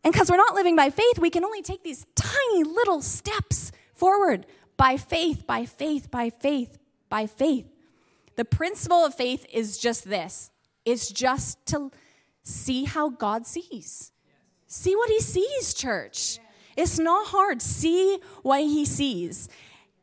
And 0.03 0.11
because 0.11 0.29
we're 0.29 0.37
not 0.37 0.53
living 0.53 0.75
by 0.75 0.89
faith, 0.89 1.17
we 1.17 1.29
can 1.29 1.45
only 1.45 1.61
take 1.61 1.83
these 1.83 2.05
tiny 2.13 2.63
little 2.63 3.01
steps 3.01 3.71
forward 3.93 4.45
by 4.75 4.97
faith, 4.97 5.47
by 5.47 5.65
faith, 5.65 6.11
by 6.11 6.29
faith, 6.29 6.77
by 7.09 7.25
faith. 7.25 7.67
The 8.35 8.45
principle 8.45 9.05
of 9.05 9.15
faith 9.15 9.45
is 9.51 9.77
just 9.77 10.03
this 10.09 10.49
it's 10.85 11.09
just 11.09 11.65
to 11.67 11.91
see 12.43 12.83
how 12.83 13.09
God 13.09 13.47
sees. 13.47 14.11
See 14.67 14.95
what 14.95 15.09
he 15.09 15.21
sees, 15.21 15.73
church. 15.73 16.39
It's 16.75 16.99
not 16.99 17.27
hard. 17.27 17.61
See 17.61 18.19
what 18.41 18.61
he 18.61 18.85
sees. 18.85 19.49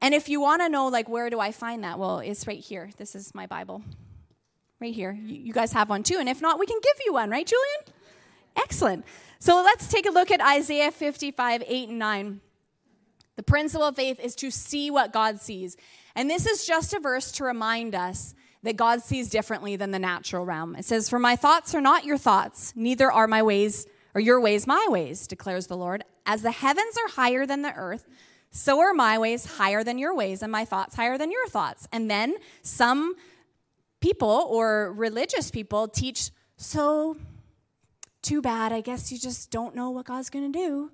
And 0.01 0.15
if 0.15 0.29
you 0.29 0.41
want 0.41 0.63
to 0.63 0.69
know, 0.69 0.89
like, 0.89 1.09
where 1.09 1.29
do 1.31 1.41
I 1.41 1.53
find 1.53 1.85
that? 1.85 1.99
Well, 1.99 2.21
it's 2.21 2.47
right 2.47 2.59
here. 2.59 2.91
This 2.97 3.15
is 3.15 3.35
my 3.35 3.47
Bible. 3.47 3.83
Right 4.81 4.95
here. 4.95 5.13
You 5.13 5.53
guys 5.53 5.73
have 5.73 5.91
one 5.91 6.03
too. 6.03 6.17
And 6.19 6.29
if 6.29 6.41
not, 6.41 6.59
we 6.59 6.67
can 6.67 6.79
give 6.83 6.97
you 7.05 7.13
one, 7.13 7.31
right, 7.31 7.47
Julian? 7.47 7.81
Excellent. 8.57 9.05
So 9.39 9.57
let's 9.63 9.89
take 9.89 10.07
a 10.07 10.11
look 10.11 10.31
at 10.31 10.41
Isaiah 10.41 10.91
55, 10.91 11.65
8 11.67 11.89
and 11.91 11.99
9. 11.99 12.41
The 13.37 13.43
principle 13.43 13.87
of 13.87 13.97
faith 13.97 14.21
is 14.21 14.35
to 14.37 14.51
see 14.51 14.91
what 14.91 15.13
God 15.13 15.41
sees. 15.41 15.77
And 16.15 16.29
this 16.29 16.47
is 16.47 16.67
just 16.67 16.93
a 16.95 17.01
verse 17.01 17.33
to 17.33 17.45
remind 17.45 17.95
us 17.95 18.35
that 18.63 18.77
God 18.77 19.03
sees 19.03 19.31
differently 19.31 19.77
than 19.77 19.91
the 19.91 19.99
natural 19.99 20.45
realm. 20.45 20.77
It 20.77 20.85
says, 20.85 21.09
For 21.09 21.19
my 21.19 21.37
thoughts 21.37 21.75
are 21.75 21.81
not 21.81 22.05
your 22.05 22.19
thoughts, 22.19 22.73
neither 22.77 23.11
are 23.11 23.27
my 23.27 23.43
ways 23.43 23.87
or 24.15 24.21
your 24.21 24.41
ways 24.41 24.67
my 24.67 24.87
ways, 24.89 25.27
declares 25.27 25.67
the 25.67 25.77
Lord. 25.77 26.05
As 26.27 26.43
the 26.43 26.51
heavens 26.51 26.97
are 26.97 27.11
higher 27.11 27.47
than 27.47 27.63
the 27.63 27.75
earth, 27.75 28.07
so 28.51 28.81
are 28.81 28.93
my 28.93 29.19
ways 29.19 29.57
higher 29.57 29.85
than 29.85 29.99
your 29.99 30.15
ways, 30.15 30.43
and 30.43 30.51
my 30.51 30.65
thoughts 30.65 30.97
higher 30.97 31.17
than 31.17 31.31
your 31.31 31.47
thoughts. 31.49 31.87
And 31.93 32.11
then 32.11 32.35
some 32.63 33.15
people 34.01 34.47
or 34.51 34.93
religious 34.93 35.51
people 35.51 35.87
teach, 35.89 36.31
so 36.57 37.17
too 38.23 38.43
bad, 38.43 38.73
I 38.73 38.81
guess 38.81 39.13
you 39.13 39.19
just 39.19 39.51
don't 39.51 39.75
know 39.75 39.91
what 39.91 40.07
God's 40.07 40.31
going 40.31 40.53
to 40.53 40.59
do. 40.59 40.91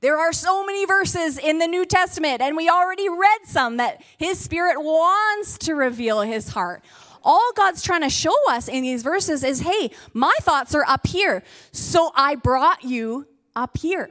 There 0.00 0.18
are 0.18 0.32
so 0.32 0.64
many 0.64 0.86
verses 0.86 1.38
in 1.38 1.58
the 1.58 1.66
New 1.66 1.84
Testament, 1.84 2.40
and 2.40 2.56
we 2.56 2.68
already 2.68 3.08
read 3.08 3.40
some 3.44 3.76
that 3.76 4.02
His 4.16 4.38
Spirit 4.38 4.80
wants 4.80 5.58
to 5.58 5.74
reveal 5.74 6.22
His 6.22 6.48
heart 6.48 6.82
all 7.22 7.50
God's 7.56 7.82
trying 7.82 8.02
to 8.02 8.10
show 8.10 8.34
us 8.50 8.68
in 8.68 8.82
these 8.82 9.02
verses 9.02 9.44
is 9.44 9.60
hey, 9.60 9.90
my 10.12 10.34
thoughts 10.42 10.74
are 10.74 10.84
up 10.86 11.06
here, 11.06 11.42
so 11.72 12.12
I 12.14 12.34
brought 12.34 12.84
you 12.84 13.26
up 13.54 13.78
here. 13.78 14.10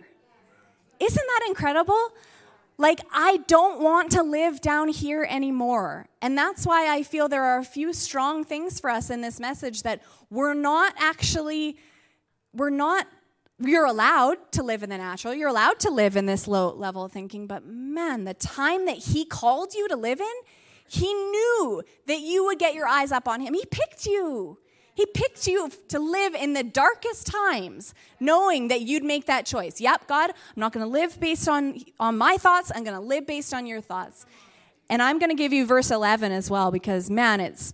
Isn't 1.00 1.28
that 1.28 1.46
incredible? 1.48 2.12
Like, 2.78 3.02
I 3.12 3.38
don't 3.48 3.82
want 3.82 4.12
to 4.12 4.24
live 4.24 4.62
down 4.62 4.88
here 4.88 5.28
anymore. 5.30 6.08
And 6.22 6.38
that's 6.38 6.66
why 6.66 6.88
I 6.88 7.04
feel 7.04 7.28
there 7.28 7.44
are 7.44 7.60
a 7.60 7.66
few 7.66 7.92
strong 7.92 8.46
things 8.46 8.80
for 8.80 8.90
us 8.90 9.10
in 9.10 9.20
this 9.20 9.38
message 9.38 9.84
that 9.84 10.02
we're 10.30 10.54
not 10.54 10.94
actually, 10.98 11.78
we're 12.54 12.70
not, 12.70 13.06
you're 13.60 13.86
allowed 13.86 14.38
to 14.54 14.64
live 14.64 14.82
in 14.82 14.90
the 14.90 14.98
natural. 14.98 15.34
You're 15.34 15.50
allowed 15.50 15.80
to 15.82 15.90
live 15.90 16.16
in 16.16 16.26
this 16.26 16.48
low 16.48 16.74
level 16.74 17.04
of 17.04 17.12
thinking. 17.12 17.48
But 17.48 17.66
man, 17.66 18.24
the 18.24 18.34
time 18.34 18.86
that 18.86 18.98
He 18.98 19.26
called 19.26 19.74
you 19.74 19.90
to 19.90 19.98
live 19.98 20.22
in, 20.22 20.34
he 20.90 21.14
knew 21.14 21.84
that 22.08 22.20
you 22.20 22.46
would 22.46 22.58
get 22.58 22.74
your 22.74 22.88
eyes 22.88 23.12
up 23.12 23.28
on 23.28 23.42
him. 23.42 23.54
He 23.54 23.64
picked 23.66 24.08
you. 24.08 24.58
He 24.96 25.06
picked 25.06 25.48
you 25.48 25.72
to 25.90 26.00
live 26.00 26.34
in 26.34 26.54
the 26.54 26.64
darkest 26.64 27.28
times, 27.28 27.94
knowing 28.20 28.70
that 28.70 28.82
you'd 28.82 29.04
make 29.04 29.28
that 29.28 29.46
choice. 29.46 29.80
Yep, 29.80 30.08
God, 30.08 30.32
I'm 30.32 30.60
not 30.60 30.74
going 30.74 30.86
to 30.86 30.92
live 30.92 31.20
based 31.20 31.48
on, 31.48 31.80
on 32.00 32.18
my 32.18 32.38
thoughts. 32.38 32.72
I'm 32.74 32.84
going 32.84 33.00
to 33.00 33.06
live 33.06 33.28
based 33.28 33.54
on 33.54 33.66
your 33.66 33.82
thoughts. 33.82 34.26
And 34.90 35.02
I'm 35.02 35.20
going 35.20 35.30
to 35.30 35.36
give 35.36 35.54
you 35.54 35.66
verse 35.66 35.92
11 35.92 36.32
as 36.32 36.50
well 36.50 36.72
because, 36.72 37.10
man, 37.10 37.40
it's, 37.40 37.74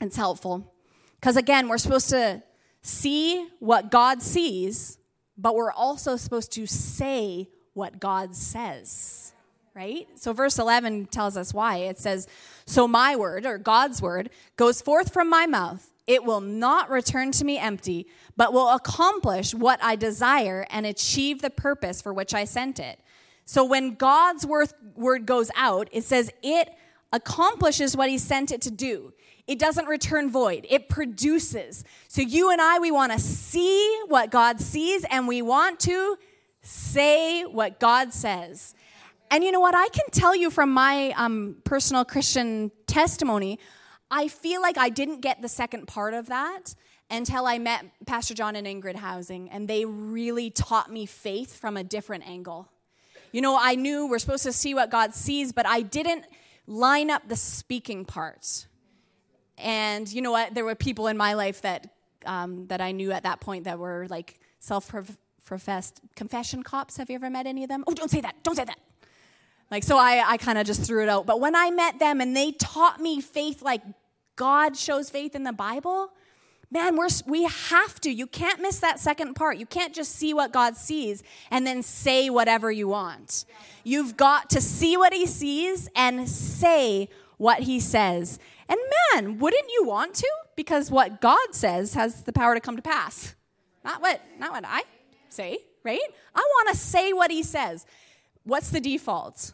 it's 0.00 0.16
helpful. 0.16 0.74
Because 1.18 1.36
again, 1.38 1.66
we're 1.66 1.78
supposed 1.78 2.10
to 2.10 2.42
see 2.82 3.48
what 3.58 3.90
God 3.90 4.20
sees, 4.22 4.98
but 5.38 5.56
we're 5.56 5.72
also 5.72 6.16
supposed 6.16 6.52
to 6.52 6.66
say 6.66 7.48
what 7.72 7.98
God 7.98 8.36
says 8.36 9.33
right? 9.74 10.06
So 10.14 10.32
verse 10.32 10.58
11 10.58 11.06
tells 11.06 11.36
us 11.36 11.52
why. 11.52 11.78
It 11.78 11.98
says, 11.98 12.28
So 12.64 12.86
my 12.86 13.16
word, 13.16 13.44
or 13.44 13.58
God's 13.58 14.00
word, 14.00 14.30
goes 14.56 14.80
forth 14.80 15.12
from 15.12 15.28
my 15.28 15.46
mouth. 15.46 15.90
It 16.06 16.24
will 16.24 16.40
not 16.40 16.90
return 16.90 17.32
to 17.32 17.44
me 17.44 17.58
empty, 17.58 18.06
but 18.36 18.52
will 18.52 18.68
accomplish 18.70 19.54
what 19.54 19.82
I 19.82 19.96
desire 19.96 20.66
and 20.70 20.84
achieve 20.84 21.40
the 21.40 21.50
purpose 21.50 22.02
for 22.02 22.12
which 22.12 22.34
I 22.34 22.44
sent 22.44 22.78
it. 22.78 23.00
So 23.46 23.64
when 23.64 23.94
God's 23.94 24.46
word 24.46 25.26
goes 25.26 25.50
out, 25.56 25.88
it 25.92 26.04
says 26.04 26.30
it 26.42 26.74
accomplishes 27.12 27.96
what 27.96 28.10
he 28.10 28.18
sent 28.18 28.52
it 28.52 28.60
to 28.62 28.70
do. 28.70 29.12
It 29.46 29.58
doesn't 29.58 29.86
return 29.86 30.30
void. 30.30 30.66
It 30.70 30.88
produces. 30.88 31.84
So 32.08 32.22
you 32.22 32.50
and 32.50 32.60
I, 32.60 32.78
we 32.78 32.90
want 32.90 33.12
to 33.12 33.18
see 33.18 34.00
what 34.08 34.30
God 34.30 34.60
sees 34.60 35.04
and 35.10 35.28
we 35.28 35.42
want 35.42 35.80
to 35.80 36.16
say 36.62 37.44
what 37.44 37.78
God 37.78 38.12
says. 38.12 38.74
And 39.30 39.42
you 39.42 39.50
know 39.50 39.60
what? 39.60 39.74
I 39.74 39.88
can 39.88 40.06
tell 40.12 40.34
you 40.34 40.50
from 40.50 40.70
my 40.70 41.12
um, 41.16 41.56
personal 41.64 42.04
Christian 42.04 42.70
testimony, 42.86 43.58
I 44.10 44.28
feel 44.28 44.60
like 44.60 44.78
I 44.78 44.90
didn't 44.90 45.20
get 45.20 45.42
the 45.42 45.48
second 45.48 45.86
part 45.86 46.14
of 46.14 46.26
that 46.26 46.74
until 47.10 47.46
I 47.46 47.58
met 47.58 47.84
Pastor 48.06 48.34
John 48.34 48.56
and 48.56 48.66
Ingrid 48.66 48.96
Housing, 48.96 49.50
and 49.50 49.68
they 49.68 49.84
really 49.84 50.50
taught 50.50 50.90
me 50.90 51.06
faith 51.06 51.58
from 51.58 51.76
a 51.76 51.84
different 51.84 52.26
angle. 52.26 52.68
You 53.32 53.40
know, 53.40 53.58
I 53.60 53.74
knew 53.74 54.08
we're 54.08 54.20
supposed 54.20 54.44
to 54.44 54.52
see 54.52 54.74
what 54.74 54.90
God 54.90 55.14
sees, 55.14 55.52
but 55.52 55.66
I 55.66 55.82
didn't 55.82 56.24
line 56.66 57.10
up 57.10 57.28
the 57.28 57.36
speaking 57.36 58.04
parts. 58.04 58.66
And 59.58 60.10
you 60.10 60.22
know 60.22 60.30
what? 60.30 60.54
There 60.54 60.64
were 60.64 60.74
people 60.74 61.08
in 61.08 61.16
my 61.16 61.34
life 61.34 61.62
that 61.62 61.90
um, 62.26 62.66
that 62.68 62.80
I 62.80 62.92
knew 62.92 63.12
at 63.12 63.24
that 63.24 63.40
point 63.40 63.64
that 63.64 63.78
were 63.78 64.06
like 64.08 64.40
self-professed 64.60 66.00
confession 66.16 66.62
cops. 66.62 66.96
Have 66.96 67.10
you 67.10 67.16
ever 67.16 67.28
met 67.28 67.46
any 67.46 67.64
of 67.64 67.68
them? 67.68 67.84
Oh, 67.86 67.92
don't 67.92 68.10
say 68.10 68.20
that! 68.22 68.42
Don't 68.42 68.56
say 68.56 68.64
that! 68.64 68.78
Like, 69.70 69.82
so 69.82 69.96
I, 69.98 70.22
I 70.26 70.36
kind 70.36 70.58
of 70.58 70.66
just 70.66 70.82
threw 70.82 71.02
it 71.02 71.08
out. 71.08 71.26
But 71.26 71.40
when 71.40 71.56
I 71.56 71.70
met 71.70 71.98
them 71.98 72.20
and 72.20 72.36
they 72.36 72.52
taught 72.52 73.00
me 73.00 73.20
faith 73.20 73.62
like 73.62 73.82
God 74.36 74.76
shows 74.76 75.10
faith 75.10 75.34
in 75.34 75.44
the 75.44 75.52
Bible, 75.52 76.10
man, 76.70 76.96
we're, 76.96 77.08
we 77.26 77.44
have 77.44 78.00
to. 78.00 78.10
You 78.10 78.26
can't 78.26 78.60
miss 78.60 78.80
that 78.80 78.98
second 78.98 79.34
part. 79.34 79.56
You 79.58 79.66
can't 79.66 79.94
just 79.94 80.12
see 80.12 80.34
what 80.34 80.52
God 80.52 80.76
sees 80.76 81.22
and 81.50 81.66
then 81.66 81.82
say 81.82 82.28
whatever 82.28 82.70
you 82.70 82.88
want. 82.88 83.44
You've 83.84 84.16
got 84.16 84.50
to 84.50 84.60
see 84.60 84.96
what 84.96 85.12
He 85.12 85.26
sees 85.26 85.88
and 85.94 86.28
say 86.28 87.08
what 87.36 87.60
He 87.60 87.80
says. 87.80 88.38
And 88.68 88.78
man, 89.12 89.38
wouldn't 89.38 89.70
you 89.72 89.84
want 89.84 90.14
to? 90.16 90.30
Because 90.56 90.90
what 90.90 91.20
God 91.20 91.52
says 91.52 91.94
has 91.94 92.22
the 92.22 92.32
power 92.32 92.54
to 92.54 92.60
come 92.60 92.76
to 92.76 92.82
pass. 92.82 93.34
Not 93.84 94.00
what, 94.00 94.20
not 94.38 94.52
what 94.52 94.64
I 94.66 94.82
say, 95.28 95.58
right? 95.84 96.00
I 96.34 96.40
want 96.40 96.70
to 96.70 96.76
say 96.76 97.12
what 97.12 97.30
He 97.30 97.42
says. 97.42 97.86
What's 98.44 98.70
the 98.70 98.80
default? 98.80 99.52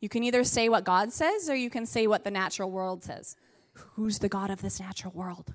You 0.00 0.08
can 0.08 0.24
either 0.24 0.44
say 0.44 0.68
what 0.68 0.84
God 0.84 1.12
says 1.12 1.48
or 1.48 1.54
you 1.54 1.70
can 1.70 1.86
say 1.86 2.06
what 2.06 2.24
the 2.24 2.30
natural 2.30 2.70
world 2.70 3.04
says. 3.04 3.36
Who's 3.94 4.18
the 4.18 4.28
God 4.28 4.50
of 4.50 4.60
this 4.60 4.80
natural 4.80 5.12
world? 5.14 5.54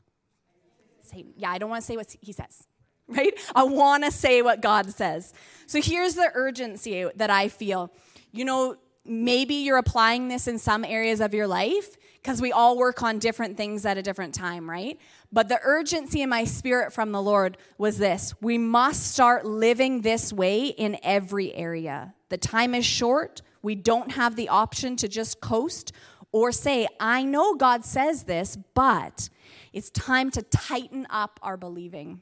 Satan. 1.01 1.33
Yeah, 1.37 1.51
I 1.51 1.57
don't 1.57 1.69
want 1.69 1.81
to 1.81 1.85
say 1.85 1.97
what 1.97 2.15
he 2.21 2.31
says, 2.31 2.67
right? 3.07 3.33
I 3.55 3.63
want 3.63 4.03
to 4.03 4.11
say 4.11 4.41
what 4.41 4.61
God 4.61 4.89
says. 4.91 5.33
So 5.65 5.81
here's 5.81 6.15
the 6.15 6.31
urgency 6.33 7.09
that 7.15 7.29
I 7.29 7.49
feel. 7.49 7.91
You 8.31 8.45
know, 8.45 8.77
maybe 9.05 9.55
you're 9.55 9.77
applying 9.77 10.27
this 10.27 10.47
in 10.47 10.57
some 10.57 10.83
areas 10.83 11.21
of 11.21 11.33
your 11.33 11.47
life 11.47 11.97
because 12.27 12.41
we 12.41 12.51
all 12.51 12.77
work 12.77 13.01
on 13.03 13.19
different 13.19 13.55
things 13.55 13.85
at 13.85 13.97
a 13.97 14.01
different 14.01 14.35
time, 14.35 14.69
right? 14.69 14.99
But 15.31 15.47
the 15.47 15.61
urgency 15.63 16.21
in 16.21 16.29
my 16.29 16.43
spirit 16.43 16.91
from 16.91 17.13
the 17.13 17.21
Lord 17.21 17.55
was 17.77 17.99
this 17.99 18.33
we 18.41 18.57
must 18.57 19.13
start 19.13 19.45
living 19.45 20.01
this 20.01 20.33
way 20.33 20.65
in 20.65 20.97
every 21.03 21.55
area. 21.55 22.13
The 22.27 22.37
time 22.37 22.75
is 22.75 22.85
short. 22.85 23.41
We 23.61 23.75
don't 23.75 24.11
have 24.11 24.35
the 24.35 24.49
option 24.49 24.97
to 24.97 25.07
just 25.07 25.39
coast 25.39 25.93
or 26.33 26.51
say, 26.51 26.89
I 26.99 27.23
know 27.23 27.55
God 27.55 27.85
says 27.85 28.23
this, 28.23 28.57
but 28.73 29.29
it's 29.71 29.89
time 29.89 30.29
to 30.31 30.41
tighten 30.41 31.07
up 31.09 31.39
our 31.41 31.55
believing. 31.55 32.19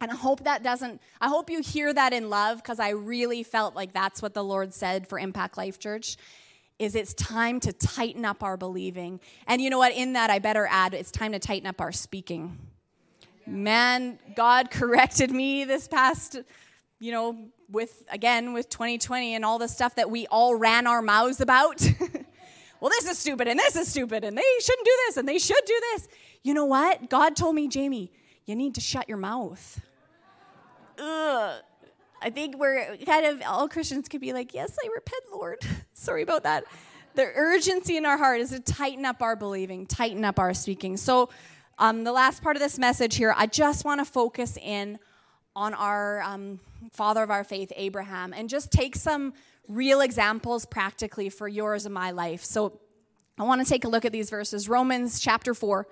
And 0.00 0.12
I 0.12 0.14
hope 0.14 0.44
that 0.44 0.62
doesn't, 0.62 1.00
I 1.20 1.26
hope 1.26 1.50
you 1.50 1.60
hear 1.60 1.92
that 1.92 2.12
in 2.12 2.30
love 2.30 2.58
because 2.58 2.78
I 2.78 2.90
really 2.90 3.42
felt 3.42 3.74
like 3.74 3.92
that's 3.92 4.22
what 4.22 4.34
the 4.34 4.44
Lord 4.44 4.72
said 4.72 5.08
for 5.08 5.18
Impact 5.18 5.56
Life 5.56 5.80
Church 5.80 6.18
is 6.78 6.94
it's 6.94 7.14
time 7.14 7.60
to 7.60 7.72
tighten 7.72 8.24
up 8.24 8.42
our 8.42 8.56
believing. 8.56 9.20
And 9.46 9.62
you 9.62 9.70
know 9.70 9.78
what? 9.78 9.92
In 9.92 10.14
that, 10.14 10.30
I 10.30 10.38
better 10.38 10.66
add, 10.70 10.94
it's 10.94 11.10
time 11.10 11.32
to 11.32 11.38
tighten 11.38 11.66
up 11.66 11.80
our 11.80 11.92
speaking. 11.92 12.58
Man, 13.46 14.18
God 14.34 14.70
corrected 14.70 15.30
me 15.30 15.64
this 15.64 15.86
past, 15.86 16.40
you 16.98 17.12
know, 17.12 17.46
with, 17.70 18.02
again, 18.10 18.52
with 18.52 18.68
2020 18.68 19.34
and 19.34 19.44
all 19.44 19.58
the 19.58 19.68
stuff 19.68 19.94
that 19.96 20.10
we 20.10 20.26
all 20.28 20.54
ran 20.54 20.86
our 20.86 21.02
mouths 21.02 21.40
about. 21.40 21.80
well, 22.80 22.90
this 22.90 23.08
is 23.08 23.18
stupid 23.18 23.48
and 23.48 23.58
this 23.58 23.76
is 23.76 23.88
stupid 23.88 24.24
and 24.24 24.36
they 24.36 24.42
shouldn't 24.60 24.86
do 24.86 24.96
this 25.06 25.16
and 25.16 25.28
they 25.28 25.38
should 25.38 25.64
do 25.66 25.80
this. 25.92 26.08
You 26.42 26.54
know 26.54 26.64
what? 26.64 27.08
God 27.08 27.36
told 27.36 27.54
me, 27.54 27.68
Jamie, 27.68 28.10
you 28.46 28.56
need 28.56 28.74
to 28.74 28.80
shut 28.80 29.08
your 29.08 29.18
mouth. 29.18 29.80
Ugh. 30.98 31.62
I 32.24 32.30
think 32.30 32.56
we're 32.56 32.96
kind 33.04 33.26
of, 33.26 33.42
all 33.46 33.68
Christians 33.68 34.08
could 34.08 34.22
be 34.22 34.32
like, 34.32 34.54
yes, 34.54 34.78
I 34.82 34.88
repent, 34.94 35.24
Lord. 35.30 35.58
Sorry 35.92 36.22
about 36.22 36.44
that. 36.44 36.64
The 37.16 37.30
urgency 37.34 37.98
in 37.98 38.06
our 38.06 38.16
heart 38.16 38.40
is 38.40 38.48
to 38.48 38.60
tighten 38.60 39.04
up 39.04 39.20
our 39.20 39.36
believing, 39.36 39.84
tighten 39.84 40.24
up 40.24 40.38
our 40.38 40.54
speaking. 40.54 40.96
So, 40.96 41.28
um, 41.78 42.02
the 42.02 42.12
last 42.12 42.42
part 42.42 42.56
of 42.56 42.62
this 42.62 42.78
message 42.78 43.16
here, 43.16 43.34
I 43.36 43.46
just 43.46 43.84
want 43.84 44.00
to 44.00 44.06
focus 44.06 44.56
in 44.56 44.98
on 45.54 45.74
our 45.74 46.22
um, 46.22 46.60
father 46.92 47.22
of 47.22 47.30
our 47.30 47.44
faith, 47.44 47.72
Abraham, 47.76 48.32
and 48.32 48.48
just 48.48 48.72
take 48.72 48.96
some 48.96 49.34
real 49.68 50.00
examples 50.00 50.64
practically 50.64 51.28
for 51.28 51.46
yours 51.46 51.84
and 51.84 51.92
my 51.92 52.10
life. 52.10 52.42
So, 52.42 52.80
I 53.36 53.42
want 53.42 53.62
to 53.62 53.68
take 53.68 53.84
a 53.84 53.88
look 53.88 54.06
at 54.06 54.12
these 54.12 54.30
verses. 54.30 54.66
Romans 54.66 55.20
chapter 55.20 55.52
4. 55.52 55.86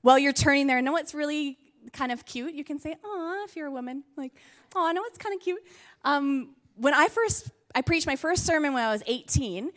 While 0.00 0.18
you're 0.18 0.32
turning 0.32 0.66
there, 0.66 0.78
I 0.78 0.80
know 0.80 0.92
what's 0.92 1.14
really 1.14 1.56
kind 1.92 2.12
of 2.12 2.24
cute? 2.24 2.54
You 2.54 2.64
can 2.64 2.78
say, 2.78 2.96
oh, 3.04 3.44
if 3.48 3.56
you're 3.56 3.66
a 3.66 3.70
woman. 3.70 4.04
Like, 4.16 4.32
oh, 4.74 4.86
I 4.86 4.92
know 4.92 5.02
it's 5.06 5.18
kind 5.18 5.34
of 5.34 5.40
cute. 5.40 5.62
Um, 6.04 6.50
when 6.76 6.94
I 6.94 7.08
first, 7.08 7.50
I 7.74 7.82
preached 7.82 8.06
my 8.06 8.16
first 8.16 8.46
sermon 8.46 8.72
when 8.72 8.84
I 8.84 8.92
was 8.92 9.02
18, 9.06 9.70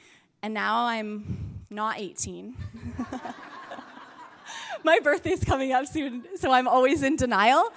and 0.43 0.53
now 0.53 0.85
I'm 0.85 1.61
not 1.69 1.99
18. 1.99 2.55
my 4.83 4.99
birthday's 4.99 5.43
coming 5.43 5.71
up 5.71 5.87
soon, 5.87 6.25
so 6.35 6.51
I'm 6.51 6.67
always 6.67 7.03
in 7.03 7.15
denial. 7.15 7.71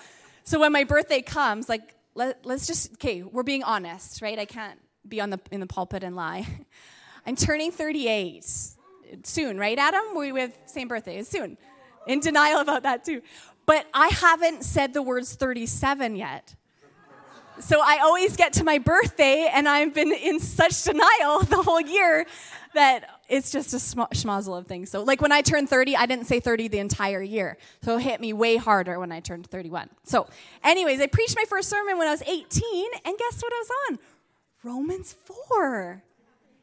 So 0.44 0.60
when 0.60 0.72
my 0.72 0.84
birthday 0.84 1.22
comes, 1.22 1.68
like, 1.68 1.94
let, 2.14 2.44
let's 2.44 2.66
just, 2.66 2.94
okay, 2.94 3.22
we're 3.22 3.42
being 3.42 3.62
honest, 3.62 4.22
right? 4.22 4.38
I 4.38 4.44
can't 4.44 4.78
be 5.06 5.20
on 5.20 5.30
the, 5.30 5.40
in 5.50 5.60
the 5.60 5.66
pulpit 5.66 6.04
and 6.04 6.16
lie. 6.16 6.46
I'm 7.26 7.36
turning 7.36 7.72
38 7.72 8.44
soon, 9.22 9.58
right, 9.58 9.78
Adam? 9.78 10.02
We 10.14 10.28
have 10.40 10.56
same 10.66 10.88
birthday. 10.88 11.18
It's 11.18 11.28
soon. 11.28 11.56
In 12.06 12.20
denial 12.20 12.60
about 12.60 12.82
that 12.82 13.04
too. 13.04 13.22
But 13.66 13.86
I 13.94 14.08
haven't 14.08 14.64
said 14.64 14.92
the 14.92 15.02
words 15.02 15.34
37 15.34 16.16
yet. 16.16 16.54
So 17.60 17.80
I 17.80 18.00
always 18.02 18.36
get 18.36 18.54
to 18.54 18.64
my 18.64 18.78
birthday 18.78 19.48
and 19.52 19.68
I've 19.68 19.94
been 19.94 20.12
in 20.12 20.40
such 20.40 20.82
denial 20.82 21.40
the 21.48 21.62
whole 21.62 21.80
year 21.80 22.26
that 22.74 23.08
it's 23.28 23.50
just 23.50 23.72
a 23.72 23.78
sm- 23.78 24.00
schmozzle 24.12 24.58
of 24.58 24.66
things. 24.66 24.90
So, 24.90 25.02
like 25.02 25.22
when 25.22 25.32
I 25.32 25.40
turned 25.40 25.70
30, 25.70 25.96
I 25.96 26.06
didn't 26.06 26.26
say 26.26 26.40
30 26.40 26.68
the 26.68 26.78
entire 26.78 27.22
year. 27.22 27.56
So 27.82 27.96
it 27.96 28.02
hit 28.02 28.20
me 28.20 28.32
way 28.32 28.56
harder 28.56 28.98
when 28.98 29.12
I 29.12 29.20
turned 29.20 29.46
31. 29.46 29.88
So, 30.02 30.26
anyways, 30.62 31.00
I 31.00 31.06
preached 31.06 31.36
my 31.36 31.44
first 31.48 31.70
sermon 31.70 31.96
when 31.96 32.08
I 32.08 32.10
was 32.10 32.22
18, 32.22 32.40
and 33.04 33.16
guess 33.16 33.40
what 33.42 33.52
I 33.52 33.58
was 33.58 33.70
on? 33.88 33.98
Romans 34.62 35.14
4. 35.48 36.02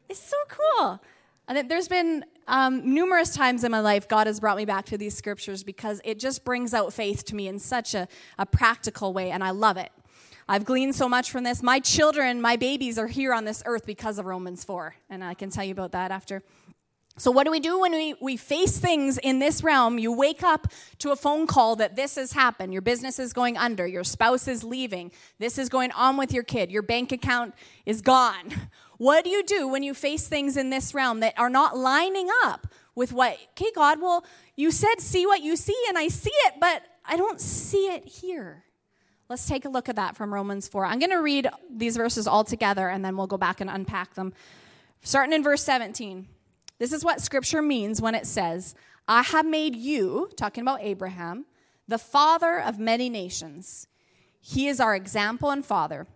It's 0.08 0.20
so 0.20 0.36
cool. 0.48 1.00
And 1.48 1.68
there's 1.68 1.88
been 1.88 2.24
um, 2.46 2.94
numerous 2.94 3.34
times 3.34 3.64
in 3.64 3.70
my 3.70 3.80
life 3.80 4.08
God 4.08 4.26
has 4.26 4.40
brought 4.40 4.56
me 4.56 4.64
back 4.64 4.86
to 4.86 4.98
these 4.98 5.16
scriptures 5.16 5.62
because 5.64 6.00
it 6.04 6.18
just 6.18 6.44
brings 6.44 6.72
out 6.74 6.92
faith 6.92 7.24
to 7.26 7.34
me 7.34 7.48
in 7.48 7.58
such 7.58 7.94
a, 7.94 8.08
a 8.38 8.46
practical 8.46 9.12
way, 9.12 9.30
and 9.30 9.42
I 9.42 9.50
love 9.50 9.76
it. 9.76 9.90
I've 10.48 10.64
gleaned 10.64 10.94
so 10.94 11.08
much 11.08 11.30
from 11.30 11.44
this. 11.44 11.62
My 11.62 11.80
children, 11.80 12.40
my 12.40 12.56
babies 12.56 12.98
are 12.98 13.06
here 13.06 13.32
on 13.32 13.44
this 13.44 13.62
earth 13.64 13.86
because 13.86 14.18
of 14.18 14.26
Romans 14.26 14.64
4, 14.64 14.94
and 15.10 15.22
I 15.22 15.34
can 15.34 15.50
tell 15.50 15.64
you 15.64 15.72
about 15.72 15.92
that 15.92 16.10
after. 16.10 16.42
So, 17.18 17.30
what 17.30 17.44
do 17.44 17.50
we 17.50 17.60
do 17.60 17.80
when 17.80 17.92
we, 17.92 18.14
we 18.22 18.36
face 18.38 18.78
things 18.78 19.18
in 19.18 19.38
this 19.38 19.62
realm? 19.62 19.98
You 19.98 20.12
wake 20.12 20.42
up 20.42 20.68
to 20.98 21.10
a 21.10 21.16
phone 21.16 21.46
call 21.46 21.76
that 21.76 21.94
this 21.94 22.14
has 22.14 22.32
happened. 22.32 22.72
Your 22.72 22.80
business 22.80 23.18
is 23.18 23.34
going 23.34 23.58
under. 23.58 23.86
Your 23.86 24.02
spouse 24.02 24.48
is 24.48 24.64
leaving. 24.64 25.12
This 25.38 25.58
is 25.58 25.68
going 25.68 25.92
on 25.92 26.16
with 26.16 26.32
your 26.32 26.42
kid. 26.42 26.70
Your 26.70 26.82
bank 26.82 27.12
account 27.12 27.54
is 27.84 28.00
gone. 28.00 28.52
What 29.02 29.24
do 29.24 29.30
you 29.30 29.42
do 29.42 29.66
when 29.66 29.82
you 29.82 29.94
face 29.94 30.28
things 30.28 30.56
in 30.56 30.70
this 30.70 30.94
realm 30.94 31.18
that 31.20 31.36
are 31.36 31.50
not 31.50 31.76
lining 31.76 32.28
up 32.44 32.68
with 32.94 33.12
what, 33.12 33.36
okay, 33.50 33.72
God, 33.74 34.00
well, 34.00 34.24
you 34.54 34.70
said 34.70 35.00
see 35.00 35.26
what 35.26 35.42
you 35.42 35.56
see, 35.56 35.76
and 35.88 35.98
I 35.98 36.06
see 36.06 36.30
it, 36.44 36.54
but 36.60 36.84
I 37.04 37.16
don't 37.16 37.40
see 37.40 37.88
it 37.88 38.06
here. 38.06 38.62
Let's 39.28 39.48
take 39.48 39.64
a 39.64 39.68
look 39.68 39.88
at 39.88 39.96
that 39.96 40.14
from 40.14 40.32
Romans 40.32 40.68
4. 40.68 40.86
I'm 40.86 41.00
going 41.00 41.10
to 41.10 41.16
read 41.16 41.48
these 41.68 41.96
verses 41.96 42.28
all 42.28 42.44
together, 42.44 42.88
and 42.88 43.04
then 43.04 43.16
we'll 43.16 43.26
go 43.26 43.36
back 43.36 43.60
and 43.60 43.68
unpack 43.68 44.14
them. 44.14 44.32
Starting 45.02 45.32
in 45.32 45.42
verse 45.42 45.64
17. 45.64 46.28
This 46.78 46.92
is 46.92 47.04
what 47.04 47.20
scripture 47.20 47.60
means 47.60 48.00
when 48.00 48.14
it 48.14 48.24
says, 48.24 48.76
I 49.08 49.22
have 49.22 49.44
made 49.44 49.74
you, 49.74 50.30
talking 50.36 50.62
about 50.62 50.80
Abraham, 50.80 51.46
the 51.88 51.98
father 51.98 52.60
of 52.60 52.78
many 52.78 53.10
nations. 53.10 53.88
He 54.40 54.68
is 54.68 54.78
our 54.78 54.94
example 54.94 55.50
and 55.50 55.66
father. 55.66 56.06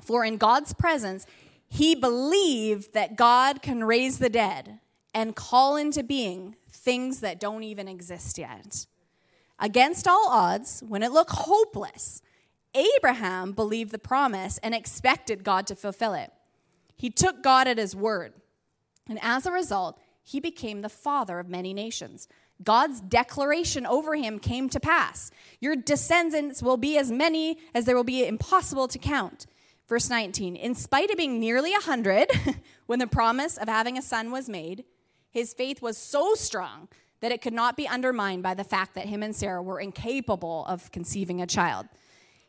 For 0.00 0.24
in 0.24 0.38
God's 0.38 0.72
presence, 0.72 1.26
he 1.74 1.96
believed 1.96 2.94
that 2.94 3.16
God 3.16 3.60
can 3.60 3.82
raise 3.82 4.18
the 4.18 4.28
dead 4.28 4.78
and 5.12 5.34
call 5.34 5.74
into 5.74 6.04
being 6.04 6.54
things 6.70 7.18
that 7.18 7.40
don't 7.40 7.64
even 7.64 7.88
exist 7.88 8.38
yet. 8.38 8.86
Against 9.58 10.06
all 10.06 10.28
odds, 10.28 10.84
when 10.86 11.02
it 11.02 11.10
looked 11.10 11.32
hopeless, 11.32 12.22
Abraham 12.74 13.50
believed 13.50 13.90
the 13.90 13.98
promise 13.98 14.58
and 14.58 14.72
expected 14.72 15.42
God 15.42 15.66
to 15.66 15.74
fulfill 15.74 16.14
it. 16.14 16.32
He 16.96 17.10
took 17.10 17.42
God 17.42 17.66
at 17.66 17.78
his 17.78 17.96
word. 17.96 18.34
And 19.08 19.18
as 19.20 19.44
a 19.44 19.50
result, 19.50 19.98
he 20.22 20.38
became 20.38 20.82
the 20.82 20.88
father 20.88 21.40
of 21.40 21.48
many 21.48 21.74
nations. 21.74 22.28
God's 22.62 23.00
declaration 23.00 23.84
over 23.84 24.14
him 24.14 24.38
came 24.38 24.68
to 24.68 24.78
pass. 24.78 25.32
Your 25.58 25.74
descendants 25.74 26.62
will 26.62 26.76
be 26.76 26.96
as 26.98 27.10
many 27.10 27.58
as 27.74 27.84
there 27.84 27.96
will 27.96 28.04
be 28.04 28.24
impossible 28.24 28.86
to 28.86 28.98
count. 29.00 29.46
Verse 29.94 30.10
19 30.10 30.56
In 30.56 30.74
spite 30.74 31.12
of 31.12 31.16
being 31.16 31.38
nearly 31.38 31.70
100, 31.70 32.28
when 32.86 32.98
the 32.98 33.06
promise 33.06 33.56
of 33.56 33.68
having 33.68 33.96
a 33.96 34.02
son 34.02 34.32
was 34.32 34.48
made, 34.48 34.82
his 35.30 35.54
faith 35.54 35.80
was 35.80 35.96
so 35.96 36.34
strong 36.34 36.88
that 37.20 37.30
it 37.30 37.40
could 37.40 37.52
not 37.52 37.76
be 37.76 37.86
undermined 37.86 38.42
by 38.42 38.54
the 38.54 38.64
fact 38.64 38.96
that 38.96 39.06
him 39.06 39.22
and 39.22 39.36
Sarah 39.36 39.62
were 39.62 39.78
incapable 39.78 40.64
of 40.66 40.90
conceiving 40.90 41.40
a 41.40 41.46
child. 41.46 41.86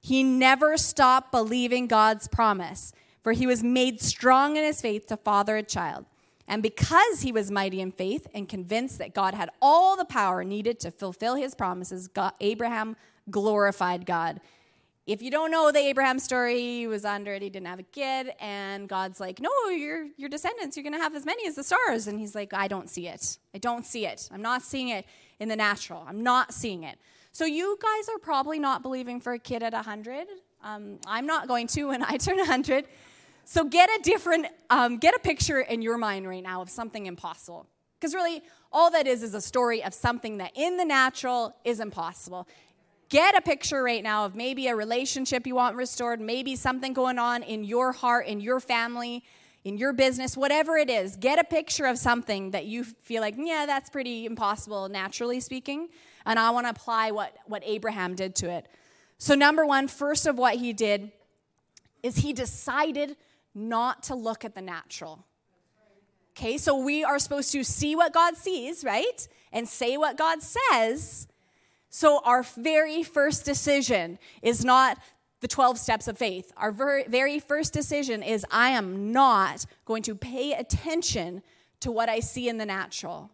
He 0.01 0.23
never 0.23 0.75
stopped 0.75 1.31
believing 1.31 1.85
God's 1.85 2.27
promise, 2.27 2.93
for 3.21 3.31
he 3.31 3.45
was 3.45 3.61
made 3.61 4.01
strong 4.01 4.57
in 4.57 4.63
his 4.63 4.81
faith 4.81 5.05
to 5.05 5.15
father 5.15 5.55
a 5.55 5.61
child. 5.61 6.05
And 6.47 6.63
because 6.63 7.21
he 7.21 7.31
was 7.31 7.51
mighty 7.51 7.79
in 7.79 7.91
faith 7.91 8.25
and 8.33 8.49
convinced 8.49 8.97
that 8.97 9.13
God 9.13 9.35
had 9.35 9.51
all 9.61 9.95
the 9.95 10.03
power 10.03 10.43
needed 10.43 10.79
to 10.79 10.89
fulfill 10.89 11.35
his 11.35 11.53
promises, 11.53 12.07
God, 12.07 12.33
Abraham 12.41 12.95
glorified 13.29 14.07
God. 14.07 14.41
If 15.05 15.21
you 15.21 15.29
don't 15.29 15.51
know 15.51 15.71
the 15.71 15.79
Abraham 15.79 16.17
story, 16.17 16.59
he 16.59 16.87
was 16.87 17.05
under 17.05 17.33
it, 17.33 17.43
he 17.43 17.49
didn't 17.49 17.67
have 17.67 17.77
a 17.77 17.83
kid, 17.83 18.33
and 18.39 18.89
God's 18.89 19.19
like, 19.19 19.39
No, 19.39 19.51
your, 19.69 20.07
your 20.17 20.29
descendants, 20.29 20.75
you're 20.75 20.83
gonna 20.83 20.97
have 20.97 21.15
as 21.15 21.25
many 21.25 21.47
as 21.47 21.55
the 21.55 21.63
stars. 21.63 22.07
And 22.07 22.19
he's 22.19 22.33
like, 22.33 22.53
I 22.53 22.67
don't 22.67 22.89
see 22.89 23.07
it. 23.07 23.37
I 23.53 23.59
don't 23.59 23.85
see 23.85 24.07
it. 24.07 24.27
I'm 24.31 24.41
not 24.41 24.63
seeing 24.63 24.89
it 24.89 25.05
in 25.39 25.47
the 25.47 25.55
natural. 25.55 26.03
I'm 26.07 26.23
not 26.23 26.53
seeing 26.53 26.83
it. 26.83 26.97
So 27.31 27.45
you 27.45 27.77
guys 27.81 28.09
are 28.09 28.17
probably 28.17 28.59
not 28.59 28.81
believing 28.81 29.19
for 29.19 29.33
a 29.33 29.39
kid 29.39 29.61
at 29.61 29.73
100. 29.73 30.27
Um, 30.63 30.99
I'm 31.05 31.25
not 31.25 31.47
going 31.47 31.67
to 31.67 31.89
when 31.89 32.03
I 32.07 32.17
turn 32.17 32.37
100. 32.37 32.85
So 33.43 33.63
get 33.63 33.89
a 33.89 34.01
different, 34.01 34.47
um, 34.71 34.97
get 34.97 35.13
a 35.13 35.19
picture 35.19 35.59
in 35.59 35.81
your 35.81 35.97
mind 35.97 36.27
right 36.27 36.41
now 36.41 36.61
of 36.61 36.69
something 36.69 37.05
impossible. 37.05 37.67
Because 37.99 38.15
really, 38.15 38.41
all 38.71 38.91
that 38.91 39.07
is 39.07 39.23
is 39.23 39.33
a 39.33 39.41
story 39.41 39.83
of 39.83 39.93
something 39.93 40.37
that 40.37 40.51
in 40.55 40.77
the 40.77 40.85
natural 40.85 41.55
is 41.63 41.79
impossible. 41.79 42.47
Get 43.09 43.37
a 43.37 43.41
picture 43.41 43.83
right 43.83 44.03
now 44.03 44.25
of 44.25 44.35
maybe 44.35 44.67
a 44.67 44.75
relationship 44.75 45.45
you 45.45 45.55
want 45.55 45.75
restored, 45.75 46.19
maybe 46.19 46.55
something 46.55 46.93
going 46.93 47.19
on 47.19 47.43
in 47.43 47.63
your 47.63 47.91
heart, 47.91 48.25
in 48.25 48.39
your 48.39 48.59
family, 48.59 49.23
in 49.63 49.77
your 49.77 49.93
business, 49.93 50.35
whatever 50.35 50.77
it 50.77 50.89
is. 50.89 51.15
Get 51.15 51.39
a 51.39 51.43
picture 51.43 51.85
of 51.85 51.99
something 51.99 52.51
that 52.51 52.65
you 52.65 52.83
feel 52.83 53.21
like, 53.21 53.35
yeah, 53.37 53.65
that's 53.65 53.89
pretty 53.89 54.25
impossible, 54.25 54.89
naturally 54.89 55.39
speaking. 55.39 55.89
And 56.25 56.39
I 56.39 56.49
want 56.49 56.65
to 56.65 56.71
apply 56.71 57.11
what, 57.11 57.35
what 57.45 57.61
Abraham 57.65 58.15
did 58.15 58.35
to 58.37 58.49
it. 58.49 58.67
So, 59.17 59.35
number 59.35 59.65
one, 59.65 59.87
first 59.87 60.25
of 60.27 60.37
what 60.37 60.55
he 60.55 60.73
did 60.73 61.11
is 62.03 62.17
he 62.17 62.33
decided 62.33 63.15
not 63.53 64.03
to 64.03 64.15
look 64.15 64.43
at 64.43 64.53
the 64.53 64.61
natural. 64.61 65.25
Okay, 66.37 66.57
so 66.57 66.77
we 66.77 67.03
are 67.03 67.17
supposed 67.17 67.51
to 67.53 67.63
see 67.63 67.95
what 67.95 68.13
God 68.13 68.35
sees, 68.35 68.83
right? 68.83 69.27
And 69.53 69.67
say 69.67 69.95
what 69.95 70.17
God 70.17 70.39
says. 70.41 71.27
So 71.95 72.19
our 72.25 72.43
very 72.43 73.03
first 73.03 73.45
decision 73.45 74.19
is 74.41 74.65
not 74.65 74.97
the 75.39 75.47
12 75.47 75.77
steps 75.77 76.09
of 76.09 76.17
faith. 76.17 76.51
Our 76.57 76.73
very 76.73 77.39
first 77.39 77.71
decision 77.71 78.21
is 78.21 78.45
I 78.51 78.71
am 78.71 79.13
not 79.13 79.65
going 79.85 80.03
to 80.03 80.13
pay 80.13 80.51
attention 80.51 81.41
to 81.79 81.93
what 81.93 82.09
I 82.09 82.19
see 82.19 82.49
in 82.49 82.57
the 82.57 82.65
natural. 82.65 83.31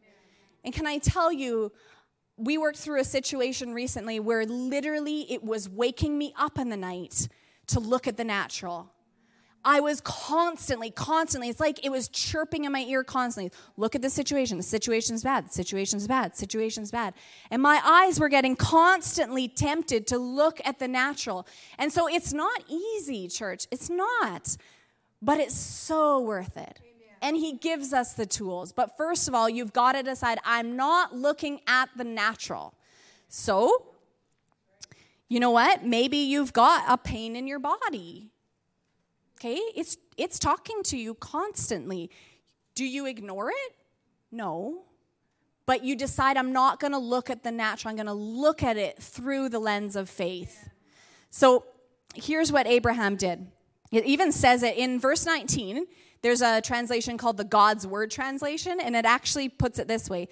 And 0.63 0.71
can 0.75 0.85
I 0.85 0.99
tell 0.99 1.31
you, 1.31 1.71
we 2.37 2.59
worked 2.59 2.77
through 2.77 2.99
a 2.99 3.03
situation 3.03 3.73
recently 3.73 4.19
where 4.19 4.45
literally 4.45 5.21
it 5.31 5.43
was 5.43 5.67
waking 5.67 6.15
me 6.15 6.31
up 6.37 6.59
in 6.59 6.69
the 6.69 6.77
night 6.77 7.29
to 7.65 7.79
look 7.79 8.07
at 8.07 8.15
the 8.15 8.23
natural. 8.23 8.91
I 9.63 9.79
was 9.79 10.01
constantly, 10.01 10.89
constantly, 10.89 11.49
it's 11.49 11.59
like 11.59 11.85
it 11.85 11.91
was 11.91 12.07
chirping 12.09 12.65
in 12.65 12.71
my 12.71 12.81
ear 12.81 13.03
constantly. 13.03 13.51
Look 13.77 13.93
at 13.95 14.01
the 14.01 14.09
situation. 14.09 14.57
The 14.57 14.63
situation's 14.63 15.23
bad. 15.23 15.47
The 15.47 15.53
situation's 15.53 16.07
bad. 16.07 16.33
The 16.33 16.37
situation's 16.37 16.89
bad. 16.91 17.13
And 17.51 17.61
my 17.61 17.79
eyes 17.83 18.19
were 18.19 18.29
getting 18.29 18.55
constantly 18.55 19.47
tempted 19.47 20.07
to 20.07 20.17
look 20.17 20.59
at 20.65 20.79
the 20.79 20.87
natural. 20.87 21.47
And 21.77 21.93
so 21.93 22.07
it's 22.07 22.33
not 22.33 22.63
easy, 22.67 23.27
church. 23.27 23.67
It's 23.71 23.89
not. 23.89 24.57
But 25.21 25.39
it's 25.39 25.55
so 25.55 26.19
worth 26.19 26.57
it. 26.57 26.79
And 27.21 27.37
he 27.37 27.53
gives 27.53 27.93
us 27.93 28.13
the 28.13 28.25
tools. 28.25 28.71
But 28.71 28.97
first 28.97 29.27
of 29.27 29.35
all, 29.35 29.47
you've 29.47 29.73
got 29.73 29.91
to 29.91 30.01
decide 30.01 30.39
I'm 30.43 30.75
not 30.75 31.15
looking 31.15 31.61
at 31.67 31.89
the 31.95 32.03
natural. 32.03 32.73
So, 33.27 33.85
you 35.29 35.39
know 35.39 35.51
what? 35.51 35.85
Maybe 35.85 36.17
you've 36.17 36.51
got 36.51 36.83
a 36.87 36.97
pain 36.97 37.35
in 37.35 37.45
your 37.45 37.59
body 37.59 38.30
Okay? 39.41 39.59
It's 39.75 39.97
it's 40.17 40.37
talking 40.37 40.83
to 40.83 40.97
you 40.97 41.15
constantly. 41.15 42.11
Do 42.75 42.85
you 42.85 43.07
ignore 43.07 43.49
it? 43.49 43.75
No. 44.31 44.83
But 45.65 45.83
you 45.83 45.95
decide 45.95 46.37
I'm 46.37 46.53
not 46.53 46.79
going 46.79 46.93
to 46.93 46.99
look 46.99 47.31
at 47.31 47.43
the 47.43 47.51
natural. 47.51 47.89
I'm 47.89 47.95
going 47.95 48.05
to 48.05 48.13
look 48.13 48.61
at 48.61 48.77
it 48.77 49.01
through 49.01 49.49
the 49.49 49.57
lens 49.57 49.95
of 49.95 50.09
faith. 50.09 50.69
So, 51.31 51.65
here's 52.13 52.51
what 52.51 52.67
Abraham 52.67 53.15
did. 53.15 53.47
It 53.91 54.05
even 54.05 54.31
says 54.31 54.61
it 54.61 54.77
in 54.77 54.99
verse 54.99 55.25
19. 55.25 55.87
There's 56.21 56.41
a 56.41 56.61
translation 56.61 57.17
called 57.17 57.37
the 57.37 57.43
God's 57.43 57.87
Word 57.87 58.11
translation, 58.11 58.79
and 58.79 58.95
it 58.95 59.05
actually 59.05 59.49
puts 59.49 59.79
it 59.79 59.87
this 59.87 60.07
way 60.07 60.27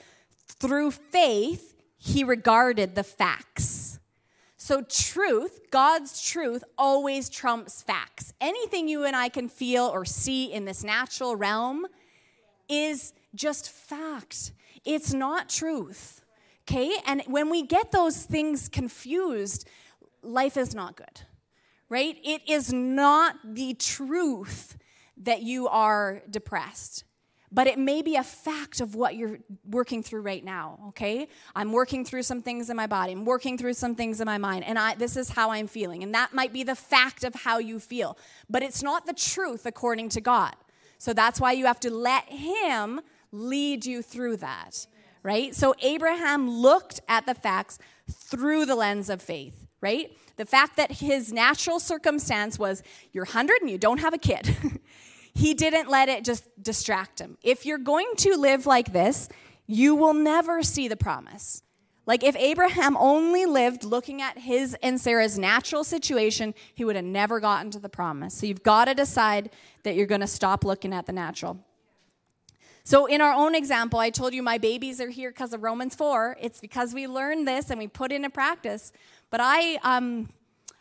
Through 0.59 0.91
faith, 0.91 1.73
he 1.97 2.23
regarded 2.23 2.93
the 2.93 3.03
facts. 3.03 3.88
So, 4.69 4.83
truth, 4.83 5.71
God's 5.71 6.21
truth, 6.21 6.63
always 6.77 7.27
trumps 7.27 7.81
facts. 7.81 8.33
Anything 8.39 8.87
you 8.87 9.03
and 9.03 9.15
I 9.15 9.27
can 9.27 9.49
feel 9.49 9.85
or 9.85 10.05
see 10.05 10.53
in 10.53 10.65
this 10.65 10.83
natural 10.83 11.35
realm 11.35 11.87
is 12.69 13.13
just 13.33 13.71
fact. 13.71 14.51
It's 14.85 15.11
not 15.11 15.49
truth. 15.49 16.23
Okay? 16.69 16.93
And 17.07 17.23
when 17.25 17.49
we 17.49 17.65
get 17.65 17.91
those 17.91 18.21
things 18.21 18.69
confused, 18.69 19.67
life 20.21 20.55
is 20.55 20.75
not 20.75 20.95
good. 20.95 21.21
Right? 21.89 22.17
It 22.23 22.47
is 22.47 22.71
not 22.71 23.37
the 23.43 23.73
truth 23.73 24.77
that 25.17 25.41
you 25.41 25.67
are 25.67 26.21
depressed 26.29 27.05
but 27.51 27.67
it 27.67 27.79
may 27.79 28.01
be 28.01 28.15
a 28.15 28.23
fact 28.23 28.79
of 28.81 28.95
what 28.95 29.15
you're 29.15 29.39
working 29.65 30.03
through 30.03 30.21
right 30.21 30.43
now 30.43 30.79
okay? 30.89 31.27
I'm 31.55 31.71
working 31.71 32.05
through 32.05 32.23
some 32.23 32.41
things 32.41 32.69
in 32.69 32.77
my 32.77 32.87
body. 32.87 33.13
I'm 33.13 33.25
working 33.25 33.57
through 33.57 33.73
some 33.73 33.95
things 33.95 34.21
in 34.21 34.25
my 34.25 34.37
mind 34.37 34.65
and 34.65 34.77
I, 34.77 34.95
this 34.95 35.15
is 35.17 35.29
how 35.29 35.51
i'm 35.51 35.67
feeling 35.67 36.03
and 36.03 36.13
that 36.13 36.33
might 36.33 36.53
be 36.53 36.63
the 36.63 36.75
fact 36.75 37.23
of 37.23 37.33
how 37.35 37.57
you 37.57 37.79
feel 37.79 38.17
but 38.49 38.63
it's 38.63 38.83
not 38.83 39.05
the 39.05 39.13
truth 39.13 39.65
according 39.65 40.09
to 40.09 40.21
god. 40.21 40.55
So 40.97 41.13
that's 41.13 41.39
why 41.39 41.53
you 41.53 41.65
have 41.65 41.79
to 41.81 41.89
let 41.91 42.29
him 42.29 42.99
lead 43.31 43.85
you 43.85 44.01
through 44.01 44.37
that 44.37 44.85
right? 45.23 45.55
So 45.55 45.75
abraham 45.81 46.49
looked 46.49 47.01
at 47.07 47.25
the 47.25 47.35
facts 47.35 47.79
through 48.09 48.65
the 48.65 48.75
lens 48.75 49.09
of 49.09 49.21
faith 49.21 49.67
right? 49.81 50.11
The 50.37 50.45
fact 50.45 50.77
that 50.77 50.91
his 50.91 51.31
natural 51.31 51.79
circumstance 51.79 52.59
was 52.59 52.83
you're 53.11 53.25
100 53.25 53.61
and 53.61 53.69
you 53.69 53.77
don't 53.77 53.99
have 53.99 54.13
a 54.13 54.17
kid 54.17 54.55
he 55.33 55.53
didn't 55.53 55.89
let 55.89 56.09
it 56.09 56.23
just 56.23 56.45
distract 56.61 57.19
him. 57.19 57.37
If 57.43 57.65
you're 57.65 57.77
going 57.77 58.11
to 58.17 58.35
live 58.35 58.65
like 58.65 58.93
this, 58.93 59.29
you 59.67 59.95
will 59.95 60.13
never 60.13 60.63
see 60.63 60.87
the 60.87 60.97
promise. 60.97 61.61
Like 62.05 62.23
if 62.23 62.35
Abraham 62.37 62.97
only 62.97 63.45
lived 63.45 63.83
looking 63.83 64.19
at 64.19 64.39
his 64.39 64.75
and 64.81 64.99
Sarah's 64.99 65.37
natural 65.37 65.83
situation, 65.83 66.55
he 66.73 66.83
would 66.83 66.95
have 66.95 67.05
never 67.05 67.39
gotten 67.39 67.69
to 67.71 67.79
the 67.79 67.87
promise. 67.87 68.33
So 68.33 68.47
you've 68.47 68.63
got 68.63 68.85
to 68.85 68.95
decide 68.95 69.51
that 69.83 69.95
you're 69.95 70.07
going 70.07 70.21
to 70.21 70.27
stop 70.27 70.63
looking 70.63 70.91
at 70.91 71.05
the 71.05 71.11
natural. 71.11 71.63
So, 72.83 73.05
in 73.05 73.21
our 73.21 73.33
own 73.33 73.53
example, 73.53 73.99
I 73.99 74.09
told 74.09 74.33
you 74.33 74.41
my 74.41 74.57
babies 74.57 74.99
are 74.99 75.09
here 75.09 75.29
because 75.29 75.53
of 75.53 75.61
Romans 75.61 75.93
4. 75.93 76.37
It's 76.41 76.59
because 76.59 76.95
we 76.95 77.05
learned 77.05 77.47
this 77.47 77.69
and 77.69 77.77
we 77.77 77.87
put 77.87 78.11
into 78.11 78.31
practice. 78.31 78.91
But 79.29 79.41
I 79.43 79.75
um, 79.83 80.29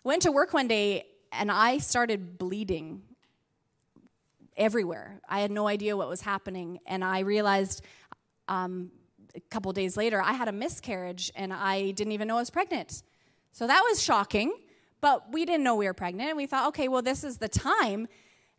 went 0.05 0.22
to 0.22 0.32
work 0.32 0.55
one 0.55 0.68
day 0.68 1.05
and 1.30 1.51
I 1.53 1.76
started 1.76 2.38
bleeding 2.38 3.03
everywhere. 4.59 5.21
I 5.29 5.41
had 5.41 5.51
no 5.51 5.67
idea 5.67 5.97
what 5.97 6.09
was 6.09 6.21
happening, 6.21 6.81
and 6.87 7.03
I 7.05 7.21
realized 7.21 7.83
um, 8.49 8.91
a 9.35 9.41
couple 9.51 9.73
days 9.73 9.97
later 9.97 10.21
I 10.21 10.33
had 10.33 10.49
a 10.49 10.53
miscarriage, 10.53 11.33
and 11.35 11.53
I 11.53 11.93
didn't 11.93 12.13
even 12.13 12.29
know 12.29 12.37
I 12.37 12.41
was 12.41 12.51
pregnant. 12.51 13.03
So 13.53 13.67
that 13.67 13.83
was 13.89 14.03
shocking, 14.03 14.53
but 15.01 15.33
we 15.33 15.45
didn't 15.45 15.65
know 15.65 15.77
we 15.77 15.87
were 15.87 15.95
pregnant, 15.95 16.31
and 16.31 16.37
we 16.37 16.47
thought, 16.47 16.69
okay, 16.69 16.89
well, 16.89 17.03
this 17.03 17.25
is 17.25 17.39
the 17.39 17.49
time. 17.49 18.09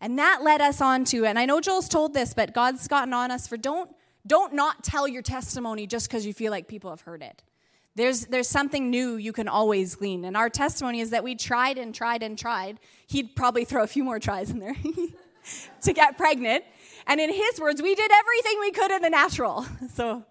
And 0.02 0.18
that 0.18 0.42
led 0.44 0.62
us 0.62 0.82
on 0.82 1.04
to, 1.06 1.26
and 1.26 1.38
I 1.38 1.46
know 1.46 1.60
Joel's 1.60 1.90
told 1.90 2.14
this, 2.14 2.34
but 2.34 2.54
God's 2.54 2.88
gotten 2.88 3.14
on 3.14 3.32
us 3.32 3.48
for 3.48 3.58
don't 3.58 3.92
don't 4.28 4.54
not 4.54 4.84
tell 4.84 5.08
your 5.08 5.22
testimony 5.22 5.88
just 5.88 6.08
because 6.08 6.26
you 6.26 6.34
feel 6.34 6.52
like 6.52 6.68
people 6.68 6.90
have 6.90 7.02
heard 7.02 7.22
it. 7.22 7.42
There's, 7.96 8.28
there's 8.28 8.48
something 8.48 8.90
new 8.90 9.16
you 9.16 9.34
can 9.34 9.48
always 9.48 9.96
glean. 9.96 10.24
And 10.24 10.38
our 10.38 10.50
testimony 10.50 11.00
is 11.00 11.10
that 11.10 11.24
we 11.24 11.36
tried 11.36 11.78
and 11.78 11.94
tried 11.94 12.24
and 12.24 12.38
tried. 12.38 12.80
He'd 13.08 13.36
probably 13.36 13.66
throw 13.66 13.84
a 13.84 13.88
few 13.88 14.04
more 14.04 14.20
tries 14.20 14.52
in 14.52 14.60
there. 14.60 14.76
to 15.82 15.94
get 15.94 16.18
pregnant. 16.18 16.64
And 17.08 17.20
in 17.20 17.32
his 17.32 17.60
words, 17.60 17.82
we 17.82 17.96
did 17.96 18.12
everything 18.12 18.60
we 18.60 18.72
could 18.72 18.92
in 18.92 19.02
the 19.02 19.10
natural. 19.10 19.66
So 19.94 20.24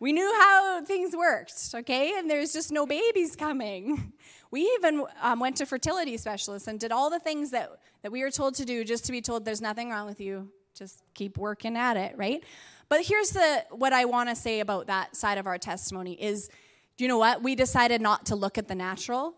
we 0.00 0.12
knew 0.12 0.34
how 0.40 0.84
things 0.84 1.16
worked, 1.16 1.54
okay? 1.74 2.14
And 2.18 2.28
there's 2.28 2.52
just 2.52 2.72
no 2.72 2.86
babies 2.86 3.36
coming. 3.36 4.12
We 4.50 4.70
even 4.78 5.04
um, 5.20 5.40
went 5.40 5.56
to 5.56 5.66
fertility 5.66 6.16
specialists 6.16 6.68
and 6.68 6.78
did 6.78 6.92
all 6.92 7.10
the 7.10 7.18
things 7.18 7.50
that, 7.50 7.70
that 8.02 8.12
we 8.12 8.22
were 8.22 8.30
told 8.30 8.54
to 8.54 8.64
do 8.64 8.84
just 8.84 9.04
to 9.06 9.10
be 9.10 9.20
told 9.20 9.44
there's 9.44 9.60
nothing 9.60 9.90
wrong 9.90 10.06
with 10.06 10.20
you. 10.20 10.48
Just 10.78 11.02
keep 11.12 11.38
working 11.38 11.76
at 11.76 11.96
it, 11.96 12.16
right? 12.16 12.40
But 12.88 13.04
here's 13.04 13.30
the 13.30 13.64
what 13.70 13.92
I 13.92 14.04
want 14.04 14.28
to 14.28 14.36
say 14.36 14.60
about 14.60 14.86
that 14.86 15.16
side 15.16 15.38
of 15.38 15.48
our 15.48 15.58
testimony 15.58 16.12
is 16.22 16.50
you 16.98 17.08
know 17.08 17.18
what? 17.18 17.42
We 17.42 17.56
decided 17.56 18.00
not 18.00 18.26
to 18.26 18.36
look 18.36 18.56
at 18.56 18.68
the 18.68 18.74
natural. 18.74 19.34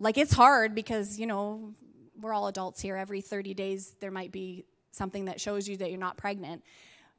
Like 0.00 0.18
it's 0.18 0.32
hard 0.32 0.74
because, 0.74 1.18
you 1.18 1.26
know, 1.26 1.74
we're 2.20 2.32
all 2.32 2.48
adults 2.48 2.80
here. 2.80 2.96
Every 2.96 3.20
30 3.20 3.54
days, 3.54 3.94
there 4.00 4.10
might 4.10 4.32
be 4.32 4.64
something 4.92 5.26
that 5.26 5.40
shows 5.40 5.68
you 5.68 5.76
that 5.78 5.90
you're 5.90 6.00
not 6.00 6.16
pregnant. 6.16 6.62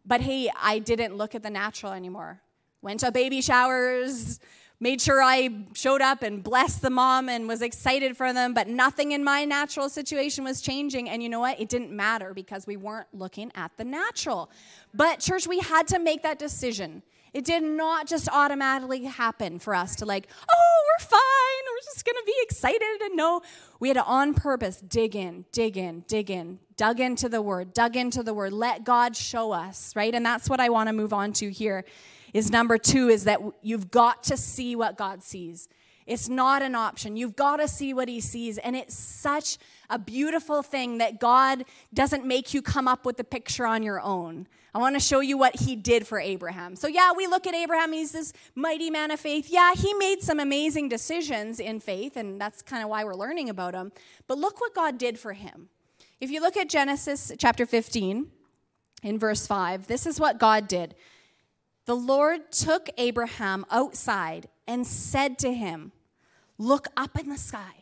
But 0.05 0.21
hey, 0.21 0.49
I 0.59 0.79
didn't 0.79 1.15
look 1.15 1.35
at 1.35 1.43
the 1.43 1.49
natural 1.49 1.93
anymore. 1.93 2.41
Went 2.81 3.01
to 3.01 3.11
baby 3.11 3.41
showers, 3.41 4.39
made 4.79 5.01
sure 5.01 5.21
I 5.21 5.65
showed 5.73 6.01
up 6.01 6.23
and 6.23 6.41
blessed 6.41 6.81
the 6.81 6.89
mom 6.89 7.27
and 7.27 7.47
was 7.47 7.61
excited 7.61 8.15
for 8.15 8.31
them, 8.31 8.53
but 8.53 8.67
nothing 8.67 9.11
in 9.11 9.23
my 9.23 9.43
natural 9.43 9.89
situation 9.89 10.43
was 10.43 10.61
changing. 10.61 11.09
And 11.09 11.21
you 11.21 11.29
know 11.29 11.41
what? 11.41 11.59
It 11.59 11.67
didn't 11.67 11.91
matter 11.91 12.33
because 12.33 12.65
we 12.65 12.77
weren't 12.77 13.07
looking 13.13 13.51
at 13.55 13.71
the 13.77 13.83
natural. 13.83 14.49
But, 14.93 15.19
church, 15.19 15.47
we 15.47 15.59
had 15.59 15.87
to 15.89 15.99
make 15.99 16.23
that 16.23 16.39
decision. 16.39 17.03
It 17.33 17.45
did 17.45 17.63
not 17.63 18.07
just 18.07 18.27
automatically 18.29 19.05
happen 19.05 19.59
for 19.59 19.75
us 19.75 19.95
to, 19.97 20.05
like, 20.05 20.27
oh, 20.51 20.83
we're 20.87 21.05
fine. 21.05 21.19
We're 21.71 21.83
just 21.83 22.05
going 22.05 22.15
to 22.15 22.23
be 22.25 22.35
excited. 22.41 23.01
And 23.03 23.15
no, 23.15 23.41
we 23.79 23.89
had 23.89 23.95
to 23.95 24.03
on 24.03 24.33
purpose 24.33 24.77
dig 24.81 25.15
in, 25.15 25.45
dig 25.51 25.77
in, 25.77 26.03
dig 26.07 26.29
in, 26.29 26.59
dug 26.75 26.99
into 26.99 27.29
the 27.29 27.41
word, 27.41 27.73
dug 27.73 27.95
into 27.95 28.23
the 28.23 28.33
word, 28.33 28.53
let 28.53 28.83
God 28.83 29.15
show 29.15 29.51
us, 29.51 29.95
right? 29.95 30.13
And 30.13 30.25
that's 30.25 30.49
what 30.49 30.59
I 30.59 30.69
want 30.69 30.87
to 30.87 30.93
move 30.93 31.13
on 31.13 31.33
to 31.33 31.49
here 31.49 31.85
is 32.33 32.51
number 32.51 32.77
two 32.77 33.09
is 33.09 33.23
that 33.23 33.39
you've 33.61 33.91
got 33.91 34.23
to 34.23 34.37
see 34.37 34.75
what 34.75 34.97
God 34.97 35.23
sees. 35.23 35.67
It's 36.05 36.27
not 36.27 36.61
an 36.61 36.75
option. 36.75 37.15
You've 37.17 37.35
got 37.35 37.57
to 37.57 37.67
see 37.67 37.93
what 37.93 38.07
he 38.07 38.19
sees. 38.19 38.57
And 38.57 38.75
it's 38.75 38.95
such 38.95 39.57
a 39.89 39.97
beautiful 39.99 40.61
thing 40.61 40.99
that 40.99 41.19
God 41.19 41.65
doesn't 41.93 42.25
make 42.25 42.53
you 42.53 42.61
come 42.61 42.87
up 42.87 43.05
with 43.05 43.17
the 43.17 43.23
picture 43.23 43.65
on 43.65 43.83
your 43.83 43.99
own. 43.99 44.47
I 44.73 44.77
want 44.77 44.95
to 44.95 44.99
show 44.99 45.19
you 45.19 45.37
what 45.37 45.61
he 45.61 45.75
did 45.75 46.05
for 46.05 46.19
Abraham. 46.19 46.75
So, 46.75 46.87
yeah, 46.87 47.11
we 47.15 47.25
look 47.25 47.47
at 47.47 47.55
Abraham, 47.55 47.91
he's 47.91 48.11
this 48.11 48.33
mighty 48.53 48.91
man 48.91 49.09
of 49.09 49.19
faith. 49.19 49.47
Yeah, 49.49 49.73
he 49.73 49.93
made 49.95 50.21
some 50.21 50.39
amazing 50.39 50.89
decisions 50.89 51.59
in 51.59 51.79
faith, 51.79 52.15
and 52.15 52.39
that's 52.39 52.61
kind 52.61 52.83
of 52.83 52.89
why 52.89 53.03
we're 53.03 53.15
learning 53.15 53.49
about 53.49 53.73
him. 53.73 53.91
But 54.27 54.37
look 54.37 54.61
what 54.61 54.75
God 54.75 54.97
did 54.97 55.17
for 55.17 55.33
him. 55.33 55.69
If 56.21 56.29
you 56.29 56.39
look 56.41 56.55
at 56.55 56.69
Genesis 56.69 57.31
chapter 57.37 57.65
15, 57.65 58.27
in 59.01 59.17
verse 59.17 59.47
5, 59.47 59.87
this 59.87 60.05
is 60.05 60.19
what 60.19 60.39
God 60.39 60.67
did. 60.67 60.95
The 61.85 61.95
Lord 61.95 62.51
took 62.51 62.89
Abraham 62.97 63.65
outside 63.71 64.47
and 64.67 64.85
said 64.85 65.39
to 65.39 65.53
him, 65.53 65.91
Look 66.57 66.87
up 66.97 67.17
in 67.17 67.29
the 67.29 67.37
sky. 67.37 67.78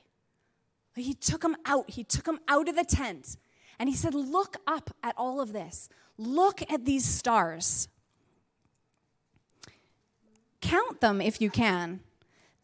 He 0.99 1.13
took 1.13 1.43
him 1.43 1.55
out. 1.65 1.89
He 1.89 2.03
took 2.03 2.27
him 2.27 2.39
out 2.47 2.69
of 2.69 2.75
the 2.75 2.83
tent. 2.83 3.37
And 3.79 3.89
he 3.89 3.95
said, 3.95 4.13
Look 4.13 4.57
up 4.65 4.91
at 5.03 5.15
all 5.17 5.41
of 5.41 5.53
this. 5.53 5.89
Look 6.17 6.61
at 6.71 6.85
these 6.85 7.05
stars. 7.05 7.87
Count 10.61 11.01
them 11.01 11.21
if 11.21 11.39
you 11.39 11.49
can. 11.49 12.01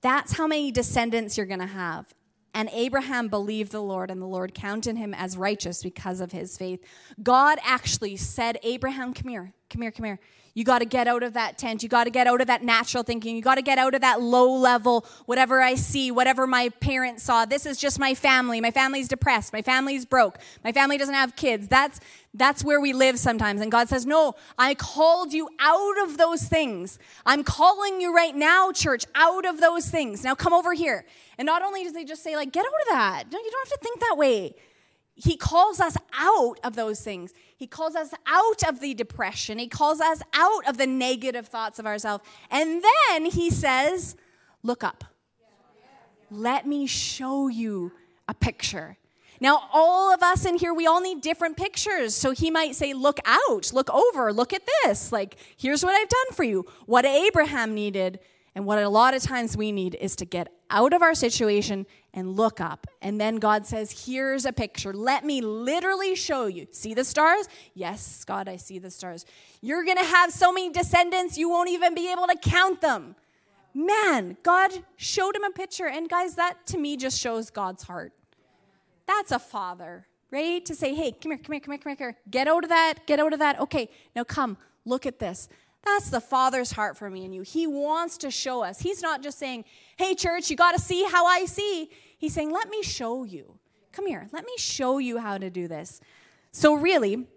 That's 0.02 0.34
how 0.34 0.48
many 0.48 0.72
descendants 0.72 1.38
you're 1.38 1.46
going 1.46 1.60
to 1.60 1.66
have. 1.66 2.14
And 2.54 2.70
Abraham 2.72 3.30
believed 3.30 3.72
the 3.72 3.82
Lord, 3.82 4.12
and 4.12 4.22
the 4.22 4.28
Lord 4.28 4.54
counted 4.54 4.96
him 4.98 5.14
as 5.14 5.38
righteous 5.38 5.82
because 5.82 6.20
of 6.20 6.32
his 6.32 6.56
faith. 6.58 6.84
God 7.22 7.58
actually 7.64 8.16
said, 8.18 8.60
Abraham, 8.62 9.14
come 9.14 9.30
here, 9.30 9.54
come 9.70 9.82
here, 9.82 9.92
come 9.92 10.06
here. 10.06 10.20
You 10.56 10.64
got 10.64 10.80
to 10.80 10.86
get 10.86 11.08
out 11.08 11.24
of 11.24 11.34
that 11.34 11.58
tent. 11.58 11.82
You 11.82 11.90
got 11.90 12.04
to 12.04 12.12
get 12.12 12.28
out 12.28 12.40
of 12.40 12.48
that 12.48 12.64
natural 12.64 13.04
thinking. 13.04 13.36
You 13.36 13.42
got 13.42 13.56
to 13.56 13.64
get 13.64 13.80
out 13.80 13.96
of 13.96 14.02
that 14.02 14.22
low 14.22 14.54
level, 14.54 15.06
whatever 15.26 15.62
I 15.62 15.74
see, 15.76 16.12
whatever 16.12 16.46
my 16.46 16.70
parents 16.70 17.24
saw. 17.24 17.46
This 17.46 17.66
is 17.66 17.78
just 17.78 17.98
my 17.98 18.14
family. 18.14 18.62
My 18.62 18.70
family's 18.70 19.08
depressed. 19.08 19.52
My 19.52 19.64
family's 19.64 20.06
broke. 20.06 20.38
My 20.64 20.72
family 20.72 20.98
doesn't 20.98 21.16
have 21.16 21.36
kids. 21.36 21.68
That's, 21.68 22.00
that's 22.36 22.64
where 22.64 22.80
we 22.80 22.94
live 22.94 23.18
sometimes. 23.18 23.62
And 23.62 23.72
God 23.72 23.90
says, 23.90 24.06
No, 24.06 24.36
I 24.58 24.76
called 24.76 25.34
you 25.34 25.50
out 25.60 26.04
of 26.04 26.18
those 26.18 26.44
things. 26.44 27.00
I'm 27.26 27.44
calling 27.44 28.00
you 28.00 28.14
right 28.16 28.36
now, 28.36 28.72
church, 28.72 29.06
out 29.16 29.46
of 29.46 29.60
those 29.60 29.90
things. 29.90 30.24
Now 30.24 30.36
come 30.36 30.54
over 30.54 30.74
here. 30.74 31.06
And 31.40 31.48
not 31.48 31.64
only 31.64 31.84
does 31.84 31.96
he 31.96 32.06
just 32.06 32.22
say, 32.22 32.36
like, 32.36 32.52
get 32.52 32.64
out 32.64 32.68
of 32.68 32.88
that. 32.90 33.24
No, 33.32 33.40
you 33.40 33.50
don't 33.50 33.68
have 33.68 33.80
to 33.80 33.84
think 33.84 34.00
that 34.02 34.18
way 34.18 34.54
he 35.16 35.38
calls 35.38 35.80
us 35.80 35.96
out 36.18 36.60
of 36.64 36.76
those 36.76 37.02
things. 37.02 37.34
He 37.56 37.68
calls 37.68 37.96
us 37.96 38.14
out 38.26 38.68
of 38.68 38.80
the 38.80 38.94
depression. 38.94 39.60
He 39.60 39.68
calls 39.68 40.02
us 40.02 40.22
out 40.34 40.68
of 40.68 40.78
the 40.78 40.88
negative 40.88 41.48
thoughts 41.48 41.78
of 41.78 41.86
ourselves. 41.86 42.24
And 42.50 42.84
then 42.84 43.26
he 43.26 43.50
says, 43.50 44.16
Look 44.64 44.84
up. 44.84 45.04
Let 46.32 46.66
me 46.66 46.88
show 46.88 47.48
you 47.48 47.92
a 48.28 48.34
picture. 48.34 48.98
Now, 49.40 49.70
all 49.74 50.14
of 50.14 50.24
us 50.24 50.46
in 50.46 50.58
here, 50.58 50.74
we 50.74 50.88
all 50.88 51.02
need 51.02 51.22
different 51.22 51.58
pictures. 51.58 52.16
So 52.16 52.32
he 52.32 52.50
might 52.50 52.76
say, 52.76 52.94
Look 52.94 53.20
out, 53.26 53.72
look 53.72 53.90
over, 53.94 54.34
look 54.34 54.52
at 54.52 54.64
this. 54.84 55.12
Like, 55.12 55.38
here's 55.58 55.84
what 55.84 55.94
I've 55.94 56.10
done 56.10 56.32
for 56.34 56.44
you. 56.44 56.66
What 56.86 57.06
Abraham 57.06 57.76
needed, 57.76 58.20
and 58.56 58.66
what 58.66 58.78
a 58.78 58.90
lot 58.90 59.14
of 59.14 59.24
times 59.24 59.58
we 59.58 59.72
need, 59.72 59.96
is 60.00 60.16
to 60.18 60.26
get 60.26 60.50
out 60.70 60.94
of 60.94 61.02
our 61.02 61.16
situation 61.16 61.86
and 62.14 62.36
look 62.36 62.62
up. 62.62 62.86
And 63.02 63.20
then 63.20 63.38
God 63.38 63.66
says, 63.66 64.06
Here's 64.06 64.46
a 64.46 64.54
picture. 64.54 64.94
Let 64.94 65.26
me 65.26 65.42
literally 65.42 66.16
show 66.16 66.46
you. 66.46 66.68
See 66.72 66.94
the 66.94 67.04
stars? 67.04 67.48
Yes, 67.74 68.24
God, 68.26 68.48
I 68.48 68.58
see 68.58 68.80
the 68.80 68.92
stars. 68.92 69.26
You're 69.62 69.84
going 69.84 69.98
to 69.98 70.04
have 70.04 70.32
so 70.32 70.52
many 70.52 70.72
descendants, 70.72 71.38
you 71.38 71.50
won't 71.50 71.70
even 71.70 71.96
be 71.96 72.12
able 72.12 72.28
to 72.28 72.38
count 72.38 72.82
them. 72.82 73.16
Man, 73.74 74.38
God 74.44 74.72
showed 74.98 75.36
him 75.36 75.44
a 75.44 75.50
picture. 75.50 75.88
And 75.88 76.08
guys, 76.08 76.36
that 76.36 76.66
to 76.68 76.78
me 76.78 76.96
just 76.96 77.20
shows 77.20 77.50
God's 77.50 77.84
heart. 77.84 78.14
That's 79.08 79.32
a 79.32 79.40
father, 79.40 80.06
right? 80.32 80.64
To 80.66 80.76
say, 80.76 80.94
Hey, 80.94 81.12
come 81.12 81.32
here, 81.32 81.40
come 81.40 81.54
here, 81.54 81.60
come 81.60 81.72
here, 81.72 81.80
come 81.80 81.98
here. 81.98 82.18
Get 82.30 82.48
out 82.48 82.64
of 82.64 82.70
that, 82.70 83.06
get 83.08 83.20
out 83.20 83.34
of 83.34 83.40
that. 83.40 83.60
Okay, 83.60 83.90
now 84.16 84.24
come, 84.24 84.58
look 84.86 85.08
at 85.08 85.18
this. 85.18 85.50
That's 85.86 86.10
the 86.10 86.22
Father's 86.22 86.72
heart 86.72 86.98
for 86.98 87.10
me 87.10 87.26
and 87.26 87.36
you. 87.36 87.42
He 87.42 87.68
wants 87.68 88.18
to 88.20 88.32
show 88.32 88.64
us. 88.64 88.80
He's 88.80 89.02
not 89.02 89.22
just 89.22 89.38
saying, 89.38 89.66
Hey, 89.98 90.16
church, 90.16 90.50
you 90.50 90.56
got 90.56 90.74
to 90.74 90.80
see 90.80 91.04
how 91.04 91.26
I 91.26 91.46
see. 91.46 91.90
He's 92.18 92.34
saying, 92.34 92.52
Let 92.52 92.70
me 92.70 92.84
show 92.84 93.24
you. 93.24 93.60
Come 93.92 94.08
here, 94.08 94.28
let 94.32 94.46
me 94.46 94.54
show 94.58 94.98
you 94.98 95.20
how 95.20 95.38
to 95.38 95.50
do 95.50 95.68
this. 95.68 96.02
So, 96.52 96.74
really, 96.74 97.28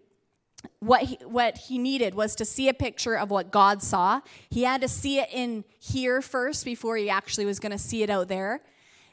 what 0.79 1.03
he, 1.03 1.19
what 1.25 1.59
he 1.59 1.79
needed 1.79 2.15
was 2.15 2.35
to 2.37 2.45
see 2.45 2.69
a 2.69 2.75
picture 2.75 3.17
of 3.17 3.31
what 3.31 3.51
God 3.51 3.83
saw. 3.83 4.21
He 4.49 4.63
had 4.63 4.81
to 4.81 4.89
see 4.89 5.19
it 5.19 5.29
in 5.33 5.65
here 5.79 6.23
first 6.23 6.65
before 6.65 6.97
he 6.97 7.11
actually 7.11 7.45
was 7.45 7.61
going 7.61 7.73
to 7.73 7.79
see 7.79 8.03
it 8.03 8.11
out 8.11 8.29
there. 8.29 8.63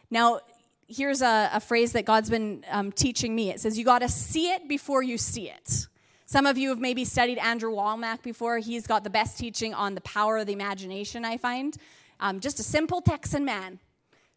Now, 0.09 0.39
here's 0.88 1.21
a, 1.21 1.49
a 1.53 1.59
phrase 1.59 1.91
that 1.93 2.05
God's 2.05 2.29
been 2.29 2.63
um, 2.69 2.91
teaching 2.91 3.36
me 3.36 3.49
it 3.49 3.59
says, 3.59 3.77
You 3.77 3.86
got 3.86 3.99
to 3.99 4.09
see 4.09 4.51
it 4.51 4.67
before 4.67 5.03
you 5.03 5.17
see 5.17 5.49
it. 5.49 5.88
Some 6.34 6.47
of 6.47 6.57
you 6.57 6.69
have 6.69 6.79
maybe 6.79 7.05
studied 7.05 7.38
Andrew 7.38 7.71
Wommack 7.71 8.23
before. 8.23 8.57
He's 8.57 8.88
got 8.88 9.03
the 9.03 9.11
best 9.11 9.38
teaching 9.38 9.71
on 9.71 9.93
the 9.93 10.01
power 10.01 10.38
of 10.38 10.47
the 10.47 10.53
imagination, 10.53 11.23
I 11.23 11.38
find. 11.38 11.77
Um, 12.19 12.39
just 12.39 12.59
a 12.59 12.63
simple 12.63 13.01
Texan 13.01 13.45
man, 13.45 13.77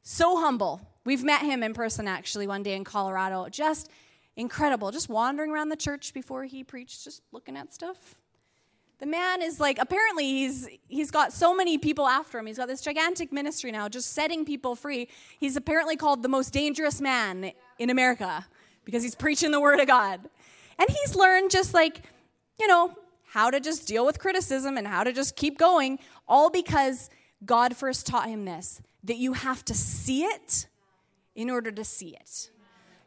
so 0.03 0.39
humble, 0.39 0.83
We've 1.07 1.25
met 1.25 1.41
him 1.41 1.63
in 1.63 1.73
person 1.73 2.07
actually 2.07 2.47
one 2.47 2.63
day 2.63 2.75
in 2.75 2.85
Colorado. 2.85 3.49
Just 3.49 3.91
incredible. 4.37 4.91
Just 4.91 5.09
wandering 5.09 5.51
around 5.53 5.71
the 5.71 5.77
church 5.77 6.13
before 6.13 6.45
he 6.45 6.63
preached, 6.63 7.03
just 7.03 7.23
looking 7.33 7.57
at 7.57 7.73
stuff. 7.73 8.17
The 8.99 9.07
man 9.07 9.41
is 9.41 9.59
like 9.59 9.79
apparently 9.79 10.25
he's 10.25 10.69
he's 10.89 11.11
got 11.11 11.33
so 11.33 11.55
many 11.55 11.79
people 11.79 12.07
after 12.07 12.39
him. 12.39 12.47
He's 12.47 12.59
got 12.59 12.69
this 12.69 12.83
gigantic 12.83 13.33
ministry 13.33 13.73
now, 13.73 13.89
just 13.89 14.13
setting 14.13 14.45
people 14.45 14.77
free. 14.77 15.09
He's 15.41 15.57
apparently 15.57 15.97
called 15.97 16.23
the 16.23 16.29
most 16.29 16.53
dangerous 16.53 17.01
man 17.01 17.53
in 17.79 17.89
America 17.89 18.45
because 18.85 19.03
he's 19.03 19.15
preaching 19.15 19.51
the 19.51 19.61
word 19.61 19.81
of 19.81 19.87
God. 19.87 20.29
And 20.79 20.89
he's 20.89 21.15
learned 21.15 21.51
just 21.51 21.75
like, 21.75 22.03
you 22.59 22.67
know, 22.67 22.97
how 23.25 23.51
to 23.51 23.61
just 23.61 23.87
deal 23.87 24.07
with 24.07 24.19
criticism 24.19 24.77
and 24.79 24.87
how 24.87 25.05
to 25.05 25.13
just 25.13 25.37
keep 25.37 25.59
going, 25.59 25.99
all 26.27 26.51
because 26.51 27.11
God 27.45 27.77
first 27.77 28.07
taught 28.07 28.29
him 28.29 28.45
this 28.45 28.81
that 29.05 29.17
you 29.17 29.35
have 29.35 29.65
to 29.65 29.75
see 29.75 30.25
it 30.25 30.67
in 31.35 31.49
order 31.51 31.71
to 31.71 31.85
see 31.85 32.17
it. 32.21 32.51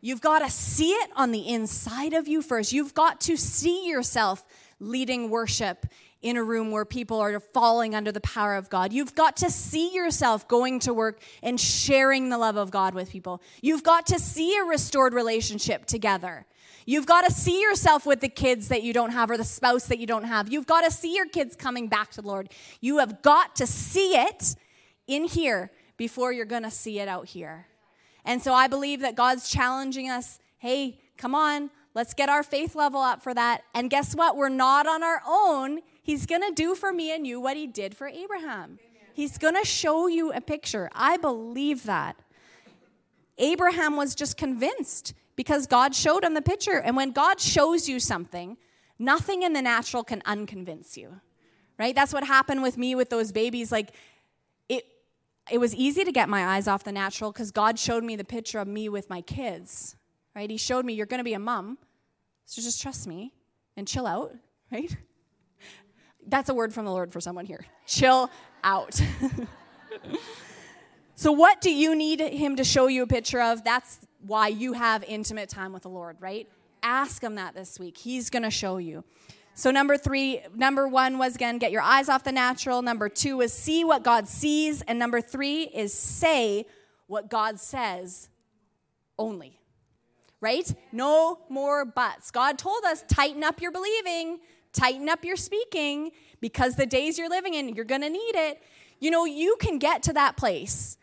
You've 0.01 0.21
got 0.21 0.39
to 0.39 0.49
see 0.49 0.91
it 0.91 1.09
on 1.15 1.31
the 1.31 1.47
inside 1.49 2.13
of 2.13 2.27
you 2.27 2.41
first. 2.41 2.71
You've 2.71 2.93
got 2.93 3.19
to 3.21 3.35
see 3.35 3.87
yourself 3.87 4.45
leading 4.79 5.29
worship 5.29 5.85
in 6.21 6.37
a 6.37 6.43
room 6.43 6.71
where 6.71 6.85
people 6.85 7.19
are 7.19 7.39
falling 7.39 7.95
under 7.95 8.11
the 8.11 8.21
power 8.21 8.55
of 8.55 8.69
God. 8.69 8.93
You've 8.93 9.15
got 9.15 9.37
to 9.37 9.49
see 9.49 9.93
yourself 9.93 10.47
going 10.47 10.79
to 10.81 10.93
work 10.93 11.21
and 11.41 11.59
sharing 11.59 12.29
the 12.29 12.37
love 12.37 12.55
of 12.55 12.71
God 12.71 12.93
with 12.93 13.09
people. 13.09 13.41
You've 13.61 13.83
got 13.83 14.05
to 14.07 14.19
see 14.19 14.55
a 14.57 14.63
restored 14.63 15.13
relationship 15.13 15.85
together. 15.85 16.45
You've 16.89 17.05
got 17.05 17.23
to 17.27 17.31
see 17.31 17.61
yourself 17.61 18.07
with 18.07 18.19
the 18.19 18.29
kids 18.29 18.69
that 18.69 18.81
you 18.81 18.93
don't 18.93 19.11
have 19.11 19.29
or 19.29 19.37
the 19.37 19.43
spouse 19.43 19.85
that 19.89 19.99
you 19.99 20.07
don't 20.07 20.23
have. 20.23 20.51
You've 20.51 20.65
got 20.65 20.81
to 20.81 20.89
see 20.89 21.15
your 21.15 21.27
kids 21.27 21.55
coming 21.55 21.87
back 21.87 22.09
to 22.13 22.21
the 22.23 22.27
Lord. 22.27 22.49
You 22.81 22.97
have 22.97 23.21
got 23.21 23.55
to 23.57 23.67
see 23.67 24.15
it 24.15 24.55
in 25.05 25.25
here 25.25 25.69
before 25.97 26.33
you're 26.33 26.45
going 26.45 26.63
to 26.63 26.71
see 26.71 26.99
it 26.99 27.07
out 27.07 27.27
here. 27.27 27.67
And 28.25 28.41
so 28.41 28.55
I 28.55 28.65
believe 28.65 29.01
that 29.01 29.13
God's 29.13 29.47
challenging 29.47 30.09
us 30.09 30.39
hey, 30.57 30.97
come 31.15 31.35
on, 31.35 31.69
let's 31.93 32.15
get 32.15 32.27
our 32.27 32.41
faith 32.41 32.73
level 32.73 33.01
up 33.01 33.21
for 33.21 33.35
that. 33.35 33.61
And 33.75 33.91
guess 33.91 34.15
what? 34.15 34.35
We're 34.35 34.49
not 34.49 34.87
on 34.87 35.03
our 35.03 35.21
own. 35.27 35.81
He's 36.01 36.25
going 36.25 36.41
to 36.41 36.51
do 36.55 36.73
for 36.73 36.91
me 36.91 37.13
and 37.13 37.27
you 37.27 37.39
what 37.39 37.55
he 37.55 37.67
did 37.67 37.95
for 37.95 38.07
Abraham. 38.07 38.79
He's 39.13 39.37
going 39.37 39.55
to 39.55 39.63
show 39.63 40.07
you 40.07 40.33
a 40.33 40.41
picture. 40.41 40.89
I 40.95 41.17
believe 41.17 41.83
that. 41.83 42.15
Abraham 43.37 43.95
was 43.95 44.15
just 44.15 44.37
convinced 44.37 45.13
because 45.39 45.67
God 45.67 45.95
showed 45.95 46.25
him 46.25 46.33
the 46.33 46.41
picture. 46.41 46.81
And 46.81 46.97
when 46.97 47.11
God 47.11 47.39
shows 47.39 47.87
you 47.87 48.01
something, 48.01 48.57
nothing 48.99 49.43
in 49.43 49.53
the 49.53 49.61
natural 49.61 50.03
can 50.03 50.19
unconvince 50.23 50.97
you. 50.97 51.21
Right? 51.77 51.95
That's 51.95 52.11
what 52.11 52.25
happened 52.25 52.61
with 52.61 52.77
me 52.77 52.93
with 52.93 53.09
those 53.09 53.31
babies. 53.31 53.71
Like, 53.71 53.91
it, 54.67 54.83
it 55.49 55.57
was 55.57 55.73
easy 55.73 56.03
to 56.03 56.11
get 56.11 56.27
my 56.27 56.45
eyes 56.45 56.67
off 56.67 56.83
the 56.83 56.91
natural 56.91 57.31
because 57.31 57.51
God 57.51 57.79
showed 57.79 58.03
me 58.03 58.17
the 58.17 58.25
picture 58.25 58.59
of 58.59 58.67
me 58.67 58.89
with 58.89 59.09
my 59.09 59.21
kids, 59.21 59.95
right? 60.35 60.49
He 60.49 60.57
showed 60.57 60.83
me, 60.83 60.91
you're 60.91 61.05
going 61.05 61.19
to 61.21 61.23
be 61.23 61.35
a 61.35 61.39
mom, 61.39 61.77
so 62.45 62.61
just 62.61 62.81
trust 62.81 63.07
me 63.07 63.31
and 63.77 63.87
chill 63.87 64.05
out, 64.05 64.35
right? 64.73 64.93
That's 66.27 66.49
a 66.49 66.53
word 66.53 66.73
from 66.73 66.83
the 66.83 66.91
Lord 66.91 67.13
for 67.13 67.21
someone 67.21 67.45
here. 67.45 67.65
Chill 67.85 68.29
out. 68.61 69.01
so, 71.15 71.31
what 71.31 71.61
do 71.61 71.73
you 71.73 71.95
need 71.95 72.19
Him 72.19 72.57
to 72.57 72.65
show 72.65 72.87
you 72.87 73.03
a 73.03 73.07
picture 73.07 73.41
of? 73.41 73.63
That's 73.63 73.99
why 74.25 74.47
you 74.47 74.73
have 74.73 75.03
intimate 75.03 75.49
time 75.49 75.73
with 75.73 75.83
the 75.83 75.89
Lord, 75.89 76.17
right? 76.19 76.47
Ask 76.83 77.23
Him 77.23 77.35
that 77.35 77.53
this 77.53 77.79
week. 77.79 77.97
He's 77.97 78.29
going 78.29 78.43
to 78.43 78.51
show 78.51 78.77
you. 78.77 79.03
So, 79.53 79.71
number 79.71 79.97
three, 79.97 80.41
number 80.55 80.87
one 80.87 81.17
was 81.17 81.35
again, 81.35 81.57
get 81.57 81.71
your 81.71 81.81
eyes 81.81 82.07
off 82.07 82.23
the 82.23 82.31
natural. 82.31 82.81
Number 82.81 83.09
two 83.09 83.41
is 83.41 83.51
see 83.51 83.83
what 83.83 84.03
God 84.03 84.27
sees. 84.27 84.81
And 84.83 84.97
number 84.97 85.19
three 85.19 85.63
is 85.63 85.93
say 85.93 86.65
what 87.07 87.29
God 87.29 87.59
says 87.59 88.29
only. 89.17 89.59
Right? 90.39 90.73
No 90.93 91.39
more 91.49 91.83
buts. 91.83 92.31
God 92.31 92.57
told 92.57 92.85
us 92.85 93.03
tighten 93.09 93.43
up 93.43 93.61
your 93.61 93.73
believing, 93.73 94.39
tighten 94.71 95.09
up 95.09 95.25
your 95.25 95.35
speaking, 95.35 96.11
because 96.39 96.77
the 96.77 96.85
days 96.85 97.17
you're 97.17 97.29
living 97.29 97.53
in, 97.53 97.75
you're 97.75 97.83
going 97.83 98.01
to 98.01 98.09
need 98.09 98.35
it. 98.35 98.61
You 99.01 99.11
know, 99.11 99.25
you 99.25 99.57
can 99.59 99.79
get 99.79 100.03
to 100.03 100.13
that 100.13 100.37
place 100.37 100.97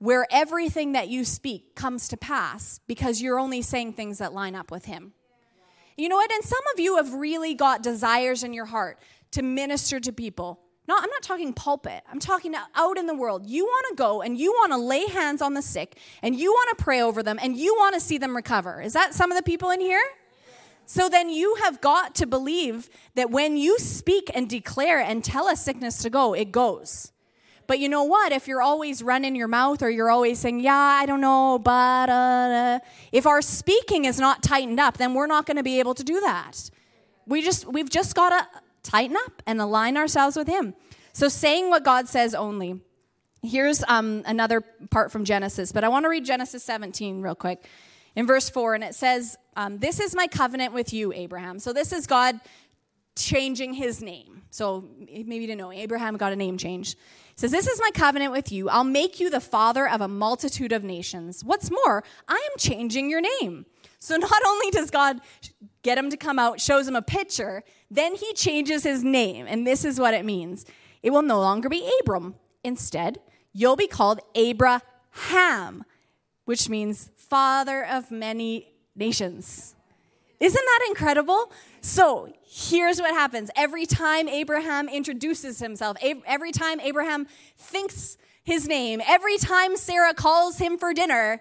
where 0.00 0.26
everything 0.30 0.92
that 0.92 1.08
you 1.08 1.24
speak 1.24 1.74
comes 1.74 2.08
to 2.08 2.16
pass 2.16 2.80
because 2.86 3.22
you're 3.22 3.38
only 3.38 3.62
saying 3.62 3.92
things 3.92 4.18
that 4.18 4.32
line 4.32 4.56
up 4.56 4.70
with 4.70 4.86
Him. 4.86 5.12
You 5.96 6.08
know 6.08 6.16
what? 6.16 6.32
And 6.32 6.42
some 6.42 6.62
of 6.74 6.80
you 6.80 6.96
have 6.96 7.12
really 7.12 7.54
got 7.54 7.82
desires 7.82 8.42
in 8.42 8.54
your 8.54 8.64
heart 8.64 8.98
to 9.32 9.42
minister 9.42 10.00
to 10.00 10.12
people. 10.12 10.58
No, 10.88 10.96
I'm 10.96 11.10
not 11.10 11.22
talking 11.22 11.52
pulpit. 11.52 12.02
I'm 12.10 12.18
talking 12.18 12.54
out 12.74 12.98
in 12.98 13.06
the 13.06 13.14
world. 13.14 13.46
You 13.46 13.64
want 13.64 13.86
to 13.90 13.94
go 13.94 14.22
and 14.22 14.36
you 14.38 14.50
want 14.52 14.72
to 14.72 14.78
lay 14.78 15.06
hands 15.06 15.42
on 15.42 15.52
the 15.52 15.62
sick 15.62 15.98
and 16.22 16.34
you 16.34 16.50
want 16.50 16.76
to 16.76 16.82
pray 16.82 17.02
over 17.02 17.22
them 17.22 17.38
and 17.40 17.56
you 17.56 17.74
want 17.76 17.94
to 17.94 18.00
see 18.00 18.16
them 18.16 18.34
recover. 18.34 18.80
Is 18.80 18.94
that 18.94 19.14
some 19.14 19.30
of 19.30 19.36
the 19.36 19.42
people 19.44 19.70
in 19.70 19.80
here? 19.80 20.02
So 20.86 21.08
then 21.08 21.28
you 21.28 21.56
have 21.62 21.80
got 21.80 22.16
to 22.16 22.26
believe 22.26 22.88
that 23.14 23.30
when 23.30 23.56
you 23.56 23.78
speak 23.78 24.30
and 24.34 24.48
declare 24.48 24.98
and 24.98 25.22
tell 25.22 25.46
a 25.46 25.54
sickness 25.54 25.98
to 25.98 26.10
go, 26.10 26.32
it 26.32 26.50
goes. 26.50 27.12
But 27.70 27.78
you 27.78 27.88
know 27.88 28.02
what? 28.02 28.32
If 28.32 28.48
you're 28.48 28.62
always 28.62 29.00
running 29.00 29.36
your 29.36 29.46
mouth 29.46 29.80
or 29.80 29.88
you're 29.88 30.10
always 30.10 30.40
saying, 30.40 30.58
yeah, 30.58 30.74
I 30.74 31.06
don't 31.06 31.20
know, 31.20 31.56
but 31.56 32.10
uh, 32.10 32.80
if 33.12 33.28
our 33.28 33.40
speaking 33.40 34.06
is 34.06 34.18
not 34.18 34.42
tightened 34.42 34.80
up, 34.80 34.96
then 34.96 35.14
we're 35.14 35.28
not 35.28 35.46
going 35.46 35.56
to 35.56 35.62
be 35.62 35.78
able 35.78 35.94
to 35.94 36.02
do 36.02 36.18
that. 36.18 36.68
We 37.28 37.42
just, 37.42 37.66
we've 37.66 37.88
just 37.88 38.16
got 38.16 38.30
to 38.30 38.60
tighten 38.82 39.16
up 39.24 39.40
and 39.46 39.60
align 39.60 39.96
ourselves 39.96 40.34
with 40.34 40.48
Him. 40.48 40.74
So 41.12 41.28
saying 41.28 41.70
what 41.70 41.84
God 41.84 42.08
says 42.08 42.34
only. 42.34 42.80
Here's 43.40 43.84
um, 43.86 44.24
another 44.26 44.62
part 44.90 45.12
from 45.12 45.24
Genesis, 45.24 45.70
but 45.70 45.84
I 45.84 45.88
want 45.90 46.06
to 46.06 46.08
read 46.08 46.24
Genesis 46.24 46.64
17 46.64 47.22
real 47.22 47.36
quick 47.36 47.64
in 48.16 48.26
verse 48.26 48.50
4, 48.50 48.74
and 48.74 48.82
it 48.82 48.96
says, 48.96 49.38
um, 49.54 49.78
This 49.78 50.00
is 50.00 50.16
my 50.16 50.26
covenant 50.26 50.74
with 50.74 50.92
you, 50.92 51.12
Abraham. 51.12 51.60
So 51.60 51.72
this 51.72 51.92
is 51.92 52.08
God 52.08 52.40
changing 53.14 53.74
his 53.74 54.02
name. 54.02 54.42
So 54.50 54.88
maybe 54.98 55.36
you 55.36 55.46
didn't 55.46 55.58
know, 55.58 55.70
Abraham 55.70 56.16
got 56.16 56.32
a 56.32 56.36
name 56.36 56.58
change 56.58 56.96
says, 57.40 57.50
This 57.50 57.66
is 57.66 57.80
my 57.80 57.90
covenant 57.94 58.32
with 58.32 58.52
you. 58.52 58.68
I'll 58.68 58.84
make 58.84 59.18
you 59.18 59.30
the 59.30 59.40
father 59.40 59.88
of 59.88 60.02
a 60.02 60.08
multitude 60.08 60.72
of 60.72 60.84
nations. 60.84 61.42
What's 61.42 61.70
more, 61.70 62.04
I 62.28 62.34
am 62.34 62.58
changing 62.58 63.08
your 63.08 63.22
name. 63.22 63.64
So 63.98 64.16
not 64.16 64.42
only 64.46 64.70
does 64.70 64.90
God 64.90 65.20
get 65.82 65.96
him 65.96 66.10
to 66.10 66.18
come 66.18 66.38
out, 66.38 66.60
shows 66.60 66.86
him 66.86 66.96
a 66.96 67.02
picture, 67.02 67.62
then 67.90 68.14
he 68.14 68.34
changes 68.34 68.82
his 68.82 69.02
name. 69.02 69.46
And 69.48 69.66
this 69.66 69.86
is 69.86 69.98
what 69.98 70.12
it 70.12 70.24
means 70.24 70.66
it 71.02 71.10
will 71.10 71.22
no 71.22 71.40
longer 71.40 71.70
be 71.70 71.90
Abram. 72.02 72.34
Instead, 72.62 73.20
you'll 73.54 73.76
be 73.76 73.86
called 73.86 74.20
Abraham, 74.34 75.84
which 76.44 76.68
means 76.68 77.10
father 77.16 77.82
of 77.86 78.10
many 78.10 78.74
nations. 78.94 79.74
Isn't 80.40 80.64
that 80.64 80.86
incredible? 80.88 81.52
So 81.82 82.32
here's 82.42 82.98
what 82.98 83.12
happens 83.12 83.50
every 83.54 83.84
time 83.84 84.26
Abraham 84.26 84.88
introduces 84.88 85.58
himself, 85.58 85.98
every 86.26 86.50
time 86.50 86.80
Abraham 86.80 87.26
thinks 87.58 88.16
his 88.42 88.66
name, 88.66 89.02
every 89.06 89.36
time 89.36 89.76
Sarah 89.76 90.14
calls 90.14 90.58
him 90.58 90.78
for 90.78 90.94
dinner, 90.94 91.40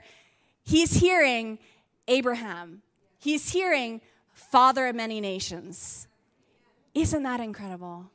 he's 0.63 0.95
hearing 0.95 1.59
Abraham. 2.09 2.81
He's 3.17 3.51
hearing 3.51 4.01
father 4.33 4.87
of 4.87 4.95
many 4.95 5.21
nations. 5.21 6.07
Isn't 6.93 7.23
that 7.23 7.39
incredible? 7.39 8.11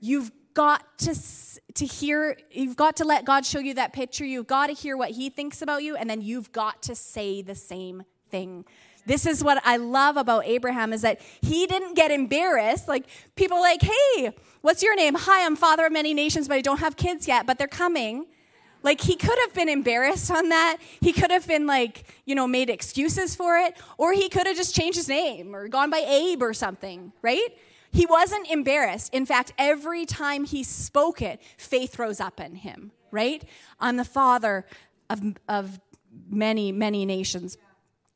You've 0.00 0.32
got 0.54 0.98
to, 0.98 1.16
to 1.74 1.86
hear, 1.86 2.36
you've 2.50 2.76
got 2.76 2.96
to 2.96 3.04
let 3.04 3.24
God 3.24 3.46
show 3.46 3.60
you 3.60 3.74
that 3.74 3.92
picture. 3.92 4.24
You've 4.24 4.46
got 4.46 4.66
to 4.66 4.72
hear 4.72 4.96
what 4.96 5.10
he 5.10 5.30
thinks 5.30 5.62
about 5.62 5.82
you, 5.82 5.94
and 5.94 6.10
then 6.10 6.20
you've 6.20 6.50
got 6.52 6.82
to 6.82 6.94
say 6.94 7.40
the 7.40 7.54
same 7.54 8.02
thing 8.30 8.64
this 9.06 9.26
is 9.26 9.42
what 9.42 9.60
I 9.64 9.76
love 9.76 10.16
about 10.16 10.46
Abraham 10.46 10.92
is 10.92 11.02
that 11.02 11.20
he 11.40 11.66
didn't 11.66 11.94
get 11.94 12.10
embarrassed. 12.10 12.88
Like 12.88 13.06
people 13.36 13.60
like, 13.60 13.82
"Hey, 13.82 14.32
what's 14.60 14.82
your 14.82 14.94
name?" 14.94 15.14
"Hi, 15.14 15.44
I'm 15.44 15.56
father 15.56 15.86
of 15.86 15.92
many 15.92 16.14
nations, 16.14 16.48
but 16.48 16.54
I 16.54 16.60
don't 16.60 16.80
have 16.80 16.96
kids 16.96 17.26
yet, 17.26 17.46
but 17.46 17.58
they're 17.58 17.66
coming." 17.66 18.26
Like 18.82 19.00
he 19.00 19.14
could 19.16 19.38
have 19.44 19.54
been 19.54 19.68
embarrassed 19.68 20.30
on 20.30 20.48
that. 20.48 20.78
He 21.00 21.12
could 21.12 21.30
have 21.30 21.46
been 21.46 21.66
like, 21.66 22.04
you 22.24 22.34
know, 22.34 22.48
made 22.48 22.68
excuses 22.68 23.34
for 23.34 23.58
it, 23.58 23.76
or 23.96 24.12
he 24.12 24.28
could 24.28 24.46
have 24.46 24.56
just 24.56 24.74
changed 24.74 24.96
his 24.96 25.08
name 25.08 25.54
or 25.54 25.68
gone 25.68 25.90
by 25.90 25.98
Abe 25.98 26.42
or 26.42 26.52
something, 26.52 27.12
right? 27.22 27.56
He 27.92 28.06
wasn't 28.06 28.50
embarrassed. 28.50 29.12
In 29.14 29.26
fact, 29.26 29.52
every 29.58 30.06
time 30.06 30.44
he 30.44 30.62
spoke 30.62 31.20
it, 31.22 31.40
faith 31.58 31.98
rose 31.98 32.20
up 32.20 32.40
in 32.40 32.56
him, 32.56 32.90
right? 33.10 33.44
I'm 33.78 33.98
the 33.98 34.04
father 34.04 34.64
of, 35.10 35.20
of 35.46 35.78
many, 36.28 36.72
many 36.72 37.04
nations 37.04 37.58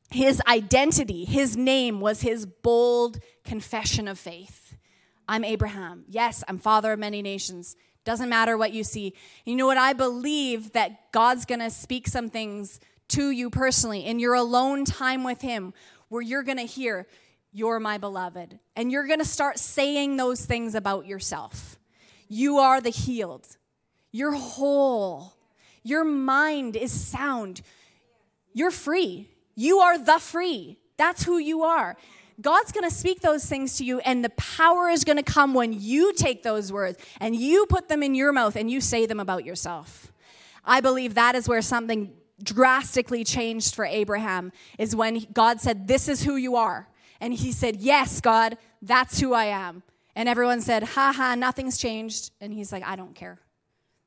his 0.09 0.41
identity, 0.47 1.25
his 1.25 1.57
name 1.57 1.99
was 1.99 2.21
his 2.21 2.45
bold 2.45 3.19
confession 3.43 4.07
of 4.07 4.17
faith. 4.17 4.75
I'm 5.27 5.43
Abraham. 5.43 6.05
Yes, 6.07 6.43
I'm 6.47 6.57
father 6.57 6.93
of 6.93 6.99
many 6.99 7.21
nations. 7.21 7.75
Doesn't 8.05 8.29
matter 8.29 8.57
what 8.57 8.71
you 8.71 8.85
see. 8.85 9.13
You 9.43 9.55
know 9.57 9.67
what? 9.67 9.77
I 9.77 9.91
believe 9.91 10.71
that 10.71 11.11
God's 11.11 11.45
going 11.45 11.59
to 11.59 11.69
speak 11.69 12.07
some 12.07 12.29
things 12.29 12.79
to 13.09 13.31
you 13.31 13.49
personally 13.49 14.05
in 14.05 14.19
your 14.19 14.33
alone 14.33 14.85
time 14.85 15.25
with 15.25 15.41
him 15.41 15.73
where 16.07 16.21
you're 16.21 16.43
going 16.43 16.57
to 16.57 16.63
hear, 16.63 17.07
You're 17.51 17.79
my 17.79 17.97
beloved. 17.97 18.59
And 18.77 18.91
you're 18.91 19.07
going 19.07 19.19
to 19.19 19.25
start 19.25 19.59
saying 19.59 20.15
those 20.15 20.45
things 20.45 20.73
about 20.75 21.05
yourself. 21.05 21.77
You 22.29 22.59
are 22.59 22.79
the 22.79 22.89
healed. 22.89 23.47
You're 24.11 24.35
whole. 24.35 25.33
Your 25.83 26.05
mind 26.05 26.75
is 26.77 26.91
sound. 26.91 27.61
You're 28.53 28.71
free. 28.71 29.29
You 29.57 29.79
are 29.79 29.97
the 29.97 30.19
free. 30.19 30.77
That's 30.97 31.23
who 31.23 31.39
you 31.39 31.63
are. 31.63 31.97
God's 32.39 32.71
going 32.71 32.87
to 32.87 32.95
speak 32.95 33.21
those 33.21 33.43
things 33.43 33.77
to 33.77 33.83
you, 33.83 33.99
and 34.01 34.23
the 34.23 34.29
power 34.29 34.87
is 34.87 35.03
going 35.03 35.17
to 35.17 35.23
come 35.23 35.55
when 35.55 35.73
you 35.73 36.13
take 36.13 36.43
those 36.43 36.71
words 36.71 36.99
and 37.19 37.35
you 37.35 37.65
put 37.65 37.89
them 37.89 38.03
in 38.03 38.13
your 38.13 38.31
mouth 38.31 38.55
and 38.55 38.69
you 38.69 38.79
say 38.79 39.07
them 39.07 39.19
about 39.19 39.43
yourself. 39.43 40.13
I 40.63 40.79
believe 40.79 41.15
that 41.15 41.33
is 41.33 41.47
where 41.47 41.63
something 41.63 42.13
drastically 42.43 43.23
changed 43.23 43.73
for 43.73 43.83
Abraham, 43.83 44.51
is 44.77 44.95
when 44.95 45.25
God 45.33 45.59
said, 45.59 45.87
This 45.87 46.07
is 46.07 46.23
who 46.23 46.35
you 46.35 46.55
are. 46.55 46.87
And 47.19 47.33
he 47.33 47.51
said, 47.51 47.77
Yes, 47.77 48.21
God, 48.21 48.59
that's 48.83 49.19
who 49.19 49.33
I 49.33 49.45
am. 49.45 49.81
And 50.15 50.29
everyone 50.29 50.61
said, 50.61 50.83
Ha 50.83 51.13
ha, 51.15 51.33
nothing's 51.33 51.77
changed. 51.77 52.31
And 52.39 52.53
he's 52.53 52.71
like, 52.71 52.83
I 52.83 52.95
don't 52.95 53.15
care. 53.15 53.39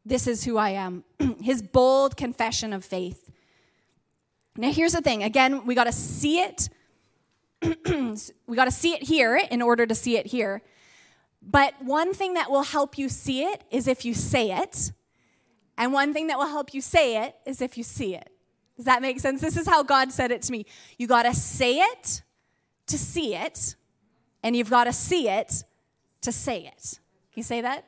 This 0.04 0.28
is 0.28 0.44
who 0.44 0.56
I 0.56 0.70
am. 0.70 1.02
His 1.40 1.60
bold 1.62 2.16
confession 2.16 2.72
of 2.72 2.84
faith. 2.84 3.29
Now, 4.56 4.72
here's 4.72 4.92
the 4.92 5.00
thing 5.00 5.22
again, 5.22 5.64
we 5.66 5.74
got 5.74 5.84
to 5.84 5.92
see 5.92 6.40
it. 6.40 6.68
we 7.62 8.56
got 8.56 8.64
to 8.64 8.70
see 8.70 8.94
it 8.94 9.02
here 9.02 9.40
in 9.50 9.62
order 9.62 9.86
to 9.86 9.94
see 9.94 10.16
it 10.16 10.26
here. 10.26 10.62
But 11.42 11.74
one 11.82 12.12
thing 12.12 12.34
that 12.34 12.50
will 12.50 12.62
help 12.62 12.98
you 12.98 13.08
see 13.08 13.42
it 13.44 13.64
is 13.70 13.86
if 13.86 14.04
you 14.04 14.14
say 14.14 14.52
it. 14.52 14.92
And 15.78 15.92
one 15.92 16.12
thing 16.12 16.26
that 16.26 16.38
will 16.38 16.48
help 16.48 16.74
you 16.74 16.80
say 16.80 17.24
it 17.24 17.36
is 17.46 17.62
if 17.62 17.78
you 17.78 17.84
see 17.84 18.14
it. 18.14 18.30
Does 18.76 18.84
that 18.84 19.02
make 19.02 19.20
sense? 19.20 19.40
This 19.40 19.56
is 19.56 19.66
how 19.66 19.82
God 19.82 20.12
said 20.12 20.30
it 20.30 20.42
to 20.42 20.52
me. 20.52 20.66
You 20.98 21.06
got 21.06 21.22
to 21.22 21.34
say 21.34 21.78
it 21.78 22.22
to 22.86 22.98
see 22.98 23.34
it, 23.34 23.76
and 24.42 24.56
you've 24.56 24.70
got 24.70 24.84
to 24.84 24.92
see 24.92 25.28
it 25.28 25.64
to 26.22 26.32
say 26.32 26.64
it. 26.64 26.98
Can 27.32 27.40
you 27.40 27.42
say 27.42 27.60
that? 27.60 27.86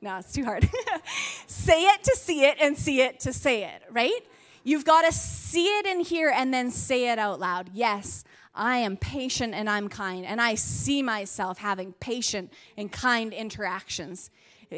No, 0.00 0.18
it's 0.18 0.32
too 0.32 0.44
hard. 0.44 0.68
say 1.46 1.84
it 1.84 2.04
to 2.04 2.16
see 2.16 2.44
it 2.44 2.58
and 2.60 2.76
see 2.76 3.00
it 3.00 3.20
to 3.20 3.32
say 3.32 3.64
it, 3.64 3.82
right? 3.90 4.20
You've 4.64 4.84
got 4.84 5.02
to 5.02 5.12
see 5.12 5.66
it 5.66 5.86
in 5.86 6.00
here 6.00 6.32
and 6.34 6.52
then 6.52 6.70
say 6.70 7.10
it 7.10 7.18
out 7.18 7.38
loud. 7.38 7.70
Yes, 7.72 8.24
I 8.54 8.78
am 8.78 8.96
patient 8.96 9.54
and 9.54 9.68
I'm 9.68 9.88
kind, 9.88 10.24
and 10.24 10.40
I 10.40 10.54
see 10.54 11.02
myself 11.02 11.58
having 11.58 11.92
patient 11.94 12.52
and 12.76 12.90
kind 12.90 13.32
interactions. 13.32 14.30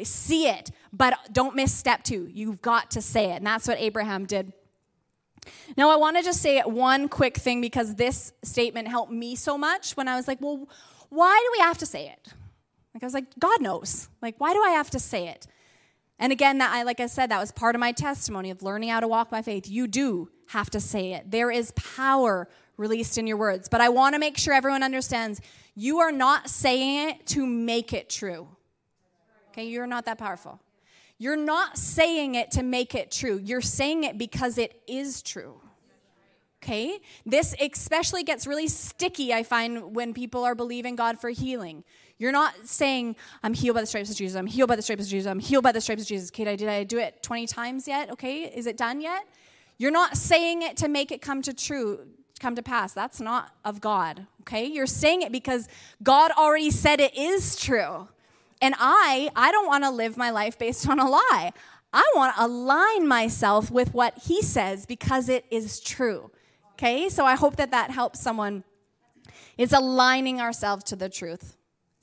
See 0.03 0.47
it, 0.47 0.69
but 0.93 1.17
don't 1.31 1.55
miss 1.55 1.73
step 1.73 2.03
two. 2.03 2.29
You've 2.31 2.61
got 2.61 2.91
to 2.91 3.01
say 3.01 3.31
it, 3.31 3.37
and 3.37 3.47
that's 3.47 3.67
what 3.67 3.79
Abraham 3.79 4.25
did. 4.25 4.53
Now, 5.75 5.89
I 5.89 5.95
want 5.95 6.17
to 6.17 6.23
just 6.23 6.41
say 6.41 6.61
one 6.61 7.07
quick 7.07 7.37
thing 7.37 7.61
because 7.61 7.95
this 7.95 8.33
statement 8.43 8.87
helped 8.89 9.11
me 9.11 9.35
so 9.35 9.57
much 9.57 9.97
when 9.97 10.07
I 10.07 10.15
was 10.15 10.27
like, 10.27 10.39
well, 10.41 10.67
why 11.09 11.41
do 11.43 11.57
we 11.57 11.63
have 11.63 11.77
to 11.79 11.85
say 11.85 12.09
it? 12.09 12.33
Like, 12.93 13.01
I 13.01 13.05
was 13.05 13.13
like, 13.13 13.39
God 13.39 13.61
knows. 13.61 14.09
Like, 14.21 14.35
why 14.39 14.53
do 14.53 14.61
I 14.61 14.71
have 14.71 14.89
to 14.91 14.99
say 14.99 15.29
it? 15.29 15.47
And 16.19 16.31
again, 16.31 16.57
that 16.57 16.73
I 16.73 16.83
like 16.83 16.99
I 16.99 17.07
said, 17.07 17.31
that 17.31 17.39
was 17.39 17.51
part 17.51 17.75
of 17.75 17.79
my 17.79 17.91
testimony 17.91 18.49
of 18.49 18.63
learning 18.63 18.89
how 18.89 18.99
to 18.99 19.07
walk 19.07 19.29
by 19.29 19.41
faith. 19.41 19.69
You 19.69 19.87
do 19.87 20.29
have 20.47 20.69
to 20.71 20.79
say 20.79 21.13
it. 21.13 21.29
There 21.29 21.51
is 21.51 21.71
power 21.71 22.47
released 22.77 23.17
in 23.17 23.27
your 23.27 23.37
words. 23.37 23.69
But 23.69 23.81
I 23.81 23.89
want 23.89 24.13
to 24.13 24.19
make 24.19 24.37
sure 24.37 24.53
everyone 24.53 24.83
understands 24.83 25.41
you 25.75 25.99
are 25.99 26.11
not 26.11 26.49
saying 26.49 27.09
it 27.09 27.27
to 27.27 27.45
make 27.45 27.93
it 27.93 28.09
true. 28.09 28.47
Okay, 29.49 29.67
you're 29.67 29.87
not 29.87 30.05
that 30.05 30.17
powerful. 30.17 30.59
You're 31.19 31.35
not 31.35 31.77
saying 31.77 32.35
it 32.35 32.51
to 32.51 32.63
make 32.63 32.93
it 32.93 33.11
true. 33.11 33.39
You're 33.43 33.61
saying 33.61 34.03
it 34.03 34.17
because 34.17 34.57
it 34.57 34.81
is 34.87 35.21
true. 35.21 35.59
Okay? 36.63 36.99
This 37.25 37.55
especially 37.59 38.23
gets 38.23 38.45
really 38.45 38.67
sticky, 38.67 39.33
I 39.33 39.43
find, 39.43 39.95
when 39.95 40.13
people 40.13 40.43
are 40.43 40.55
believing 40.55 40.95
God 40.95 41.19
for 41.19 41.29
healing. 41.29 41.83
You're 42.19 42.31
not 42.31 42.53
saying, 42.65 43.15
I'm 43.43 43.53
healed 43.53 43.75
by 43.75 43.81
the 43.81 43.87
stripes 43.87 44.09
of 44.09 44.15
Jesus, 44.15 44.35
I'm 44.37 44.47
healed 44.47 44.69
by 44.69 44.75
the 44.75 44.81
stripes 44.81 45.03
of 45.03 45.09
Jesus, 45.09 45.29
I'm 45.29 45.39
healed 45.39 45.63
by 45.63 45.71
the 45.71 45.81
stripes 45.81 46.01
of 46.01 46.07
Jesus. 46.07 46.31
Okay, 46.31 46.43
did 46.55 46.67
I 46.67 46.83
do 46.83 46.97
it 46.97 47.21
20 47.21 47.45
times 47.47 47.87
yet? 47.87 48.09
Okay, 48.11 48.43
is 48.43 48.65
it 48.65 48.77
done 48.77 49.01
yet? 49.01 49.27
You're 49.77 49.91
not 49.91 50.17
saying 50.17 50.63
it 50.63 50.77
to 50.77 50.87
make 50.87 51.11
it 51.11 51.21
come 51.21 51.41
to 51.43 51.53
true, 51.53 51.99
come 52.39 52.55
to 52.55 52.63
pass. 52.63 52.93
That's 52.93 53.19
not 53.19 53.51
of 53.63 53.79
God. 53.79 54.25
Okay? 54.41 54.65
You're 54.65 54.87
saying 54.87 55.21
it 55.21 55.31
because 55.31 55.67
God 56.01 56.31
already 56.31 56.71
said 56.71 56.99
it 56.99 57.15
is 57.15 57.55
true. 57.55 58.07
And 58.61 58.73
I, 58.79 59.29
I 59.35 59.51
don't 59.51 59.67
want 59.67 59.83
to 59.83 59.91
live 59.91 60.17
my 60.17 60.31
life 60.31 60.57
based 60.57 60.89
on 60.89 60.99
a 60.99 61.07
lie. 61.07 61.51
I 61.93 62.11
want 62.15 62.35
to 62.35 62.45
align 62.45 63.07
myself 63.07 63.69
with 63.69 63.93
what 63.93 64.17
he 64.17 64.41
says 64.41 64.85
because 64.85 65.29
it 65.29 65.45
is 65.51 65.79
true. 65.79 66.31
Okay? 66.73 67.09
So 67.09 67.25
I 67.25 67.35
hope 67.35 67.57
that 67.57 67.71
that 67.71 67.91
helps 67.91 68.19
someone. 68.19 68.63
It's 69.57 69.73
aligning 69.73 70.41
ourselves 70.41 70.83
to 70.85 70.95
the 70.95 71.09
truth. 71.09 71.55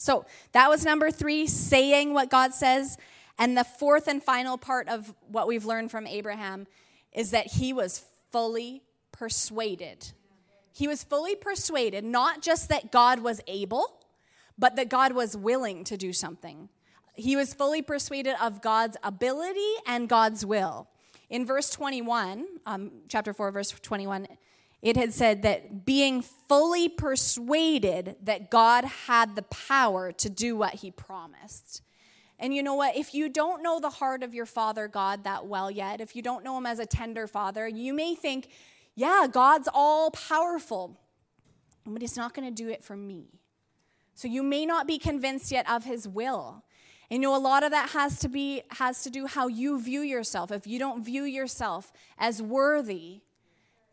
So 0.04 0.26
that 0.52 0.68
was 0.68 0.84
number 0.84 1.10
three, 1.10 1.46
saying 1.46 2.12
what 2.12 2.28
God 2.28 2.52
says. 2.52 2.98
And 3.38 3.56
the 3.56 3.64
fourth 3.64 4.06
and 4.06 4.22
final 4.22 4.58
part 4.58 4.86
of 4.88 5.14
what 5.28 5.48
we've 5.48 5.64
learned 5.64 5.90
from 5.90 6.06
Abraham 6.06 6.66
is 7.10 7.30
that 7.30 7.46
he 7.46 7.72
was 7.72 8.04
fully 8.30 8.82
persuaded. 9.12 10.12
He 10.74 10.86
was 10.86 11.02
fully 11.02 11.34
persuaded, 11.34 12.04
not 12.04 12.42
just 12.42 12.68
that 12.68 12.92
God 12.92 13.20
was 13.20 13.40
able, 13.46 14.04
but 14.58 14.76
that 14.76 14.90
God 14.90 15.14
was 15.14 15.38
willing 15.38 15.84
to 15.84 15.96
do 15.96 16.12
something. 16.12 16.68
He 17.14 17.34
was 17.34 17.54
fully 17.54 17.80
persuaded 17.80 18.34
of 18.42 18.60
God's 18.60 18.98
ability 19.02 19.72
and 19.86 20.06
God's 20.06 20.44
will. 20.44 20.86
In 21.30 21.46
verse 21.46 21.70
21, 21.70 22.44
um, 22.66 22.90
chapter 23.08 23.32
4, 23.32 23.52
verse 23.52 23.70
21, 23.70 24.26
it 24.84 24.98
had 24.98 25.14
said 25.14 25.40
that 25.42 25.86
being 25.86 26.20
fully 26.20 26.90
persuaded 26.90 28.16
that 28.22 28.50
God 28.50 28.84
had 28.84 29.34
the 29.34 29.42
power 29.42 30.12
to 30.12 30.28
do 30.28 30.56
what 30.56 30.74
he 30.74 30.90
promised. 30.90 31.80
And 32.38 32.54
you 32.54 32.62
know 32.62 32.74
what? 32.74 32.94
If 32.94 33.14
you 33.14 33.30
don't 33.30 33.62
know 33.62 33.80
the 33.80 33.88
heart 33.88 34.22
of 34.22 34.34
your 34.34 34.44
father 34.44 34.86
God 34.86 35.24
that 35.24 35.46
well 35.46 35.70
yet, 35.70 36.02
if 36.02 36.14
you 36.14 36.20
don't 36.20 36.44
know 36.44 36.58
him 36.58 36.66
as 36.66 36.80
a 36.80 36.84
tender 36.84 37.26
father, 37.26 37.66
you 37.66 37.94
may 37.94 38.14
think, 38.14 38.50
yeah, 38.94 39.26
God's 39.30 39.70
all 39.72 40.10
powerful, 40.10 41.00
but 41.86 42.02
he's 42.02 42.18
not 42.18 42.34
going 42.34 42.46
to 42.46 42.54
do 42.54 42.68
it 42.68 42.84
for 42.84 42.94
me. 42.94 43.40
So 44.14 44.28
you 44.28 44.42
may 44.42 44.66
not 44.66 44.86
be 44.86 44.98
convinced 44.98 45.50
yet 45.50 45.68
of 45.68 45.84
his 45.84 46.06
will. 46.06 46.62
And 47.10 47.22
you 47.22 47.28
know, 47.30 47.36
a 47.36 47.38
lot 47.38 47.62
of 47.62 47.70
that 47.70 47.90
has 47.90 48.18
to 48.18 48.28
be 48.28 48.62
has 48.72 49.02
to 49.04 49.10
do 49.10 49.26
how 49.26 49.46
you 49.46 49.80
view 49.80 50.02
yourself. 50.02 50.52
If 50.52 50.66
you 50.66 50.78
don't 50.78 51.02
view 51.02 51.24
yourself 51.24 51.90
as 52.18 52.42
worthy, 52.42 53.22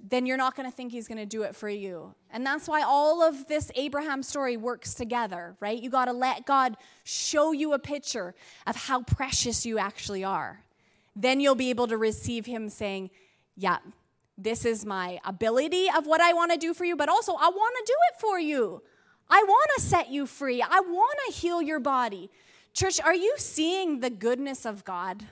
then 0.09 0.25
you're 0.25 0.37
not 0.37 0.55
going 0.55 0.69
to 0.69 0.75
think 0.75 0.91
he's 0.91 1.07
going 1.07 1.17
to 1.19 1.25
do 1.25 1.43
it 1.43 1.55
for 1.55 1.69
you. 1.69 2.15
And 2.31 2.45
that's 2.45 2.67
why 2.67 2.81
all 2.81 3.21
of 3.21 3.47
this 3.47 3.71
Abraham 3.75 4.23
story 4.23 4.57
works 4.57 4.93
together, 4.93 5.55
right? 5.59 5.79
You 5.79 5.89
got 5.89 6.05
to 6.05 6.13
let 6.13 6.45
God 6.45 6.75
show 7.03 7.51
you 7.51 7.73
a 7.73 7.79
picture 7.79 8.33
of 8.65 8.75
how 8.75 9.03
precious 9.03 9.65
you 9.65 9.77
actually 9.77 10.23
are. 10.23 10.63
Then 11.15 11.39
you'll 11.39 11.55
be 11.55 11.69
able 11.69 11.87
to 11.87 11.97
receive 11.97 12.45
him 12.45 12.69
saying, 12.69 13.11
Yeah, 13.55 13.77
this 14.37 14.65
is 14.65 14.85
my 14.85 15.19
ability 15.23 15.87
of 15.95 16.07
what 16.07 16.21
I 16.21 16.33
want 16.33 16.51
to 16.51 16.57
do 16.57 16.73
for 16.73 16.85
you, 16.85 16.95
but 16.95 17.09
also 17.09 17.33
I 17.33 17.49
want 17.49 17.75
to 17.77 17.83
do 17.85 17.95
it 18.09 18.21
for 18.21 18.39
you. 18.39 18.81
I 19.29 19.43
want 19.43 19.69
to 19.75 19.81
set 19.81 20.09
you 20.09 20.25
free. 20.25 20.61
I 20.61 20.79
want 20.79 21.17
to 21.27 21.33
heal 21.33 21.61
your 21.61 21.79
body. 21.79 22.31
Church, 22.73 22.99
are 23.01 23.13
you 23.13 23.35
seeing 23.37 23.99
the 23.99 24.09
goodness 24.09 24.65
of 24.65 24.83
God? 24.83 25.25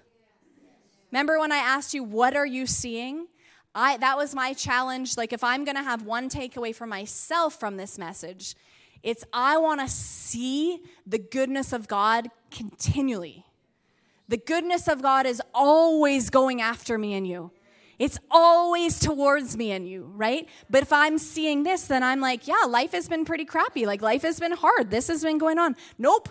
Remember 1.12 1.40
when 1.40 1.52
I 1.52 1.58
asked 1.58 1.94
you, 1.94 2.04
What 2.04 2.36
are 2.36 2.46
you 2.46 2.68
seeing? 2.68 3.28
I, 3.76 3.98
that 3.98 4.18
was 4.18 4.34
my 4.34 4.54
challenge. 4.54 5.18
Like, 5.18 5.34
if 5.34 5.44
I'm 5.44 5.64
going 5.64 5.78
to 5.78 5.84
have 5.84 6.04
one 6.04 6.30
takeaway 6.30 6.74
for 6.74 6.88
myself 6.88 7.60
from 7.60 7.78
this 7.78 7.98
message, 7.98 8.56
it's 9.04 9.24
I 9.32 9.58
want 9.58 9.80
to 9.82 9.88
see 9.88 10.82
the 11.06 11.20
goodness 11.20 11.72
of 11.72 11.88
God 11.88 12.30
continually. 12.52 13.46
The 14.28 14.38
goodness 14.38 14.88
of 14.88 15.02
God 15.02 15.26
is 15.26 15.42
always 15.54 16.30
going 16.30 16.62
after 16.62 16.98
me 16.98 17.14
and 17.14 17.28
you. 17.28 17.52
It's 17.98 18.18
always 18.32 19.00
towards 19.00 19.58
me 19.58 19.72
and 19.72 19.88
you, 19.88 20.12
right? 20.16 20.48
But 20.70 20.84
if 20.84 20.94
I'm 20.94 21.18
seeing 21.18 21.64
this, 21.64 21.84
then 21.84 22.02
I'm 22.02 22.22
like, 22.22 22.48
yeah, 22.48 22.64
life 22.68 22.94
has 22.94 23.10
been 23.10 23.26
pretty 23.26 23.44
crappy. 23.44 23.86
Like, 23.86 24.02
life 24.02 24.22
has 24.22 24.40
been 24.40 24.54
hard. 24.54 24.90
This 24.90 25.10
has 25.10 25.22
been 25.22 25.38
going 25.38 25.60
on. 25.60 25.76
Nope, 25.98 26.30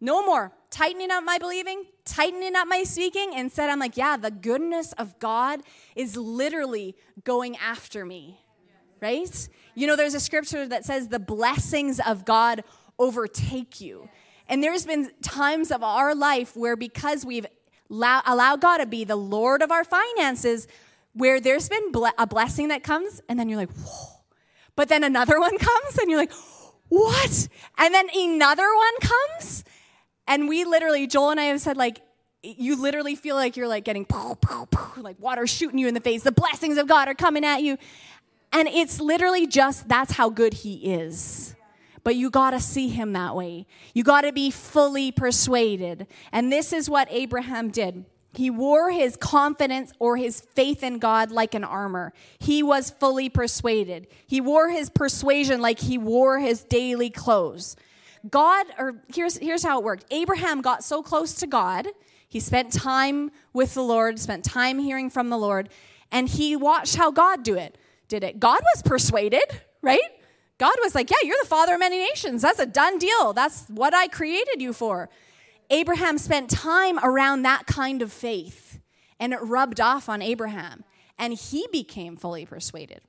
no 0.00 0.24
more. 0.24 0.52
Tightening 0.70 1.10
up 1.10 1.24
my 1.24 1.38
believing, 1.38 1.84
tightening 2.10 2.56
up 2.56 2.66
my 2.68 2.82
speaking. 2.82 3.32
Instead, 3.32 3.70
I'm 3.70 3.78
like, 3.78 3.96
yeah, 3.96 4.16
the 4.16 4.30
goodness 4.30 4.92
of 4.94 5.18
God 5.18 5.60
is 5.94 6.16
literally 6.16 6.96
going 7.24 7.56
after 7.56 8.04
me, 8.04 8.40
right? 9.00 9.48
You 9.74 9.86
know, 9.86 9.96
there's 9.96 10.14
a 10.14 10.20
scripture 10.20 10.66
that 10.68 10.84
says 10.84 11.08
the 11.08 11.18
blessings 11.18 12.00
of 12.00 12.24
God 12.24 12.64
overtake 12.98 13.80
you. 13.80 14.08
And 14.48 14.62
there's 14.62 14.84
been 14.84 15.10
times 15.22 15.70
of 15.70 15.82
our 15.82 16.14
life 16.14 16.56
where 16.56 16.76
because 16.76 17.24
we've 17.24 17.46
allowed 17.90 18.60
God 18.60 18.78
to 18.78 18.86
be 18.86 19.04
the 19.04 19.16
Lord 19.16 19.62
of 19.62 19.70
our 19.70 19.84
finances, 19.84 20.66
where 21.12 21.40
there's 21.40 21.68
been 21.68 21.92
a 22.18 22.26
blessing 22.26 22.68
that 22.68 22.82
comes, 22.82 23.20
and 23.28 23.38
then 23.38 23.48
you're 23.48 23.58
like, 23.58 23.72
whoa. 23.72 24.20
But 24.76 24.88
then 24.88 25.04
another 25.04 25.40
one 25.40 25.56
comes, 25.58 25.98
and 25.98 26.10
you're 26.10 26.18
like, 26.18 26.32
what? 26.88 27.48
And 27.78 27.94
then 27.94 28.08
another 28.14 28.66
one 28.74 28.94
comes, 29.00 29.64
and 30.30 30.48
we 30.48 30.64
literally, 30.64 31.08
Joel 31.08 31.30
and 31.30 31.40
I 31.40 31.44
have 31.44 31.60
said, 31.60 31.76
like, 31.76 32.02
you 32.42 32.80
literally 32.80 33.16
feel 33.16 33.34
like 33.34 33.56
you're 33.56 33.68
like 33.68 33.84
getting 33.84 34.04
poof, 34.06 34.40
poof, 34.40 34.70
poof, 34.70 34.96
like 34.96 35.18
water 35.18 35.46
shooting 35.46 35.78
you 35.78 35.88
in 35.88 35.94
the 35.94 36.00
face. 36.00 36.22
The 36.22 36.32
blessings 36.32 36.78
of 36.78 36.86
God 36.86 37.08
are 37.08 37.14
coming 37.14 37.44
at 37.44 37.62
you. 37.62 37.76
And 38.52 38.68
it's 38.68 39.00
literally 39.00 39.48
just 39.48 39.88
that's 39.88 40.12
how 40.12 40.30
good 40.30 40.54
He 40.54 40.94
is. 40.94 41.54
But 42.04 42.14
you 42.14 42.30
got 42.30 42.52
to 42.52 42.60
see 42.60 42.88
Him 42.88 43.12
that 43.12 43.34
way. 43.34 43.66
You 43.92 44.04
got 44.04 44.22
to 44.22 44.32
be 44.32 44.50
fully 44.52 45.10
persuaded. 45.10 46.06
And 46.32 46.50
this 46.50 46.72
is 46.72 46.88
what 46.88 47.08
Abraham 47.10 47.70
did. 47.70 48.04
He 48.32 48.48
wore 48.48 48.92
his 48.92 49.16
confidence 49.16 49.92
or 49.98 50.16
his 50.16 50.40
faith 50.40 50.84
in 50.84 51.00
God 51.00 51.32
like 51.32 51.54
an 51.54 51.64
armor. 51.64 52.12
He 52.38 52.62
was 52.62 52.90
fully 52.90 53.28
persuaded. 53.28 54.06
He 54.24 54.40
wore 54.40 54.68
his 54.68 54.88
persuasion 54.88 55.60
like 55.60 55.80
he 55.80 55.98
wore 55.98 56.38
his 56.38 56.62
daily 56.62 57.10
clothes. 57.10 57.74
God, 58.28 58.66
or 58.78 59.02
here's, 59.14 59.38
here's 59.38 59.62
how 59.62 59.78
it 59.78 59.84
worked 59.84 60.04
Abraham 60.10 60.60
got 60.60 60.84
so 60.84 61.02
close 61.02 61.34
to 61.34 61.46
God, 61.46 61.88
he 62.28 62.40
spent 62.40 62.72
time 62.72 63.30
with 63.52 63.74
the 63.74 63.82
Lord, 63.82 64.18
spent 64.18 64.44
time 64.44 64.78
hearing 64.78 65.10
from 65.10 65.30
the 65.30 65.38
Lord, 65.38 65.68
and 66.12 66.28
he 66.28 66.56
watched 66.56 66.96
how 66.96 67.10
God 67.10 67.42
do 67.42 67.54
it. 67.54 67.76
Did 68.08 68.24
it? 68.24 68.40
God 68.40 68.60
was 68.74 68.82
persuaded, 68.82 69.44
right? 69.82 70.00
God 70.58 70.74
was 70.82 70.94
like, 70.94 71.10
Yeah, 71.10 71.16
you're 71.22 71.38
the 71.40 71.48
father 71.48 71.74
of 71.74 71.80
many 71.80 71.98
nations. 71.98 72.42
That's 72.42 72.58
a 72.58 72.66
done 72.66 72.98
deal. 72.98 73.32
That's 73.32 73.66
what 73.68 73.94
I 73.94 74.08
created 74.08 74.60
you 74.60 74.72
for. 74.72 75.08
Abraham 75.70 76.18
spent 76.18 76.50
time 76.50 76.98
around 77.02 77.42
that 77.42 77.66
kind 77.66 78.02
of 78.02 78.12
faith, 78.12 78.80
and 79.18 79.32
it 79.32 79.40
rubbed 79.40 79.80
off 79.80 80.08
on 80.08 80.20
Abraham, 80.20 80.84
and 81.18 81.32
he 81.32 81.66
became 81.70 82.16
fully 82.16 82.44
persuaded. 82.44 83.00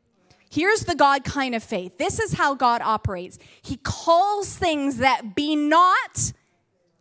Here's 0.52 0.82
the 0.82 0.96
God 0.96 1.24
kind 1.24 1.56
of 1.56 1.64
faith. 1.64 1.98
This 1.98 2.20
is 2.20 2.34
how 2.34 2.56
God 2.56 2.82
operates. 2.82 3.40
He 3.62 3.78
calls 3.78 4.54
things 4.54 4.98
that 4.98 5.34
be 5.34 5.56
not 5.56 6.34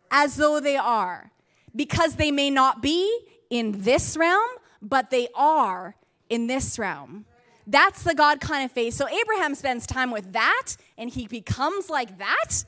as 0.09 0.37
though 0.37 0.61
they 0.61 0.77
are, 0.77 1.31
because 1.75 2.15
they 2.15 2.31
may 2.31 2.49
not 2.49 2.81
be 2.81 3.25
in 3.49 3.83
this 3.83 4.15
realm, 4.15 4.49
but 4.81 5.09
they 5.09 5.27
are 5.35 5.95
in 6.29 6.47
this 6.47 6.79
realm. 6.79 7.25
That's 7.67 8.03
the 8.03 8.15
God 8.15 8.39
kind 8.39 8.63
of 8.65 8.71
faith. 8.71 8.93
So 8.93 9.07
Abraham 9.07 9.55
spends 9.55 9.85
time 9.85 10.11
with 10.11 10.33
that 10.33 10.75
and 10.97 11.09
he 11.09 11.27
becomes 11.27 11.89
like 11.89 12.17
that. 12.19 12.63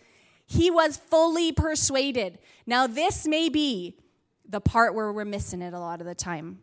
He 0.45 0.69
was 0.69 0.97
fully 0.97 1.51
persuaded. 1.51 2.39
Now, 2.65 2.87
this 2.87 3.25
may 3.25 3.49
be 3.49 3.97
the 4.47 4.61
part 4.61 4.93
where 4.93 5.11
we're 5.11 5.25
missing 5.25 5.61
it 5.61 5.73
a 5.73 5.79
lot 5.79 6.01
of 6.01 6.07
the 6.07 6.15
time 6.15 6.59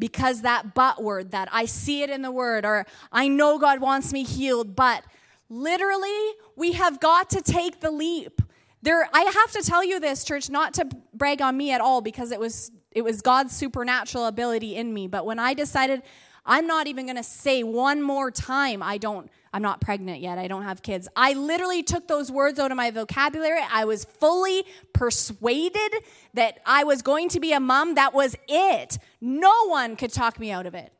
because 0.00 0.42
that 0.42 0.74
but 0.74 1.02
word, 1.02 1.30
that 1.30 1.48
I 1.52 1.66
see 1.66 2.02
it 2.02 2.10
in 2.10 2.22
the 2.22 2.32
word, 2.32 2.64
or 2.64 2.86
I 3.12 3.28
know 3.28 3.58
God 3.58 3.80
wants 3.80 4.12
me 4.12 4.24
healed, 4.24 4.74
but 4.74 5.04
literally, 5.48 6.30
we 6.56 6.72
have 6.72 6.98
got 6.98 7.30
to 7.30 7.42
take 7.42 7.80
the 7.80 7.90
leap. 7.92 8.42
There, 8.82 9.08
I 9.12 9.20
have 9.20 9.52
to 9.52 9.62
tell 9.62 9.84
you 9.84 10.00
this, 10.00 10.24
church, 10.24 10.50
not 10.50 10.74
to 10.74 10.88
brag 11.14 11.42
on 11.42 11.56
me 11.56 11.70
at 11.70 11.80
all, 11.80 12.00
because 12.00 12.32
it 12.32 12.40
was 12.40 12.72
it 12.90 13.02
was 13.02 13.22
God's 13.22 13.56
supernatural 13.56 14.26
ability 14.26 14.74
in 14.74 14.92
me. 14.92 15.06
But 15.06 15.24
when 15.24 15.38
I 15.38 15.54
decided 15.54 16.02
I'm 16.44 16.66
not 16.66 16.86
even 16.86 17.06
going 17.06 17.16
to 17.16 17.22
say 17.22 17.62
one 17.62 18.02
more 18.02 18.30
time, 18.30 18.82
I 18.82 18.98
don't 18.98 19.30
I'm 19.52 19.62
not 19.62 19.80
pregnant 19.80 20.20
yet. 20.20 20.38
I 20.38 20.46
don't 20.46 20.62
have 20.62 20.82
kids. 20.82 21.08
I 21.16 21.32
literally 21.32 21.82
took 21.82 22.06
those 22.06 22.30
words 22.30 22.58
out 22.60 22.70
of 22.70 22.76
my 22.76 22.90
vocabulary. 22.90 23.60
I 23.68 23.84
was 23.84 24.04
fully 24.04 24.64
persuaded 24.92 25.92
that 26.34 26.58
I 26.64 26.84
was 26.84 27.02
going 27.02 27.28
to 27.30 27.40
be 27.40 27.52
a 27.52 27.58
mom. 27.58 27.96
That 27.96 28.14
was 28.14 28.36
it. 28.48 28.98
No 29.20 29.66
one 29.66 29.96
could 29.96 30.12
talk 30.12 30.38
me 30.38 30.52
out 30.52 30.66
of 30.66 30.74
it. 30.74 30.92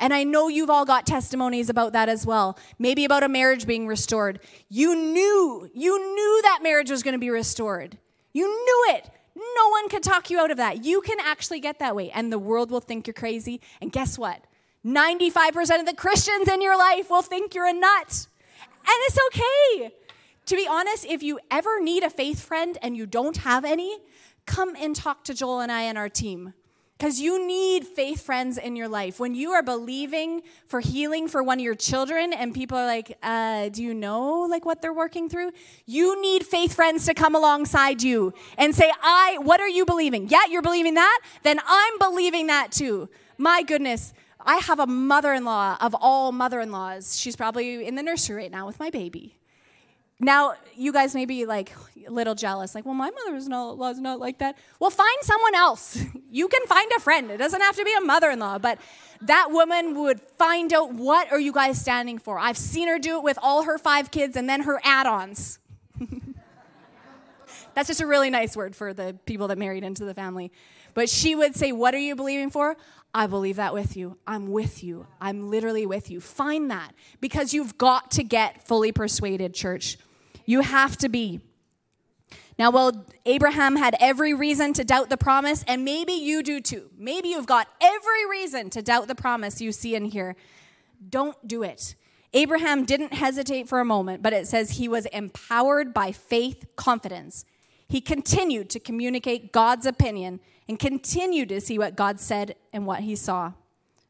And 0.00 0.12
I 0.12 0.24
know 0.24 0.48
you've 0.48 0.68
all 0.68 0.84
got 0.84 1.06
testimonies 1.06 1.70
about 1.70 1.92
that 1.92 2.08
as 2.08 2.26
well. 2.26 2.58
Maybe 2.76 3.04
about 3.04 3.22
a 3.22 3.28
marriage 3.28 3.68
being 3.68 3.86
restored. 3.86 4.40
You 4.68 4.96
knew, 4.96 5.70
you 5.72 5.96
knew 5.96 6.42
that 6.42 6.58
marriage 6.60 6.90
was 6.90 7.04
going 7.04 7.14
to 7.14 7.20
be 7.20 7.30
restored. 7.30 7.98
You 8.32 8.48
knew 8.48 8.96
it. 8.96 9.08
No 9.36 9.68
one 9.70 9.88
could 9.88 10.02
talk 10.02 10.28
you 10.28 10.40
out 10.40 10.50
of 10.50 10.56
that. 10.56 10.84
You 10.84 11.02
can 11.02 11.18
actually 11.20 11.60
get 11.60 11.78
that 11.78 11.94
way, 11.94 12.10
and 12.10 12.32
the 12.32 12.38
world 12.38 12.72
will 12.72 12.80
think 12.80 13.06
you're 13.06 13.14
crazy. 13.14 13.60
And 13.80 13.92
guess 13.92 14.18
what? 14.18 14.44
95% 14.84 15.80
of 15.80 15.86
the 15.86 15.94
Christians 15.94 16.48
in 16.48 16.60
your 16.60 16.76
life 16.76 17.10
will 17.10 17.22
think 17.22 17.54
you're 17.54 17.66
a 17.66 17.72
nut. 17.72 18.26
And 18.84 18.96
it's 19.06 19.18
okay. 19.28 19.94
To 20.46 20.56
be 20.56 20.66
honest, 20.68 21.06
if 21.06 21.22
you 21.22 21.38
ever 21.50 21.80
need 21.80 22.02
a 22.02 22.10
faith 22.10 22.44
friend 22.44 22.76
and 22.82 22.96
you 22.96 23.06
don't 23.06 23.38
have 23.38 23.64
any, 23.64 23.98
come 24.44 24.74
and 24.76 24.94
talk 24.94 25.24
to 25.24 25.34
Joel 25.34 25.60
and 25.60 25.70
I 25.70 25.82
and 25.82 25.96
our 25.96 26.08
team. 26.08 26.54
Because 26.98 27.20
you 27.20 27.44
need 27.44 27.84
faith 27.84 28.22
friends 28.22 28.58
in 28.58 28.76
your 28.76 28.86
life. 28.86 29.18
When 29.18 29.34
you 29.34 29.50
are 29.52 29.62
believing 29.62 30.42
for 30.66 30.78
healing 30.78 31.26
for 31.26 31.42
one 31.42 31.58
of 31.58 31.64
your 31.64 31.74
children 31.74 32.32
and 32.32 32.54
people 32.54 32.78
are 32.78 32.86
like, 32.86 33.18
uh, 33.22 33.70
do 33.70 33.82
you 33.82 33.92
know 33.92 34.42
like 34.42 34.64
what 34.64 34.82
they're 34.82 34.92
working 34.92 35.28
through? 35.28 35.50
You 35.84 36.20
need 36.20 36.44
faith 36.46 36.74
friends 36.74 37.06
to 37.06 37.14
come 37.14 37.34
alongside 37.34 38.02
you 38.02 38.32
and 38.56 38.72
say, 38.72 38.92
I, 39.02 39.38
what 39.42 39.60
are 39.60 39.68
you 39.68 39.84
believing? 39.84 40.28
Yeah, 40.28 40.44
you're 40.48 40.62
believing 40.62 40.94
that? 40.94 41.20
Then 41.42 41.58
I'm 41.66 41.98
believing 41.98 42.46
that 42.48 42.70
too. 42.70 43.08
My 43.36 43.62
goodness. 43.62 44.12
I 44.44 44.56
have 44.56 44.80
a 44.80 44.86
mother 44.86 45.32
in 45.32 45.44
law 45.44 45.76
of 45.80 45.94
all 45.94 46.32
mother 46.32 46.60
in 46.60 46.70
laws. 46.70 47.18
She's 47.18 47.36
probably 47.36 47.86
in 47.86 47.94
the 47.94 48.02
nursery 48.02 48.36
right 48.36 48.50
now 48.50 48.66
with 48.66 48.78
my 48.78 48.90
baby. 48.90 49.36
Now, 50.22 50.54
you 50.76 50.92
guys 50.92 51.16
may 51.16 51.24
be 51.24 51.46
like 51.46 51.72
a 52.06 52.10
little 52.10 52.36
jealous, 52.36 52.76
like, 52.76 52.84
well, 52.84 52.94
my 52.94 53.10
mother-in 53.10 53.50
law's 53.50 53.98
not 53.98 54.20
like 54.20 54.38
that. 54.38 54.56
Well, 54.78 54.90
find 54.90 55.18
someone 55.22 55.54
else. 55.54 56.02
You 56.34 56.48
can 56.48 56.66
find 56.66 56.90
a 56.96 56.98
friend. 56.98 57.30
It 57.30 57.36
doesn't 57.36 57.60
have 57.60 57.76
to 57.76 57.84
be 57.84 57.92
a 57.92 58.00
mother-in-law, 58.00 58.60
but 58.60 58.78
that 59.20 59.48
woman 59.50 60.00
would 60.00 60.18
find 60.18 60.72
out 60.72 60.94
what 60.94 61.30
are 61.30 61.38
you 61.38 61.52
guys 61.52 61.78
standing 61.78 62.18
for. 62.18 62.38
I've 62.38 62.56
seen 62.56 62.88
her 62.88 62.98
do 62.98 63.18
it 63.18 63.22
with 63.22 63.38
all 63.42 63.64
her 63.64 63.76
five 63.76 64.10
kids 64.10 64.34
and 64.34 64.48
then 64.48 64.62
her 64.62 64.80
add-ons. 64.82 65.58
That's 67.74 67.88
just 67.88 68.00
a 68.00 68.06
really 68.06 68.30
nice 68.30 68.56
word 68.56 68.74
for 68.74 68.94
the 68.94 69.14
people 69.26 69.46
that 69.48 69.58
married 69.58 69.84
into 69.84 70.06
the 70.06 70.14
family. 70.14 70.50
But 70.94 71.10
she 71.10 71.34
would 71.34 71.54
say, 71.54 71.70
What 71.70 71.94
are 71.94 71.98
you 71.98 72.16
believing 72.16 72.48
for? 72.48 72.78
I 73.14 73.26
believe 73.26 73.56
that 73.56 73.74
with 73.74 73.96
you. 73.96 74.16
I'm 74.26 74.50
with 74.50 74.82
you. 74.82 75.06
I'm 75.20 75.50
literally 75.50 75.84
with 75.84 76.10
you. 76.10 76.20
Find 76.20 76.70
that 76.70 76.94
because 77.20 77.52
you've 77.52 77.76
got 77.76 78.10
to 78.12 78.24
get 78.24 78.66
fully 78.66 78.90
persuaded, 78.90 79.54
church. 79.54 79.98
You 80.46 80.60
have 80.60 80.96
to 80.98 81.08
be. 81.08 81.40
Now, 82.58 82.70
well, 82.70 83.06
Abraham 83.26 83.76
had 83.76 83.96
every 84.00 84.34
reason 84.34 84.72
to 84.74 84.84
doubt 84.84 85.10
the 85.10 85.16
promise, 85.16 85.64
and 85.66 85.84
maybe 85.84 86.12
you 86.12 86.42
do 86.42 86.60
too. 86.60 86.90
Maybe 86.96 87.28
you've 87.28 87.46
got 87.46 87.68
every 87.80 88.28
reason 88.28 88.70
to 88.70 88.82
doubt 88.82 89.08
the 89.08 89.14
promise 89.14 89.60
you 89.60 89.72
see 89.72 89.94
in 89.94 90.06
here. 90.06 90.36
Don't 91.08 91.36
do 91.46 91.62
it. 91.62 91.94
Abraham 92.34 92.84
didn't 92.84 93.12
hesitate 93.12 93.68
for 93.68 93.80
a 93.80 93.84
moment, 93.84 94.22
but 94.22 94.32
it 94.32 94.46
says 94.46 94.72
he 94.72 94.88
was 94.88 95.06
empowered 95.06 95.92
by 95.92 96.12
faith 96.12 96.64
confidence. 96.76 97.44
He 97.92 98.00
continued 98.00 98.70
to 98.70 98.80
communicate 98.80 99.52
God's 99.52 99.84
opinion 99.84 100.40
and 100.66 100.78
continued 100.78 101.50
to 101.50 101.60
see 101.60 101.78
what 101.78 101.94
God 101.94 102.18
said 102.18 102.54
and 102.72 102.86
what 102.86 103.00
he 103.00 103.14
saw. 103.14 103.52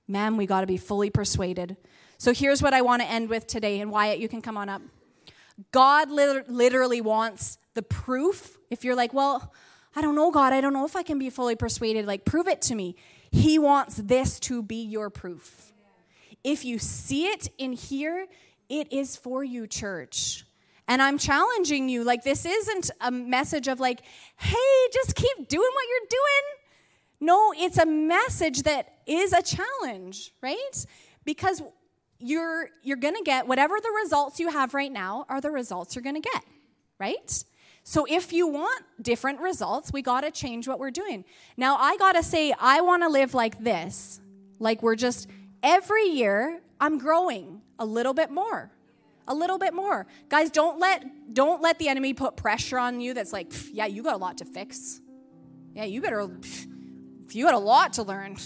Man, 0.07 0.37
we 0.37 0.47
got 0.47 0.61
to 0.61 0.69
be 0.69 0.77
fully 0.77 1.11
persuaded. 1.11 1.77
So 2.17 2.33
here's 2.33 2.63
what 2.63 2.75
I 2.75 2.83
want 2.83 3.03
to 3.03 3.09
end 3.11 3.29
with 3.29 3.49
today, 3.49 3.81
and 3.81 3.91
Wyatt, 3.91 4.21
you 4.21 4.29
can 4.29 4.41
come 4.41 4.57
on 4.57 4.69
up. 4.69 4.83
God 5.73 6.13
literally 6.13 7.01
wants 7.01 7.59
the 7.75 7.83
proof. 7.83 8.57
If 8.71 8.85
you're 8.85 8.95
like, 8.95 9.13
well, 9.13 9.53
I 9.97 10.01
don't 10.01 10.15
know, 10.15 10.31
God, 10.31 10.53
I 10.53 10.61
don't 10.61 10.73
know 10.73 10.87
if 10.87 10.95
I 10.95 11.03
can 11.03 11.19
be 11.19 11.29
fully 11.29 11.57
persuaded, 11.57 12.07
like, 12.07 12.25
prove 12.25 12.47
it 12.47 12.63
to 12.63 12.77
me. 12.77 12.95
He 13.33 13.59
wants 13.59 13.97
this 13.97 14.39
to 14.41 14.63
be 14.63 14.81
your 14.81 15.11
proof. 15.11 15.73
If 16.45 16.65
you 16.65 16.79
see 16.79 17.27
it 17.27 17.49
in 17.59 17.73
here, 17.73 18.29
it 18.69 18.93
is 18.93 19.17
for 19.17 19.43
you, 19.43 19.67
church. 19.67 20.45
And 20.93 21.01
I'm 21.01 21.17
challenging 21.17 21.89
you. 21.89 22.05
Like, 22.05 22.23
this 22.23 22.45
isn't 22.45 22.91
a 23.01 23.11
message 23.11 23.67
of, 23.67 23.81
like, 23.81 24.03
hey, 24.37 24.89
just 24.93 25.15
keep 25.15 25.49
doing 25.49 25.71
what 25.73 25.85
you're 25.89 26.09
doing. 26.11 26.59
No, 27.19 27.55
it's 27.57 27.79
a 27.79 27.87
message 27.87 28.65
that 28.65 28.93
is 29.07 29.33
a 29.33 29.41
challenge, 29.41 30.35
right? 30.43 30.87
Because 31.25 31.63
you're 32.19 32.69
you're 32.83 32.99
going 32.99 33.15
to 33.15 33.23
get 33.25 33.49
whatever 33.49 33.77
the 33.81 33.91
results 34.03 34.39
you 34.39 34.51
have 34.51 34.75
right 34.75 34.93
now 34.93 35.25
are 35.31 35.41
the 35.41 35.51
results 35.51 35.97
you're 35.97 36.03
going 36.03 36.21
to 36.21 36.29
get, 36.29 36.45
right? 36.99 37.45
So 37.85 38.07
if 38.07 38.35
you 38.35 38.47
want 38.49 38.85
different 39.01 39.41
results, 39.41 39.95
we 39.95 40.03
got 40.03 40.21
to 40.21 40.31
change 40.31 40.69
what 40.69 40.79
we're 40.79 40.91
doing. 40.91 41.25
Now 41.57 41.77
I 41.77 41.97
got 41.97 42.17
to 42.17 42.23
say 42.23 42.53
I 42.61 42.83
want 42.83 43.03
to 43.03 43.09
live 43.09 43.33
like 43.33 43.59
this. 43.65 44.21
Like 44.59 44.83
we're 44.83 44.97
just 44.97 45.27
every 45.63 46.05
year 46.09 46.61
I'm 46.79 46.99
growing 46.99 47.63
a 47.79 47.87
little 47.87 48.13
bit 48.13 48.31
more. 48.31 48.71
A 49.29 49.35
little 49.35 49.59
bit 49.59 49.73
more. 49.75 50.07
Guys, 50.29 50.51
don't 50.51 50.79
let 50.79 51.05
don't 51.33 51.63
let 51.63 51.79
the 51.79 51.89
enemy 51.89 52.13
put 52.13 52.37
pressure 52.37 52.79
on 52.79 53.01
you 53.01 53.15
that's 53.15 53.33
like, 53.33 53.53
yeah, 53.73 53.87
you 53.87 54.03
got 54.03 54.15
a 54.15 54.19
lot 54.19 54.39
to 54.39 54.45
fix. 54.45 55.01
Yeah, 55.75 55.85
you 55.85 56.01
better 56.01 56.29
you 57.31 57.45
got 57.45 57.55
a 57.55 57.59
lot 57.59 57.95
to 57.95 58.03
learn. 58.03 58.37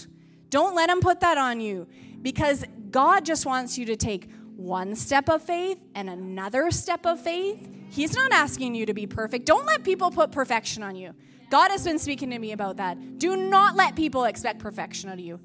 Don't 0.49 0.75
let 0.75 0.89
him 0.89 1.01
put 1.01 1.19
that 1.21 1.37
on 1.37 1.59
you 1.59 1.87
because 2.21 2.63
God 2.91 3.25
just 3.25 3.45
wants 3.45 3.77
you 3.77 3.85
to 3.85 3.95
take 3.95 4.29
one 4.55 4.95
step 4.95 5.29
of 5.29 5.41
faith 5.41 5.79
and 5.93 6.09
another 6.09 6.71
step 6.71 7.05
of 7.05 7.19
faith. 7.19 7.69
He's 7.89 8.15
not 8.15 8.31
asking 8.31 8.75
you 8.75 8.85
to 8.85 8.93
be 8.93 9.07
perfect. 9.07 9.45
Don't 9.45 9.65
let 9.65 9.83
people 9.83 10.11
put 10.11 10.31
perfection 10.31 10.83
on 10.83 10.95
you. 10.95 11.13
God 11.49 11.71
has 11.71 11.85
been 11.85 11.99
speaking 11.99 12.29
to 12.31 12.39
me 12.39 12.51
about 12.51 12.77
that. 12.77 13.19
Do 13.19 13.37
not 13.37 13.75
let 13.75 13.95
people 13.95 14.25
expect 14.25 14.59
perfection 14.59 15.09
out 15.09 15.13
of 15.13 15.19
you. 15.19 15.39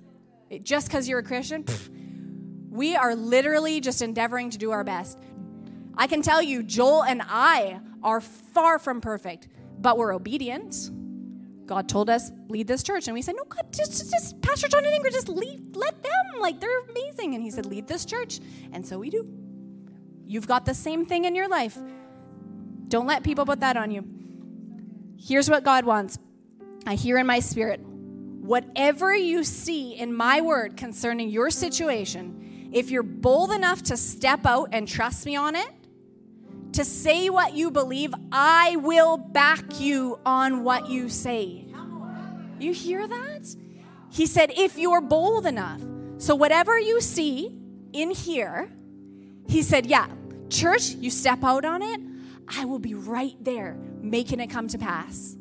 Just 0.63 0.89
because 0.89 1.09
you're 1.09 1.21
a 1.21 1.23
Christian, 1.23 1.65
pff, 1.65 1.91
we 2.73 2.97
are 2.97 3.15
literally 3.15 3.83
just 3.83 4.01
endeavoring 4.01 4.49
to 4.49 4.59
do 4.59 4.71
our 4.71 4.83
best. 4.83 5.19
I 5.95 6.07
can 6.07 6.23
tell 6.23 6.41
you, 6.43 6.63
Joel 6.63 7.05
and 7.05 7.21
I 7.23 7.81
are 8.03 8.23
far 8.23 8.79
from 8.79 9.03
perfect, 9.03 9.49
but 9.79 9.99
we're 9.99 10.15
obedient. 10.15 10.91
God 11.67 11.87
told 11.87 12.09
us 12.09 12.33
lead 12.49 12.67
this 12.67 12.83
church, 12.83 13.09
and 13.09 13.15
we 13.15 13.21
said, 13.21 13.37
"No, 13.37 13.45
God, 13.45 13.71
just, 13.73 13.93
just, 13.93 14.11
just 14.11 14.41
Pastor 14.41 14.69
John 14.69 14.87
and 14.87 15.05
Ingrid, 15.05 15.13
just 15.13 15.29
lead, 15.29 15.77
let 15.77 16.03
them. 16.03 16.41
Like 16.41 16.61
they're 16.61 16.81
amazing." 16.91 17.35
And 17.35 17.43
He 17.43 17.51
said, 17.51 17.67
"Lead 17.67 17.87
this 17.87 18.07
church," 18.07 18.41
and 18.73 18.87
so 18.87 18.99
we 18.99 19.11
do. 19.11 19.29
You've 20.27 20.49
got 20.49 20.65
the 20.65 20.75
same 20.75 21.05
thing 21.05 21.27
in 21.27 21.35
your 21.35 21.49
life. 21.49 21.79
Don't 22.89 23.07
let 23.07 23.23
people 23.23 23.45
put 23.45 23.61
that 23.61 23.77
on 23.77 23.91
you. 23.91 24.05
Here's 25.19 25.51
what 25.51 25.63
God 25.63 25.85
wants. 25.85 26.19
I 26.87 26.95
hear 26.95 27.19
in 27.19 27.27
my 27.27 27.41
spirit, 27.41 27.81
whatever 27.81 29.15
you 29.15 29.45
see 29.45 29.95
in 29.95 30.15
my 30.15 30.41
word 30.41 30.79
concerning 30.79 31.29
your 31.29 31.51
situation, 31.51 32.43
if 32.73 32.91
you're 32.91 33.03
bold 33.03 33.53
enough 33.53 33.83
to 33.85 33.97
step 33.97 34.47
out 34.47 34.71
and 34.73 34.89
trust 34.89 35.27
me 35.27 35.37
on 35.37 35.57
it, 35.57 35.69
to 36.73 36.85
say 36.85 37.29
what 37.29 37.53
you 37.53 37.71
believe, 37.71 38.15
I 38.31 38.77
will 38.77 39.19
back 39.19 39.79
you 39.79 40.19
on 40.25 40.65
what 40.65 40.89
you 40.89 41.09
say. 41.09 41.67
You 42.59 42.73
hear 42.73 43.07
that? 43.07 43.57
He 44.11 44.27
said, 44.27 44.53
if 44.57 44.79
you're 44.79 45.01
bold 45.01 45.47
enough. 45.47 45.83
So, 46.19 46.35
whatever 46.35 46.79
you 46.79 47.01
see 47.01 47.59
in 47.93 48.11
here, 48.11 48.71
he 49.49 49.63
said, 49.63 49.87
yeah, 49.87 50.09
church, 50.49 50.91
you 50.91 51.11
step 51.11 51.43
out 51.43 51.65
on 51.65 51.83
it, 51.83 52.01
I 52.47 52.65
will 52.65 52.79
be 52.79 52.95
right 52.95 53.35
there 53.41 53.77
making 54.01 54.41
it 54.41 54.49
come 54.49 54.69
to 54.69 54.79
pass. 54.79 55.37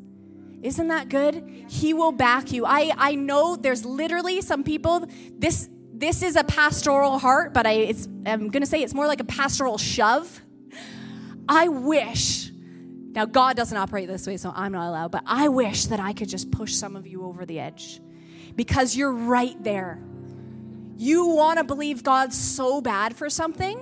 Isn't 0.62 0.88
that 0.88 1.08
good? 1.08 1.66
He 1.68 1.94
will 1.94 2.12
back 2.12 2.52
you. 2.52 2.64
I, 2.64 2.92
I 2.96 3.14
know 3.14 3.56
there's 3.56 3.84
literally 3.84 4.40
some 4.40 4.64
people, 4.64 5.08
this, 5.38 5.68
this 6.02 6.22
is 6.22 6.36
a 6.36 6.44
pastoral 6.44 7.18
heart, 7.18 7.54
but 7.54 7.66
I, 7.66 7.94
I'm 8.26 8.48
going 8.48 8.62
to 8.62 8.66
say 8.66 8.82
it's 8.82 8.94
more 8.94 9.06
like 9.06 9.20
a 9.20 9.24
pastoral 9.24 9.78
shove 9.78 10.42
I 11.48 11.68
wish, 11.68 12.50
now 13.12 13.24
God 13.24 13.56
doesn't 13.56 13.76
operate 13.76 14.08
this 14.08 14.26
way, 14.26 14.36
so 14.36 14.52
I'm 14.54 14.72
not 14.72 14.88
allowed, 14.88 15.10
but 15.10 15.22
I 15.26 15.48
wish 15.48 15.86
that 15.86 16.00
I 16.00 16.12
could 16.12 16.28
just 16.28 16.50
push 16.50 16.72
some 16.74 16.96
of 16.96 17.06
you 17.06 17.24
over 17.24 17.44
the 17.44 17.58
edge 17.58 18.00
because 18.54 18.96
you're 18.96 19.12
right 19.12 19.62
there. 19.62 20.02
You 20.96 21.26
want 21.26 21.58
to 21.58 21.64
believe 21.64 22.02
God 22.04 22.32
so 22.32 22.80
bad 22.80 23.16
for 23.16 23.28
something, 23.28 23.78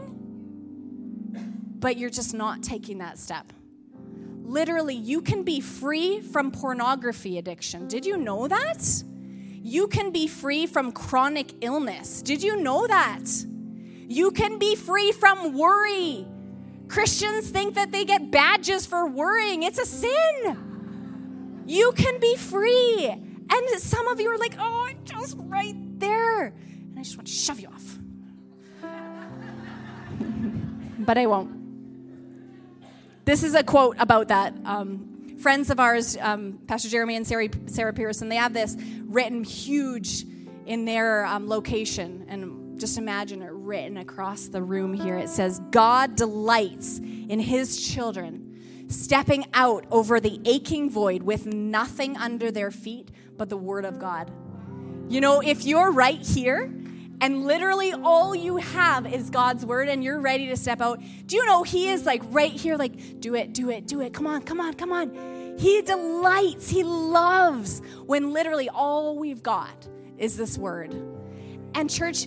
but 1.78 1.96
you're 1.96 2.10
just 2.10 2.34
not 2.34 2.62
taking 2.62 2.98
that 2.98 3.18
step. 3.18 3.52
Literally, 4.42 4.96
you 4.96 5.20
can 5.20 5.44
be 5.44 5.60
free 5.60 6.20
from 6.20 6.50
pornography 6.50 7.38
addiction. 7.38 7.88
Did 7.88 8.04
you 8.06 8.16
know 8.16 8.48
that? 8.48 9.04
You 9.62 9.88
can 9.88 10.10
be 10.10 10.26
free 10.26 10.66
from 10.66 10.92
chronic 10.92 11.52
illness. 11.60 12.22
Did 12.22 12.42
you 12.42 12.56
know 12.56 12.86
that? 12.86 13.24
You 14.08 14.30
can 14.30 14.58
be 14.58 14.74
free 14.74 15.12
from 15.12 15.56
worry. 15.56 16.26
Christians 16.88 17.50
think 17.50 17.74
that 17.74 17.92
they 17.92 18.04
get 18.04 18.30
badges 18.30 18.86
for 18.86 19.06
worrying. 19.06 19.62
It's 19.62 19.78
a 19.78 19.86
sin. 19.86 21.62
You 21.66 21.92
can 21.92 22.18
be 22.18 22.36
free. 22.36 23.06
And 23.08 23.80
some 23.80 24.08
of 24.08 24.20
you 24.20 24.28
are 24.30 24.38
like, 24.38 24.56
oh, 24.58 24.88
I'm 24.88 25.04
just 25.04 25.36
right 25.38 25.76
there. 26.00 26.46
And 26.46 26.98
I 26.98 27.02
just 27.02 27.16
want 27.16 27.26
to 27.26 27.32
shove 27.32 27.60
you 27.60 27.68
off. 27.68 27.98
but 30.98 31.18
I 31.18 31.26
won't. 31.26 31.60
This 33.24 33.42
is 33.42 33.54
a 33.54 33.62
quote 33.62 33.96
about 33.98 34.28
that. 34.28 34.54
Um, 34.64 35.09
friends 35.40 35.70
of 35.70 35.80
ours, 35.80 36.16
um, 36.20 36.58
Pastor 36.66 36.88
Jeremy 36.88 37.16
and 37.16 37.26
Sarah, 37.26 37.48
Sarah 37.66 37.92
Pearson, 37.92 38.28
they 38.28 38.36
have 38.36 38.52
this 38.52 38.76
written 39.06 39.42
huge 39.42 40.24
in 40.66 40.84
their 40.84 41.24
um, 41.24 41.48
location. 41.48 42.26
And 42.28 42.78
just 42.78 42.98
imagine 42.98 43.42
it 43.42 43.50
written 43.50 43.96
across 43.96 44.46
the 44.46 44.62
room 44.62 44.92
here. 44.92 45.16
It 45.16 45.28
says, 45.28 45.60
God 45.70 46.14
delights 46.14 46.98
in 46.98 47.40
his 47.40 47.80
children 47.92 48.46
stepping 48.88 49.46
out 49.54 49.86
over 49.90 50.20
the 50.20 50.40
aching 50.44 50.90
void 50.90 51.22
with 51.22 51.46
nothing 51.46 52.16
under 52.16 52.50
their 52.50 52.70
feet 52.70 53.10
but 53.36 53.48
the 53.48 53.56
Word 53.56 53.84
of 53.84 53.98
God. 53.98 54.30
You 55.08 55.20
know, 55.20 55.40
if 55.40 55.64
you're 55.64 55.90
right 55.90 56.20
here 56.20 56.72
and 57.20 57.44
literally 57.44 57.92
all 57.92 58.34
you 58.34 58.56
have 58.56 59.12
is 59.12 59.30
God's 59.30 59.66
Word 59.66 59.88
and 59.88 60.02
you're 60.02 60.20
ready 60.20 60.46
to 60.48 60.56
step 60.56 60.80
out, 60.80 61.00
do 61.26 61.36
you 61.36 61.44
know 61.46 61.62
He 61.62 61.88
is 61.88 62.06
like 62.06 62.22
right 62.26 62.52
here, 62.52 62.76
like, 62.76 63.20
do 63.20 63.34
it, 63.34 63.52
do 63.52 63.70
it, 63.70 63.86
do 63.86 64.00
it, 64.00 64.12
come 64.12 64.26
on, 64.26 64.42
come 64.42 64.60
on, 64.60 64.74
come 64.74 64.92
on. 64.92 65.56
He 65.58 65.82
delights, 65.82 66.68
He 66.68 66.82
loves 66.82 67.82
when 68.06 68.32
literally 68.32 68.68
all 68.68 69.18
we've 69.18 69.42
got 69.42 69.88
is 70.18 70.36
this 70.36 70.56
Word. 70.56 70.94
And, 71.74 71.88
church, 71.88 72.26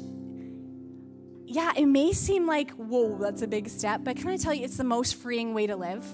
yeah, 1.46 1.72
it 1.76 1.86
may 1.86 2.14
seem 2.14 2.48
like, 2.48 2.72
whoa, 2.72 3.18
that's 3.18 3.42
a 3.42 3.48
big 3.48 3.70
step, 3.70 4.02
but 4.04 4.18
can 4.18 4.30
I 4.30 4.38
tell 4.38 4.54
you, 4.54 4.64
it's 4.64 4.78
the 4.78 4.84
most 4.84 5.16
freeing 5.16 5.54
way 5.54 5.68
to 5.68 5.76
live? 5.76 6.06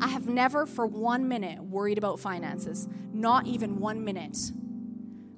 I 0.00 0.08
have 0.08 0.28
never 0.28 0.66
for 0.66 0.86
one 0.86 1.28
minute 1.28 1.62
worried 1.62 1.98
about 1.98 2.20
finances, 2.20 2.88
not 3.12 3.46
even 3.46 3.78
one 3.78 4.04
minute. 4.04 4.36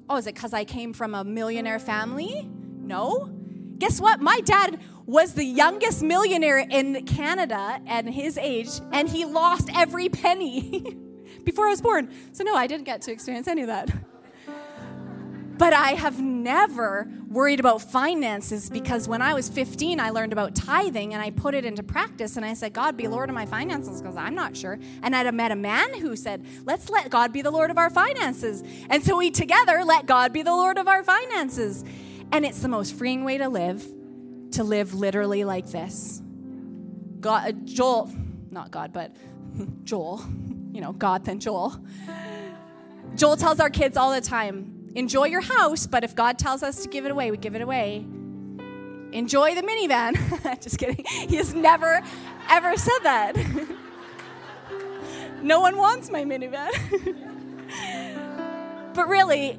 Oh, 0.08 0.16
is 0.16 0.26
it 0.26 0.34
because 0.34 0.52
I 0.52 0.64
came 0.64 0.92
from 0.92 1.14
a 1.14 1.24
millionaire 1.24 1.78
family? 1.78 2.48
No. 2.80 3.30
Guess 3.78 4.00
what? 4.00 4.20
My 4.20 4.40
dad 4.44 4.80
was 5.06 5.34
the 5.34 5.44
youngest 5.44 6.02
millionaire 6.02 6.58
in 6.58 7.04
Canada 7.06 7.80
at 7.86 8.06
his 8.06 8.38
age, 8.38 8.68
and 8.92 9.08
he 9.08 9.24
lost 9.24 9.70
every 9.74 10.08
penny 10.08 10.96
before 11.44 11.66
I 11.66 11.70
was 11.70 11.80
born. 11.80 12.10
So, 12.32 12.44
no, 12.44 12.54
I 12.54 12.66
didn't 12.66 12.84
get 12.84 13.02
to 13.02 13.12
experience 13.12 13.48
any 13.48 13.62
of 13.62 13.68
that. 13.68 13.90
But 15.56 15.72
I 15.72 15.90
have 15.90 16.20
never 16.20 17.08
worried 17.28 17.60
about 17.60 17.80
finances 17.80 18.68
because 18.68 19.06
when 19.06 19.22
I 19.22 19.34
was 19.34 19.48
15, 19.48 20.00
I 20.00 20.10
learned 20.10 20.32
about 20.32 20.54
tithing 20.54 21.14
and 21.14 21.22
I 21.22 21.30
put 21.30 21.54
it 21.54 21.64
into 21.64 21.82
practice. 21.82 22.36
And 22.36 22.44
I 22.44 22.54
said, 22.54 22.72
God, 22.72 22.96
be 22.96 23.06
Lord 23.06 23.28
of 23.28 23.34
my 23.34 23.46
finances 23.46 24.02
because 24.02 24.16
I'm 24.16 24.34
not 24.34 24.56
sure. 24.56 24.78
And 25.02 25.14
I 25.14 25.30
met 25.30 25.52
a 25.52 25.56
man 25.56 26.00
who 26.00 26.16
said, 26.16 26.44
Let's 26.64 26.90
let 26.90 27.10
God 27.10 27.32
be 27.32 27.42
the 27.42 27.50
Lord 27.50 27.70
of 27.70 27.78
our 27.78 27.90
finances. 27.90 28.62
And 28.90 29.04
so 29.04 29.16
we 29.16 29.30
together 29.30 29.84
let 29.84 30.06
God 30.06 30.32
be 30.32 30.42
the 30.42 30.54
Lord 30.54 30.78
of 30.78 30.88
our 30.88 31.04
finances. 31.04 31.84
And 32.32 32.44
it's 32.44 32.60
the 32.60 32.68
most 32.68 32.94
freeing 32.94 33.24
way 33.24 33.38
to 33.38 33.48
live, 33.48 33.86
to 34.52 34.64
live 34.64 34.94
literally 34.94 35.44
like 35.44 35.70
this. 35.70 36.20
God, 37.20 37.48
uh, 37.48 37.52
Joel, 37.64 38.12
not 38.50 38.70
God, 38.70 38.92
but 38.92 39.14
Joel, 39.84 40.24
you 40.72 40.80
know, 40.80 40.92
God, 40.92 41.24
then 41.24 41.38
Joel. 41.38 41.80
Joel 43.14 43.36
tells 43.36 43.60
our 43.60 43.70
kids 43.70 43.96
all 43.96 44.12
the 44.12 44.20
time, 44.20 44.73
enjoy 44.94 45.26
your 45.26 45.40
house, 45.40 45.86
but 45.86 46.04
if 46.04 46.14
God 46.14 46.38
tells 46.38 46.62
us 46.62 46.82
to 46.82 46.88
give 46.88 47.04
it 47.04 47.10
away, 47.10 47.30
we 47.30 47.36
give 47.36 47.54
it 47.54 47.62
away. 47.62 48.06
Enjoy 49.12 49.54
the 49.54 49.62
minivan. 49.62 50.60
Just 50.62 50.78
kidding. 50.78 51.04
He 51.28 51.36
has 51.36 51.54
never, 51.54 52.02
ever 52.50 52.76
said 52.76 52.98
that. 53.02 53.36
no 55.42 55.60
one 55.60 55.76
wants 55.76 56.10
my 56.10 56.24
minivan. 56.24 56.70
but 58.94 59.08
really, 59.08 59.58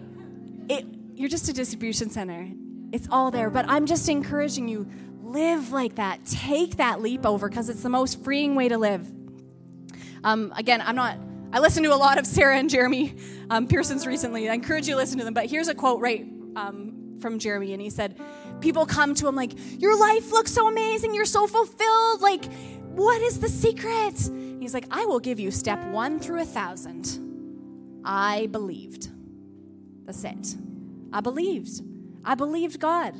it, 0.67 0.85
you're 1.13 1.29
just 1.29 1.47
a 1.47 1.53
distribution 1.53 2.09
center. 2.09 2.49
It's 2.91 3.07
all 3.09 3.31
there. 3.31 3.49
But 3.49 3.65
I'm 3.69 3.85
just 3.85 4.09
encouraging 4.09 4.67
you 4.67 4.89
live 5.23 5.71
like 5.71 5.95
that. 5.95 6.25
Take 6.25 6.77
that 6.77 7.01
leap 7.01 7.25
over 7.25 7.47
because 7.47 7.69
it's 7.69 7.81
the 7.81 7.89
most 7.89 8.23
freeing 8.23 8.55
way 8.55 8.67
to 8.67 8.77
live. 8.77 9.09
Um, 10.23 10.53
again, 10.57 10.81
I'm 10.81 10.95
not 10.95 11.17
I 11.55 11.59
listened 11.59 11.85
to 11.85 11.93
a 11.93 11.95
lot 11.95 12.17
of 12.17 12.27
Sarah 12.27 12.57
and 12.57 12.69
Jeremy 12.69 13.15
um, 13.49 13.65
Pearsons 13.65 14.05
recently. 14.05 14.49
I 14.49 14.53
encourage 14.53 14.89
you 14.89 14.93
to 14.95 14.97
listen 14.97 15.19
to 15.19 15.23
them. 15.23 15.33
But 15.33 15.45
here's 15.45 15.69
a 15.69 15.73
quote 15.73 16.01
right 16.01 16.27
um, 16.57 17.15
from 17.21 17.39
Jeremy, 17.39 17.71
and 17.71 17.81
he 17.81 17.89
said, 17.89 18.19
People 18.59 18.85
come 18.85 19.15
to 19.15 19.25
him 19.25 19.37
like, 19.37 19.53
Your 19.79 19.97
life 19.97 20.33
looks 20.33 20.51
so 20.51 20.67
amazing. 20.67 21.13
You're 21.13 21.23
so 21.23 21.47
fulfilled. 21.47 22.19
Like, 22.19 22.43
what 22.89 23.21
is 23.21 23.39
the 23.39 23.47
secret? 23.47 24.19
He's 24.59 24.73
like, 24.73 24.85
I 24.91 25.05
will 25.05 25.21
give 25.21 25.39
you 25.39 25.49
step 25.49 25.81
one 25.85 26.19
through 26.19 26.41
a 26.41 26.45
thousand. 26.45 28.01
I 28.03 28.47
believed. 28.47 29.07
That's 30.03 30.25
it. 30.25 30.57
I 31.13 31.21
believed. 31.21 31.81
I 32.25 32.35
believed 32.35 32.81
God 32.81 33.15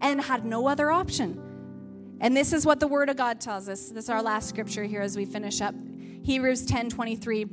and 0.00 0.20
had 0.20 0.44
no 0.44 0.66
other 0.66 0.90
option. 0.90 2.16
And 2.20 2.36
this 2.36 2.52
is 2.52 2.66
what 2.66 2.80
the 2.80 2.88
Word 2.88 3.10
of 3.10 3.16
God 3.16 3.40
tells 3.40 3.68
us. 3.68 3.90
This 3.90 4.04
is 4.04 4.10
our 4.10 4.22
last 4.22 4.48
scripture 4.48 4.82
here 4.82 5.02
as 5.02 5.16
we 5.16 5.24
finish 5.24 5.60
up. 5.60 5.76
Hebrews 6.24 6.66
10 6.66 6.90
23. 6.90 7.46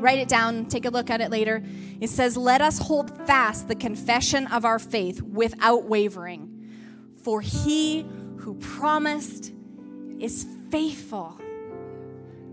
Write 0.00 0.18
it 0.18 0.28
down, 0.28 0.66
take 0.66 0.84
a 0.84 0.90
look 0.90 1.10
at 1.10 1.20
it 1.20 1.30
later. 1.30 1.62
It 2.00 2.10
says, 2.10 2.36
Let 2.36 2.60
us 2.60 2.78
hold 2.78 3.10
fast 3.26 3.68
the 3.68 3.74
confession 3.74 4.46
of 4.48 4.64
our 4.64 4.78
faith 4.78 5.22
without 5.22 5.84
wavering, 5.84 6.70
for 7.22 7.40
he 7.40 8.06
who 8.38 8.54
promised 8.54 9.52
is 10.18 10.46
faithful. 10.70 11.38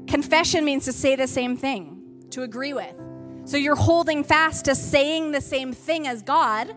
Confession 0.07 0.65
means 0.65 0.85
to 0.85 0.93
say 0.93 1.15
the 1.15 1.27
same 1.27 1.57
thing, 1.57 2.25
to 2.31 2.43
agree 2.43 2.73
with. 2.73 2.93
So 3.45 3.57
you're 3.57 3.75
holding 3.75 4.23
fast 4.23 4.65
to 4.65 4.75
saying 4.75 5.31
the 5.31 5.41
same 5.41 5.73
thing 5.73 6.07
as 6.07 6.21
God 6.21 6.75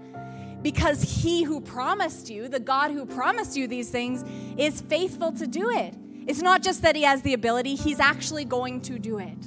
because 0.63 1.03
he 1.03 1.43
who 1.43 1.61
promised 1.61 2.31
you, 2.31 2.49
the 2.49 2.61
God 2.61 2.93
who 2.93 3.05
promised 3.05 3.57
you 3.57 3.67
these 3.67 3.91
things, 3.91 4.25
is 4.57 4.81
faithful 4.81 5.33
to 5.33 5.47
do 5.47 5.71
it. 5.71 5.95
It's 6.27 6.41
not 6.41 6.63
just 6.63 6.83
that 6.83 6.95
he 6.95 7.03
has 7.03 7.23
the 7.23 7.35
ability, 7.35 7.75
he's 7.75 8.01
actually 8.01 8.45
going 8.45 8.81
to 8.83 8.99
do 8.99 9.19
it. 9.19 9.39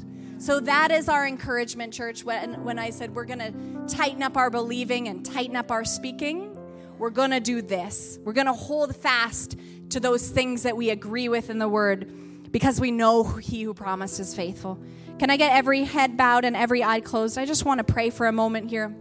So 0.46 0.60
that 0.60 0.92
is 0.92 1.10
our 1.10 1.26
encouragement, 1.26 1.92
church. 1.92 2.24
When, 2.24 2.64
when 2.64 2.78
I 2.78 2.92
said 2.92 3.16
we're 3.16 3.26
going 3.26 3.40
to 3.40 3.96
tighten 3.96 4.22
up 4.22 4.38
our 4.38 4.52
believing 4.52 5.08
and 5.08 5.26
tighten 5.26 5.56
up 5.56 5.72
our 5.72 5.84
speaking, 5.84 6.56
we're 7.00 7.10
going 7.10 7.32
to 7.32 7.40
do 7.40 7.64
this. 7.64 8.20
We're 8.24 8.34
going 8.34 8.46
to 8.46 8.54
hold 8.54 8.96
fast 8.96 9.58
to 9.90 10.00
those 10.00 10.30
things 10.30 10.62
that 10.62 10.78
we 10.78 10.92
agree 10.92 11.30
with 11.30 11.50
in 11.50 11.58
the 11.58 11.68
word 11.68 12.52
because 12.52 12.80
we 12.80 12.92
know 12.92 13.24
he 13.24 13.64
who 13.64 13.74
promised 13.74 14.20
is 14.20 14.36
faithful. 14.36 14.80
Can 15.18 15.32
I 15.32 15.38
get 15.38 15.52
every 15.52 15.84
head 15.84 16.16
bowed 16.16 16.46
and 16.46 16.56
every 16.56 16.84
eye 16.84 17.00
closed? 17.00 17.40
I 17.40 17.46
just 17.46 17.66
want 17.66 17.80
to 17.80 17.84
pray 17.84 18.12
for 18.12 18.28
a 18.28 18.32
moment 18.32 18.70
here. 18.70 18.96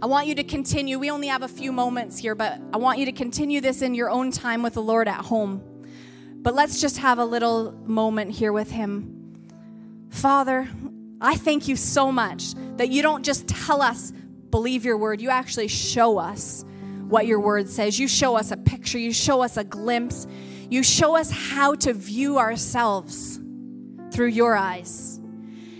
I 0.00 0.06
want 0.06 0.28
you 0.28 0.36
to 0.36 0.44
continue. 0.44 1.00
We 1.00 1.10
only 1.10 1.26
have 1.26 1.42
a 1.42 1.48
few 1.48 1.72
moments 1.72 2.18
here, 2.18 2.36
but 2.36 2.60
I 2.72 2.76
want 2.76 3.00
you 3.00 3.06
to 3.06 3.12
continue 3.12 3.60
this 3.60 3.82
in 3.82 3.94
your 3.94 4.10
own 4.10 4.30
time 4.30 4.62
with 4.62 4.74
the 4.74 4.82
Lord 4.82 5.08
at 5.08 5.24
home. 5.24 5.60
But 6.36 6.54
let's 6.54 6.80
just 6.80 6.98
have 6.98 7.18
a 7.18 7.24
little 7.24 7.72
moment 7.72 8.30
here 8.30 8.52
with 8.52 8.70
Him. 8.70 9.23
Father, 10.14 10.68
I 11.20 11.34
thank 11.34 11.66
you 11.66 11.74
so 11.74 12.12
much 12.12 12.54
that 12.76 12.88
you 12.88 13.02
don't 13.02 13.24
just 13.24 13.48
tell 13.48 13.82
us, 13.82 14.12
believe 14.48 14.84
your 14.84 14.96
word, 14.96 15.20
you 15.20 15.28
actually 15.28 15.66
show 15.66 16.18
us 16.18 16.64
what 17.08 17.26
your 17.26 17.40
word 17.40 17.68
says. 17.68 17.98
You 17.98 18.06
show 18.06 18.36
us 18.36 18.52
a 18.52 18.56
picture, 18.56 18.96
you 18.96 19.12
show 19.12 19.42
us 19.42 19.56
a 19.56 19.64
glimpse, 19.64 20.28
you 20.70 20.84
show 20.84 21.16
us 21.16 21.32
how 21.32 21.74
to 21.74 21.92
view 21.92 22.38
ourselves 22.38 23.40
through 24.12 24.28
your 24.28 24.54
eyes. 24.54 25.18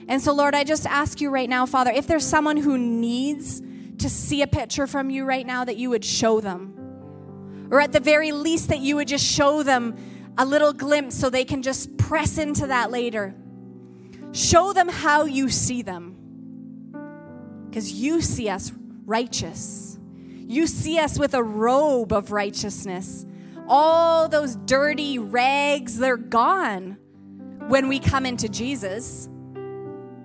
And 0.08 0.20
so, 0.20 0.34
Lord, 0.34 0.56
I 0.56 0.64
just 0.64 0.84
ask 0.84 1.20
you 1.20 1.30
right 1.30 1.48
now, 1.48 1.64
Father, 1.64 1.92
if 1.92 2.08
there's 2.08 2.26
someone 2.26 2.56
who 2.56 2.76
needs 2.76 3.62
to 3.98 4.10
see 4.10 4.42
a 4.42 4.48
picture 4.48 4.88
from 4.88 5.10
you 5.10 5.24
right 5.24 5.46
now, 5.46 5.64
that 5.64 5.76
you 5.76 5.90
would 5.90 6.04
show 6.04 6.40
them. 6.40 7.68
Or 7.70 7.80
at 7.80 7.92
the 7.92 8.00
very 8.00 8.32
least, 8.32 8.68
that 8.70 8.80
you 8.80 8.96
would 8.96 9.08
just 9.08 9.24
show 9.24 9.62
them 9.62 9.96
a 10.36 10.44
little 10.44 10.72
glimpse 10.72 11.14
so 11.16 11.30
they 11.30 11.44
can 11.44 11.62
just 11.62 11.96
press 11.96 12.36
into 12.36 12.66
that 12.66 12.90
later. 12.90 13.36
Show 14.34 14.72
them 14.72 14.88
how 14.88 15.26
you 15.26 15.48
see 15.48 15.82
them. 15.82 16.16
Because 17.70 17.92
you 17.92 18.20
see 18.20 18.48
us 18.48 18.72
righteous. 19.06 19.96
You 20.48 20.66
see 20.66 20.98
us 20.98 21.20
with 21.20 21.34
a 21.34 21.42
robe 21.42 22.12
of 22.12 22.32
righteousness. 22.32 23.24
All 23.68 24.28
those 24.28 24.56
dirty 24.56 25.20
rags, 25.20 25.96
they're 25.98 26.16
gone 26.16 26.98
when 27.68 27.86
we 27.86 28.00
come 28.00 28.26
into 28.26 28.48
Jesus. 28.48 29.28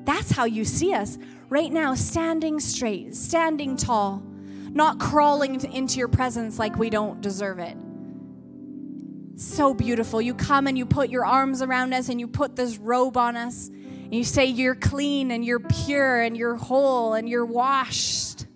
That's 0.05 0.31
how 0.31 0.45
you 0.45 0.65
see 0.65 0.95
us 0.95 1.19
right 1.49 1.71
now, 1.71 1.93
standing 1.93 2.59
straight, 2.59 3.15
standing 3.15 3.77
tall, 3.77 4.23
not 4.71 4.99
crawling 4.99 5.63
into 5.71 5.99
your 5.99 6.07
presence 6.07 6.57
like 6.57 6.79
we 6.79 6.89
don't 6.89 7.21
deserve 7.21 7.59
it. 7.59 7.77
So 9.35 9.75
beautiful. 9.75 10.19
You 10.19 10.33
come 10.33 10.65
and 10.65 10.75
you 10.77 10.87
put 10.87 11.11
your 11.11 11.25
arms 11.25 11.61
around 11.61 11.93
us 11.93 12.09
and 12.09 12.19
you 12.19 12.27
put 12.27 12.55
this 12.55 12.77
robe 12.77 13.15
on 13.15 13.37
us 13.37 13.69
you 14.11 14.23
say 14.23 14.45
you're 14.45 14.75
clean 14.75 15.31
and 15.31 15.45
you're 15.45 15.59
pure 15.59 16.21
and 16.21 16.35
you're 16.35 16.55
whole 16.55 17.13
and 17.13 17.29
you're 17.29 17.45
washed. 17.45 18.47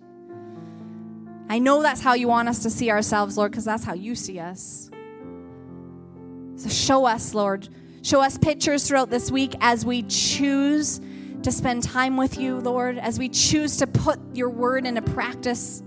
I 1.48 1.58
know 1.58 1.82
that's 1.82 2.00
how 2.00 2.14
you 2.14 2.28
want 2.28 2.48
us 2.48 2.62
to 2.64 2.70
see 2.70 2.90
ourselves, 2.90 3.36
Lord, 3.36 3.52
because 3.52 3.64
that's 3.64 3.84
how 3.84 3.94
you 3.94 4.14
see 4.14 4.40
us. 4.40 4.90
So 6.56 6.68
show 6.68 7.04
us, 7.06 7.34
Lord. 7.34 7.68
Show 8.02 8.20
us 8.20 8.38
pictures 8.38 8.88
throughout 8.88 9.10
this 9.10 9.30
week 9.30 9.54
as 9.60 9.84
we 9.84 10.02
choose 10.02 11.00
to 11.42 11.52
spend 11.52 11.82
time 11.82 12.16
with 12.16 12.38
you, 12.38 12.58
Lord, 12.58 12.98
as 12.98 13.18
we 13.18 13.28
choose 13.28 13.76
to 13.76 13.86
put 13.86 14.18
your 14.34 14.50
word 14.50 14.86
into 14.86 15.02
practice. 15.02 15.82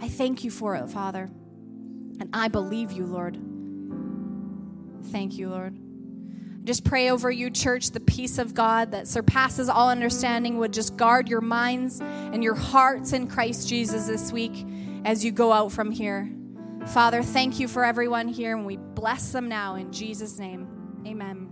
I 0.00 0.08
thank 0.08 0.44
you 0.44 0.50
for 0.50 0.76
it, 0.76 0.88
Father. 0.88 1.28
And 2.20 2.30
I 2.32 2.48
believe 2.48 2.92
you, 2.92 3.04
Lord. 3.04 3.36
Thank 5.10 5.36
you, 5.36 5.50
Lord. 5.50 5.76
Just 6.68 6.84
pray 6.84 7.10
over 7.10 7.30
you, 7.30 7.48
church, 7.48 7.92
the 7.92 8.00
peace 8.00 8.36
of 8.36 8.52
God 8.52 8.90
that 8.90 9.08
surpasses 9.08 9.70
all 9.70 9.88
understanding 9.88 10.58
would 10.58 10.70
just 10.70 10.98
guard 10.98 11.26
your 11.26 11.40
minds 11.40 11.98
and 12.02 12.44
your 12.44 12.54
hearts 12.54 13.14
in 13.14 13.26
Christ 13.26 13.66
Jesus 13.66 14.06
this 14.06 14.30
week 14.32 14.66
as 15.06 15.24
you 15.24 15.32
go 15.32 15.50
out 15.50 15.72
from 15.72 15.90
here. 15.90 16.30
Father, 16.88 17.22
thank 17.22 17.58
you 17.58 17.68
for 17.68 17.86
everyone 17.86 18.28
here, 18.28 18.54
and 18.54 18.66
we 18.66 18.76
bless 18.76 19.32
them 19.32 19.48
now 19.48 19.76
in 19.76 19.90
Jesus' 19.90 20.38
name. 20.38 20.68
Amen. 21.06 21.47